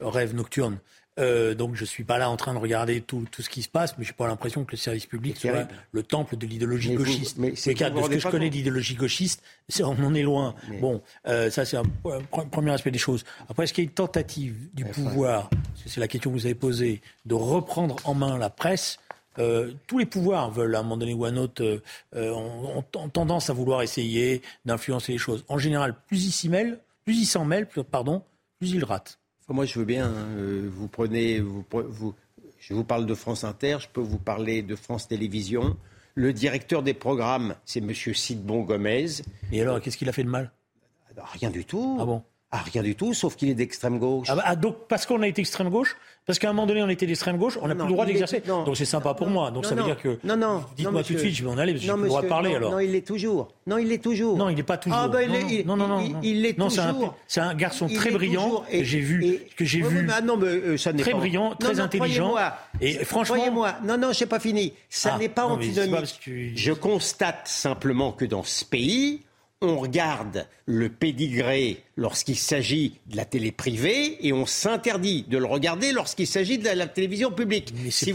rêves 0.00 0.34
nocturnes. 0.34 0.78
Euh, 1.18 1.54
donc 1.54 1.74
je 1.74 1.84
suis 1.84 2.04
pas 2.04 2.16
là 2.16 2.30
en 2.30 2.36
train 2.36 2.54
de 2.54 2.58
regarder 2.58 3.00
tout, 3.00 3.24
tout 3.32 3.42
ce 3.42 3.50
qui 3.50 3.62
se 3.62 3.68
passe, 3.68 3.98
mais 3.98 4.04
j'ai 4.04 4.12
pas 4.12 4.28
l'impression 4.28 4.64
que 4.64 4.70
le 4.70 4.76
service 4.76 5.06
public 5.06 5.36
soit 5.36 5.66
le 5.90 6.02
temple 6.04 6.36
de 6.36 6.46
l'idéologie 6.46 6.94
gauchiste. 6.94 7.38
mais 7.38 7.56
c'est 7.56 7.74
de 7.74 8.02
ce 8.02 8.08
que 8.08 8.18
je 8.20 8.28
connais 8.28 8.50
d'idéologie 8.50 8.94
gauchiste, 8.94 9.42
on 9.80 10.00
en 10.04 10.14
est 10.14 10.22
loin. 10.22 10.54
Bon, 10.80 11.02
euh, 11.26 11.50
ça 11.50 11.64
c'est 11.64 11.76
un, 11.76 11.82
premier 12.52 12.70
aspect 12.70 12.92
des 12.92 12.98
choses. 12.98 13.24
Après, 13.48 13.64
est-ce 13.64 13.72
qu'il 13.72 13.82
y 13.82 13.86
a 13.86 13.90
une 13.90 13.94
tentative 13.94 14.68
du 14.74 14.84
pouvoir, 14.84 15.50
c'est 15.86 15.98
la 15.98 16.06
question 16.06 16.30
que 16.30 16.36
vous 16.36 16.46
avez 16.46 16.54
posée, 16.54 17.00
de 17.26 17.34
reprendre 17.34 17.96
en 18.04 18.14
main 18.14 18.38
la 18.38 18.50
presse 18.50 19.00
euh, 19.38 19.72
tous 19.86 19.98
les 19.98 20.06
pouvoirs 20.06 20.50
veulent, 20.50 20.74
à 20.74 20.80
un 20.80 20.82
moment 20.82 20.96
donné 20.96 21.14
ou 21.14 21.24
à 21.24 21.28
un 21.28 21.36
autre, 21.36 21.62
euh, 21.62 21.80
euh, 22.16 22.32
ont, 22.32 22.82
tendance 23.08 23.50
à 23.50 23.52
vouloir 23.52 23.82
essayer 23.82 24.42
d'influencer 24.64 25.12
les 25.12 25.18
choses. 25.18 25.44
En 25.48 25.58
général, 25.58 25.94
plus 26.06 26.26
ils 26.26 26.32
s'y 26.32 26.48
mêlent, 26.48 26.80
plus 27.04 27.18
ils 27.18 27.26
s'en 27.26 27.44
mêlent, 27.44 27.68
pardon, 27.90 28.22
plus 28.58 28.72
ils 28.72 28.84
ratent. 28.84 29.18
Moi, 29.48 29.64
je 29.64 29.78
veux 29.78 29.84
bien. 29.84 30.06
Hein, 30.06 30.26
vous 30.70 30.88
prenez, 30.88 31.40
vous, 31.40 31.64
je 32.58 32.74
vous 32.74 32.84
parle 32.84 33.06
de 33.06 33.14
France 33.14 33.44
Inter, 33.44 33.78
je 33.80 33.88
peux 33.88 34.00
vous 34.00 34.18
parler 34.18 34.62
de 34.62 34.76
France 34.76 35.08
Télévisions. 35.08 35.76
Le 36.14 36.32
directeur 36.32 36.82
des 36.82 36.94
programmes, 36.94 37.54
c'est 37.64 37.78
M. 37.78 37.94
Sidbon 37.94 38.62
Gomez. 38.62 39.06
Et 39.52 39.62
alors, 39.62 39.80
qu'est-ce 39.80 39.96
qu'il 39.96 40.08
a 40.08 40.12
fait 40.12 40.24
de 40.24 40.28
mal? 40.28 40.50
Rien 41.16 41.50
du 41.50 41.64
tout. 41.64 41.96
Ah 42.00 42.04
bon? 42.04 42.22
Ah, 42.50 42.62
rien 42.72 42.82
du 42.82 42.94
tout, 42.94 43.12
sauf 43.12 43.36
qu'il 43.36 43.50
est 43.50 43.54
d'extrême 43.54 43.98
gauche. 43.98 44.28
Ah, 44.30 44.36
bah, 44.36 44.42
ah 44.46 44.56
donc, 44.56 44.88
parce 44.88 45.04
qu'on 45.04 45.20
a 45.20 45.28
été 45.28 45.42
extrême 45.42 45.68
gauche 45.68 45.96
Parce 46.24 46.38
qu'à 46.38 46.48
un 46.48 46.54
moment 46.54 46.66
donné, 46.66 46.82
on 46.82 46.88
était 46.88 47.06
d'extrême 47.06 47.36
gauche, 47.36 47.58
on 47.60 47.68
n'a 47.68 47.74
plus 47.74 47.84
le 47.84 47.92
droit 47.92 48.06
d'exercer. 48.06 48.40
Donc 48.40 48.74
c'est 48.74 48.86
sympa 48.86 49.12
pour 49.12 49.28
moi. 49.28 49.50
Donc 49.50 49.66
ça 49.66 49.74
veut 49.74 49.82
dire 49.82 50.00
que. 50.00 50.18
Non, 50.24 50.36
non. 50.36 50.64
Dites-moi 50.76 51.02
tout 51.02 51.12
de 51.12 51.18
suite, 51.18 51.34
je 51.34 51.44
vais 51.44 51.50
en 51.50 51.58
aller, 51.58 51.72
parce 51.72 51.84
que 51.84 51.92
j'ai 51.92 52.02
le 52.02 52.08
droit 52.08 52.22
de 52.22 52.28
parler 52.28 52.54
alors. 52.54 52.72
Non, 52.72 52.78
il 52.78 52.92
l'est 52.92 53.06
toujours. 53.06 53.48
Non, 53.66 53.76
il 53.76 53.88
l'est 53.88 54.02
toujours. 54.02 54.36
Non, 54.38 54.48
il 54.48 54.56
n'est 54.56 54.62
pas 54.62 54.78
toujours. 54.78 54.98
Ah, 54.98 55.08
bah, 55.08 55.22
il 55.22 55.66
non, 55.66 55.76
non, 55.76 55.88
non, 55.88 56.20
Il 56.22 56.42
l'est 56.42 56.54
toujours. 56.54 57.14
C'est 57.26 57.40
un, 57.40 57.54
garçon 57.54 57.86
très 57.88 58.10
brillant 58.10 58.64
que 58.70 58.82
j'ai 58.82 59.00
vu. 59.00 59.40
Que 59.56 59.64
j'ai 59.64 59.82
vu. 59.82 60.08
non, 60.24 60.36
mais 60.38 60.46
euh, 60.46 60.76
ça 60.76 60.92
n'est 60.92 61.02
Très 61.02 61.14
brillant, 61.14 61.54
très 61.54 61.80
intelligent. 61.80 62.34
Et 62.80 63.04
franchement. 63.04 63.36
Croyez-moi, 63.36 63.74
non, 63.84 63.98
non, 63.98 64.12
je 64.12 64.20
n'ai 64.20 64.28
pas 64.28 64.40
fini. 64.40 64.72
Ça 64.88 65.18
n'est 65.18 65.28
pas 65.28 65.44
antinomique. 65.44 66.30
Je 66.54 66.72
constate 66.72 67.46
simplement 67.46 68.12
que 68.12 68.24
dans 68.24 68.42
ce 68.42 68.64
pays, 68.64 69.22
on 69.60 69.76
regarde 69.78 70.46
le 70.66 70.88
pédigré 70.88 71.82
lorsqu'il 71.96 72.36
s'agit 72.36 72.98
de 73.06 73.16
la 73.16 73.24
télé 73.24 73.50
privée 73.50 74.24
et 74.26 74.32
on 74.32 74.46
s'interdit 74.46 75.24
de 75.24 75.36
le 75.36 75.46
regarder 75.46 75.92
lorsqu'il 75.92 76.28
s'agit 76.28 76.58
de 76.58 76.68
la, 76.68 76.86
télévision 76.86 77.32
publique. 77.32 77.74
Si 77.90 78.12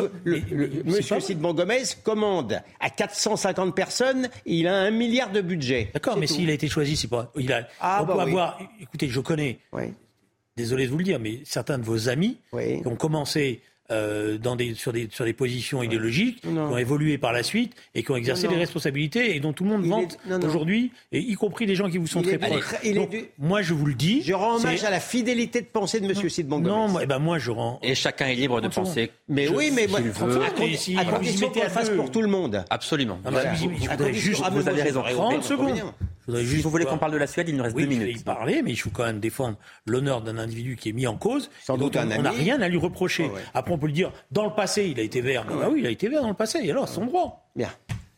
Monsieur 0.85 1.19
Sidbon 1.19 1.53
Gomez 1.53 1.83
commande 2.03 2.61
à 2.79 2.89
450 2.89 3.75
personnes 3.75 4.29
et 4.45 4.55
il 4.55 4.67
a 4.67 4.75
un 4.75 4.91
milliard 4.91 5.31
de 5.31 5.41
budget. 5.41 5.89
D'accord, 5.93 6.17
mais 6.17 6.27
s'il 6.27 6.49
a 6.49 6.53
été 6.53 6.69
choisi, 6.69 6.95
c'est 6.95 7.09
pas. 7.09 7.31
Il 7.37 7.51
a, 7.51 7.67
ah, 7.81 7.99
on 8.01 8.05
bah 8.05 8.13
peut 8.15 8.21
avoir. 8.21 8.59
Écoutez, 8.79 9.09
je 9.09 9.19
connais. 9.19 9.59
Désolé 10.55 10.85
de 10.85 10.91
vous 10.91 10.99
le 10.99 11.03
dire, 11.03 11.19
mais 11.19 11.41
certains 11.45 11.77
de 11.77 11.83
vos 11.83 12.09
amis 12.09 12.37
qui 12.51 12.87
ont 12.87 12.95
commencé 12.95 13.61
euh, 13.93 14.37
dans 14.37 14.55
des, 14.55 14.73
sur, 14.73 14.91
des, 14.91 15.07
sur 15.11 15.25
des 15.25 15.33
positions 15.33 15.83
idéologiques, 15.83 16.41
qui 16.41 16.47
ont 16.47 16.77
évolué 16.77 17.17
par 17.17 17.31
la 17.31 17.43
suite 17.43 17.73
et 17.95 18.03
qui 18.03 18.11
ont 18.11 18.15
exercé 18.15 18.47
des 18.47 18.55
responsabilités 18.55 19.35
et 19.35 19.39
dont 19.39 19.53
tout 19.53 19.63
le 19.63 19.69
monde 19.69 19.85
vante 19.85 20.17
aujourd'hui, 20.43 20.91
et 21.11 21.19
y 21.19 21.33
compris 21.35 21.65
des 21.65 21.75
gens 21.75 21.89
qui 21.89 21.97
vous 21.97 22.07
sont 22.07 22.21
très 22.21 22.37
proches. 22.37 22.75
Moi, 23.37 23.61
je 23.61 23.73
vous 23.73 23.85
le 23.85 23.93
dis. 23.93 24.21
Je 24.23 24.33
rends 24.33 24.55
hommage 24.55 24.83
à 24.83 24.89
la 24.89 24.99
fidélité 24.99 25.61
de 25.61 25.67
pensée 25.67 25.99
de 25.99 26.05
M. 26.05 26.29
Sidbon 26.29 26.59
Non, 26.59 26.87
moi, 26.87 27.01
eh 27.03 27.05
ben, 27.05 27.19
moi, 27.19 27.37
je 27.37 27.51
rends. 27.51 27.79
Et 27.83 27.95
chacun 27.95 28.27
est 28.27 28.35
libre 28.35 28.61
de 28.61 28.67
penser. 28.67 29.11
Mais 29.27 29.47
oui, 29.47 29.71
mais 29.73 29.87
moi, 29.87 29.99
à 29.99 31.05
condition 31.05 31.49
qu'on 31.49 31.69
fasse 31.69 31.89
pour 31.89 32.11
tout 32.11 32.21
le 32.21 32.27
monde. 32.27 32.63
Absolument. 32.69 33.19
vous, 33.23 34.67
avez 34.67 34.81
raison. 34.81 35.03
30 35.03 35.43
secondes. 35.43 35.81
Si 36.27 36.61
vous 36.61 36.69
voulez 36.69 36.85
qu'on 36.85 36.97
parle 36.97 37.11
de 37.11 37.17
la 37.17 37.27
Suède, 37.27 37.49
il 37.49 37.57
nous 37.57 37.63
reste 37.63 37.75
deux 37.75 37.85
minutes. 37.85 38.07
Je 38.07 38.13
vais 38.13 38.19
y 38.19 38.23
parler, 38.23 38.61
mais 38.61 38.71
il 38.71 38.77
faut 38.77 38.89
quand 38.89 39.05
même 39.05 39.19
défendre 39.19 39.57
l'honneur 39.85 40.21
d'un 40.21 40.37
individu 40.37 40.75
qui 40.75 40.89
est 40.89 40.93
mis 40.93 41.07
en 41.07 41.17
cause. 41.17 41.49
Sans 41.61 41.77
doute 41.77 41.97
un 41.97 42.09
On 42.11 42.21
n'a 42.21 42.31
rien 42.31 42.61
à 42.61 42.67
lui 42.67 42.77
reprocher. 42.77 43.29
Après, 43.53 43.73
on 43.73 43.77
peut 43.77 43.87
le 43.87 43.93
dire, 43.93 44.11
dans 44.31 44.45
le 44.45 44.53
passé, 44.53 44.87
il 44.87 44.99
a 44.99 45.03
été 45.03 45.21
vert. 45.21 45.45
Ah 45.49 45.69
oui, 45.69 45.79
il 45.79 45.85
a 45.85 45.89
été 45.89 46.07
vert 46.07 46.21
dans 46.21 46.29
le 46.29 46.33
passé. 46.33 46.59
Et 46.63 46.71
alors, 46.71 46.87
son 46.87 47.05
droit. 47.05 47.49
Bien. 47.55 47.69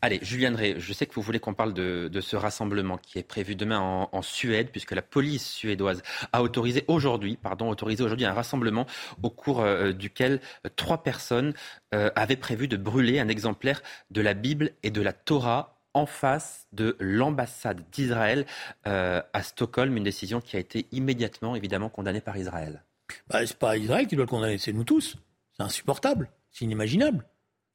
Allez, 0.02 0.20
Julien 0.22 0.52
Drey, 0.52 0.74
je 0.78 0.92
sais 0.92 1.06
que 1.06 1.14
vous 1.14 1.22
voulez 1.22 1.40
qu'on 1.40 1.54
parle 1.54 1.72
de, 1.72 2.20
ce 2.20 2.36
rassemblement 2.36 2.98
qui 2.98 3.18
est 3.18 3.22
prévu 3.22 3.56
demain 3.56 4.08
en, 4.12 4.22
Suède, 4.22 4.68
puisque 4.70 4.92
la 4.92 5.02
police 5.02 5.44
suédoise 5.44 6.02
a 6.32 6.42
autorisé 6.42 6.84
aujourd'hui, 6.86 7.36
pardon, 7.36 7.70
autorisé 7.70 8.04
aujourd'hui 8.04 8.26
un 8.26 8.32
rassemblement 8.32 8.86
au 9.22 9.30
cours 9.30 9.62
euh, 9.62 9.92
duquel 9.92 10.40
trois 10.76 11.02
personnes 11.02 11.54
euh, 11.94 12.10
avaient 12.14 12.36
prévu 12.36 12.68
de 12.68 12.76
brûler 12.76 13.18
un 13.18 13.28
exemplaire 13.28 13.82
de 14.10 14.20
la 14.20 14.34
Bible 14.34 14.72
et 14.82 14.90
de 14.90 15.00
la 15.00 15.12
Torah 15.12 15.75
en 15.96 16.04
face 16.04 16.66
de 16.72 16.94
l'ambassade 17.00 17.82
d'Israël 17.90 18.44
euh, 18.86 19.22
à 19.32 19.42
Stockholm, 19.42 19.96
une 19.96 20.04
décision 20.04 20.42
qui 20.42 20.56
a 20.56 20.58
été 20.58 20.86
immédiatement 20.92 21.56
évidemment 21.56 21.88
condamnée 21.88 22.20
par 22.20 22.36
Israël. 22.36 22.84
Bah, 23.28 23.40
n'est 23.40 23.46
pas 23.58 23.78
Israël 23.78 24.06
qui 24.06 24.14
doit 24.14 24.26
le 24.26 24.30
condamner, 24.30 24.58
c'est 24.58 24.74
nous 24.74 24.84
tous. 24.84 25.16
C'est 25.56 25.62
insupportable, 25.62 26.28
c'est 26.52 26.66
inimaginable. 26.66 27.24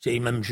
C'est 0.01 0.19
même 0.19 0.43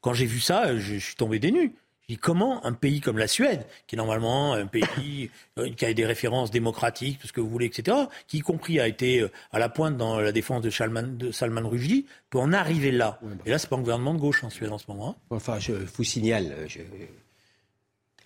quand 0.00 0.14
j'ai 0.14 0.26
vu 0.26 0.38
ça, 0.38 0.76
je, 0.76 0.98
suis 0.98 1.16
tombé 1.16 1.40
des. 1.40 1.72
Je 2.08 2.14
dis 2.14 2.20
comment 2.20 2.64
un 2.64 2.72
pays 2.72 3.00
comme 3.00 3.18
la 3.18 3.26
Suède, 3.26 3.66
qui 3.88 3.96
est 3.96 3.98
normalement 3.98 4.52
un 4.52 4.66
pays 4.66 5.28
euh, 5.58 5.70
qui 5.70 5.84
a 5.84 5.92
des 5.92 6.06
références 6.06 6.52
démocratiques, 6.52 7.18
tout 7.18 7.26
ce 7.26 7.32
que 7.32 7.40
vous 7.40 7.50
voulez, 7.50 7.66
etc., 7.66 7.96
qui 8.28 8.38
y 8.38 8.40
compris 8.42 8.78
a 8.78 8.86
été 8.86 9.22
euh, 9.22 9.30
à 9.50 9.58
la 9.58 9.68
pointe 9.68 9.96
dans 9.96 10.20
la 10.20 10.30
défense 10.30 10.62
de, 10.62 10.70
de 11.16 11.32
Salman 11.32 11.68
Rushdie, 11.68 12.06
peut 12.30 12.38
en 12.38 12.52
arriver 12.52 12.92
là. 12.92 13.18
Bah. 13.20 13.30
Et 13.44 13.50
là, 13.50 13.58
c'est 13.58 13.68
pas 13.68 13.74
un 13.74 13.80
gouvernement 13.80 14.14
de 14.14 14.20
gauche 14.20 14.44
en 14.44 14.50
Suède 14.50 14.70
en 14.70 14.78
ce 14.78 14.84
moment. 14.86 15.16
Hein. 15.18 15.22
Enfin, 15.30 15.58
je 15.58 15.72
vous 15.72 16.04
signale, 16.04 16.54
je... 16.68 16.78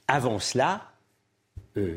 avant 0.09 0.39
cela, 0.41 0.93
euh, 1.79 1.97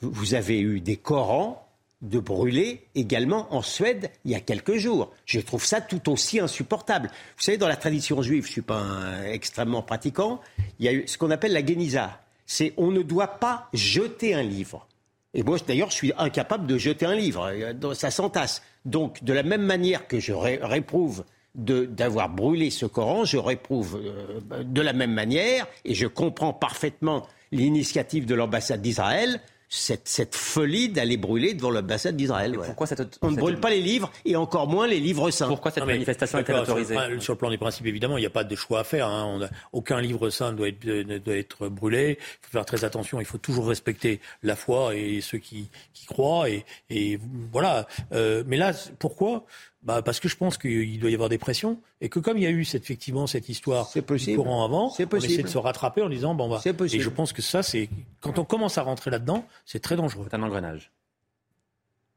vous 0.00 0.34
avez 0.34 0.60
eu 0.60 0.80
des 0.80 0.96
Corans 0.96 1.65
de 2.02 2.18
brûler 2.18 2.86
également 2.94 3.54
en 3.54 3.62
Suède 3.62 4.10
il 4.24 4.30
y 4.30 4.34
a 4.34 4.40
quelques 4.40 4.76
jours. 4.76 5.12
Je 5.24 5.40
trouve 5.40 5.64
ça 5.64 5.80
tout 5.80 6.10
aussi 6.10 6.38
insupportable. 6.40 7.08
Vous 7.36 7.42
savez, 7.42 7.58
dans 7.58 7.68
la 7.68 7.76
tradition 7.76 8.22
juive, 8.22 8.42
je 8.42 8.48
ne 8.48 8.52
suis 8.52 8.62
pas 8.62 8.84
extrêmement 9.26 9.82
pratiquant, 9.82 10.40
il 10.78 10.86
y 10.86 10.88
a 10.88 11.06
ce 11.06 11.16
qu'on 11.18 11.30
appelle 11.30 11.52
la 11.52 11.64
Geniza. 11.64 12.20
C'est 12.44 12.74
on 12.76 12.90
ne 12.90 13.02
doit 13.02 13.38
pas 13.38 13.68
jeter 13.72 14.34
un 14.34 14.42
livre. 14.42 14.86
Et 15.34 15.42
moi, 15.42 15.58
d'ailleurs, 15.66 15.90
je 15.90 15.96
suis 15.96 16.12
incapable 16.16 16.66
de 16.66 16.78
jeter 16.78 17.04
un 17.04 17.14
livre. 17.14 17.52
Ça 17.94 18.10
s'entasse. 18.10 18.62
Donc, 18.84 19.22
de 19.22 19.32
la 19.32 19.42
même 19.42 19.62
manière 19.62 20.06
que 20.06 20.18
je 20.18 20.32
réprouve 20.32 21.24
d'avoir 21.54 22.28
brûlé 22.28 22.70
ce 22.70 22.86
Coran, 22.86 23.24
je 23.24 23.38
réprouve 23.38 24.00
euh, 24.02 24.62
de 24.62 24.80
la 24.82 24.92
même 24.92 25.12
manière, 25.12 25.66
et 25.84 25.94
je 25.94 26.06
comprends 26.06 26.52
parfaitement 26.52 27.26
l'initiative 27.50 28.26
de 28.26 28.34
l'ambassade 28.34 28.82
d'Israël, 28.82 29.40
cette, 29.68 30.06
cette 30.08 30.34
folie 30.34 30.88
d'aller 30.88 31.16
brûler 31.16 31.54
devant 31.54 31.70
l'ambassade 31.70 32.16
d'Israël. 32.16 32.56
Pourquoi 32.64 32.86
cette, 32.86 33.18
On 33.22 33.30
ne 33.30 33.36
brûle 33.36 33.58
pas 33.58 33.70
les 33.70 33.80
livres 33.80 34.10
et 34.24 34.36
encore 34.36 34.68
moins 34.68 34.86
les 34.86 35.00
livres 35.00 35.30
saints. 35.30 35.48
Pourquoi 35.48 35.70
cette 35.70 35.84
manifestation 35.84 36.38
est 36.38 36.50
autorisée 36.50 36.96
sur, 37.18 37.34
le 37.34 37.38
plan 37.38 37.50
des 37.50 37.58
principes, 37.58 37.86
évidemment, 37.86 38.16
il 38.16 38.20
n'y 38.20 38.26
a 38.26 38.30
pas 38.30 38.44
de 38.44 38.54
choix 38.54 38.80
à 38.80 38.84
faire. 38.84 39.08
Hein. 39.08 39.40
On 39.72 39.78
aucun 39.78 40.00
livre 40.00 40.30
saint 40.30 40.52
doit 40.52 40.68
être, 40.68 40.84
ne 40.84 41.18
doit 41.18 41.36
être 41.36 41.68
brûlé. 41.68 42.18
Il 42.20 42.46
faut 42.46 42.52
faire 42.52 42.64
très 42.64 42.84
attention. 42.84 43.20
Il 43.20 43.26
faut 43.26 43.38
toujours 43.38 43.68
respecter 43.68 44.20
la 44.42 44.56
foi 44.56 44.94
et 44.94 45.20
ceux 45.20 45.38
qui, 45.38 45.68
qui 45.92 46.06
croient. 46.06 46.48
Et, 46.48 46.64
et 46.90 47.18
voilà. 47.52 47.86
Euh, 48.12 48.44
mais 48.46 48.56
là, 48.56 48.72
pourquoi 48.98 49.46
bah 49.86 50.02
parce 50.02 50.18
que 50.20 50.28
je 50.28 50.36
pense 50.36 50.58
qu'il 50.58 50.98
doit 51.00 51.10
y 51.10 51.14
avoir 51.14 51.28
des 51.28 51.38
pressions 51.38 51.80
et 52.00 52.08
que 52.08 52.18
comme 52.18 52.36
il 52.36 52.42
y 52.42 52.46
a 52.46 52.50
eu 52.50 52.64
cette, 52.64 52.82
effectivement 52.82 53.26
cette 53.26 53.48
histoire 53.48 53.88
possible. 54.06 54.36
courant 54.36 54.64
avant, 54.64 54.90
C'est 54.90 55.04
on 55.04 55.08
possible. 55.08 55.32
essaie 55.32 55.42
de 55.44 55.48
se 55.48 55.58
rattraper 55.58 56.02
en 56.02 56.08
disant 56.08 56.34
bon 56.34 56.48
bah. 56.48 56.60
C'est 56.62 56.72
possible. 56.74 57.00
Et 57.00 57.04
je 57.04 57.08
pense 57.08 57.32
que 57.32 57.40
ça 57.40 57.62
c'est 57.62 57.88
quand 58.20 58.38
on 58.38 58.44
commence 58.44 58.78
à 58.78 58.82
rentrer 58.82 59.10
là-dedans, 59.12 59.46
c'est 59.64 59.78
très 59.80 59.94
dangereux. 59.96 60.26
C'est 60.28 60.36
un 60.36 60.42
engrenage. 60.42 60.90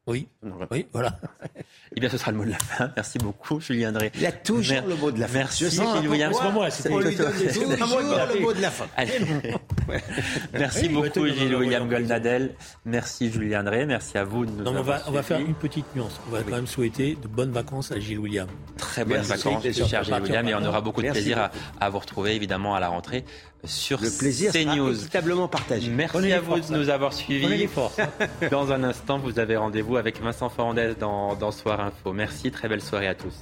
Oui, 0.10 0.28
oui, 0.72 0.86
voilà. 0.91 1.18
Eh 1.95 1.99
bien, 1.99 2.07
ce 2.10 2.20
sera 2.20 2.30
le 2.32 2.38
mot 2.38 2.45
de 2.45 2.51
la 2.51 2.60
fin. 2.60 2.91
Merci 2.95 3.18
beaucoup, 3.18 3.60
Julien 3.60 3.91
Drey. 3.91 4.12
Il 4.16 4.24
a 4.24 4.32
toujours 4.32 4.76
Mer- 4.76 4.86
le 4.88 4.95
mot 4.95 5.10
de 5.12 5.20
la 5.20 5.28
fin. 5.28 5.39
Merci, 5.39 5.64
Je 5.66 5.70
sens 5.72 5.97
Gilles 5.99 6.07
William. 6.07 6.30
pourquoi 6.32 6.51
moi, 6.51 6.70
C'est 6.70 6.84
toujours 6.88 6.99
le 7.01 8.39
mot 8.41 8.53
de 8.53 8.62
la 8.62 8.70
fin. 8.70 8.86
Allez. 8.95 9.14
Merci 10.53 10.82
Oui, 10.84 10.89
beaucoup, 10.89 11.28
Gilles 11.28 11.55
William 11.55 11.89
Goldnadel. 11.89 12.53
Merci, 12.86 13.32
Julien 13.32 13.64
Drey. 13.64 13.88
Merci 13.88 14.20
à 14.20 14.24
vous 14.24 14.45
de 14.45 14.51
nous 14.51 14.64
Non, 14.64 14.72
mais 14.74 14.80
on 14.80 14.84
va, 14.84 14.95
avoir 14.97 15.10
on 15.10 15.12
va 15.14 15.24
faire 15.24 15.39
une 15.39 15.55
petite 15.55 15.86
nuance. 15.95 16.20
On 16.28 16.32
va 16.32 16.43
quand 16.43 16.51
même 16.55 16.68
souhaiter 16.68 17.18
de 17.20 17.28
bonnes 17.28 17.51
vacances 17.51 17.91
à 17.91 17.99
Gilles 17.99 18.20
William. 18.20 18.47
Très 18.78 19.03
bonnes 19.03 19.14
Merci, 19.28 19.32
vacances, 19.32 19.62
plaisir. 19.62 19.88
cher 19.88 20.03
Gilles 20.03 20.22
William, 20.22 20.47
et 20.47 20.53
on 20.55 20.64
aura 20.66 20.82
beaucoup 20.82 21.01
de 21.01 21.10
plaisir 21.10 21.39
à, 21.39 21.51
à 21.80 21.89
vous 21.89 21.97
retrouver, 21.99 22.36
évidemment, 22.36 22.76
à 22.76 22.80
la 22.80 22.89
rentrée 22.89 23.26
sur 23.66 23.99
Le 23.99 24.10
plaisir 24.10 24.53
CNews. 24.53 24.95
partagé. 25.49 25.89
Merci 25.89 26.32
à 26.32 26.39
vous 26.39 26.60
de 26.60 26.78
nous 26.78 26.89
avoir 26.89 27.14
suivis. 27.14 27.68
Dans 28.51 28.72
un 28.72 28.84
instant, 28.84 29.18
vous 29.18 29.38
avez 29.39 29.57
rendez-vous 29.57 29.97
avec 30.00 30.20
Vincent 30.22 30.50
Fernandez 30.50 30.95
dans, 31.00 31.36
dans 31.36 31.52
Soir 31.52 31.80
Info. 31.82 32.14
Merci, 32.14 32.50
très 32.50 32.68
belle 32.68 32.82
soirée 32.82 33.08
à 33.08 33.16
tous. 33.16 33.36